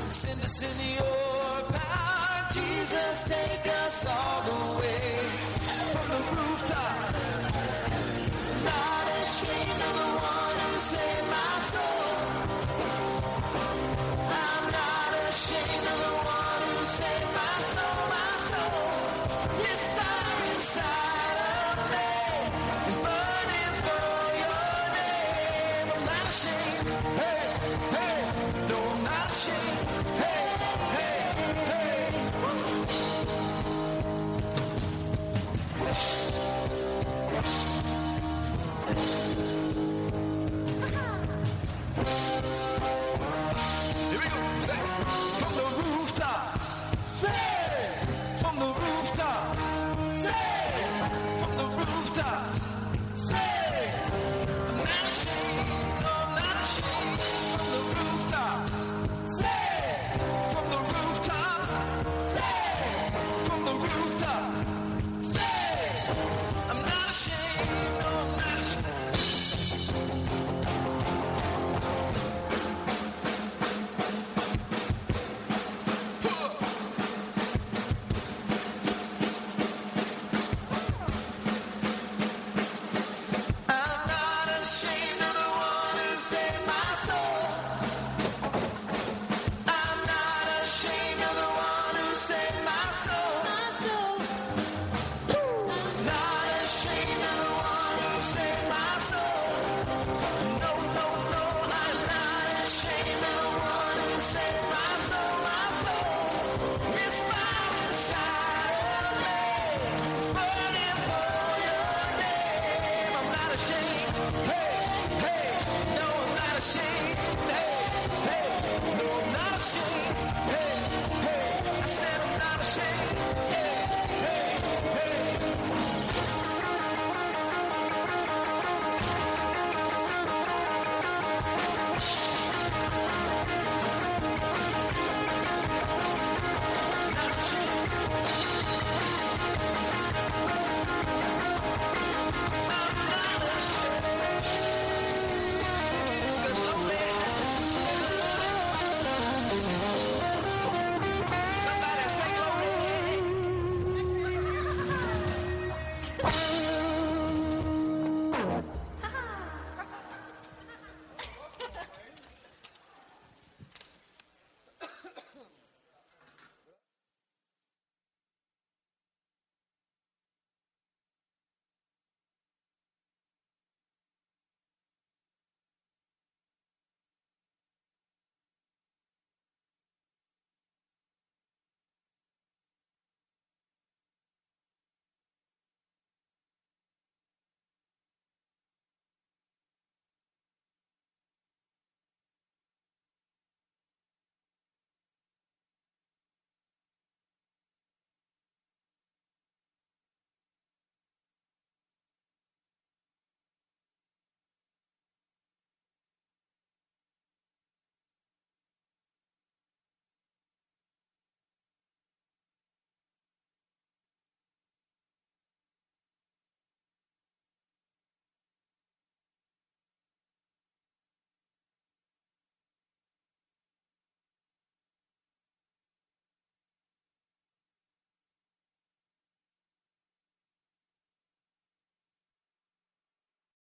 Send 0.09 0.43
us 0.43 0.61
in 0.61 0.77
your 0.93 1.63
power, 1.73 2.45
Jesus. 2.53 3.23
Take 3.23 3.65
us 3.83 4.05
all 4.05 4.41
the 4.43 4.79
way 4.79 5.06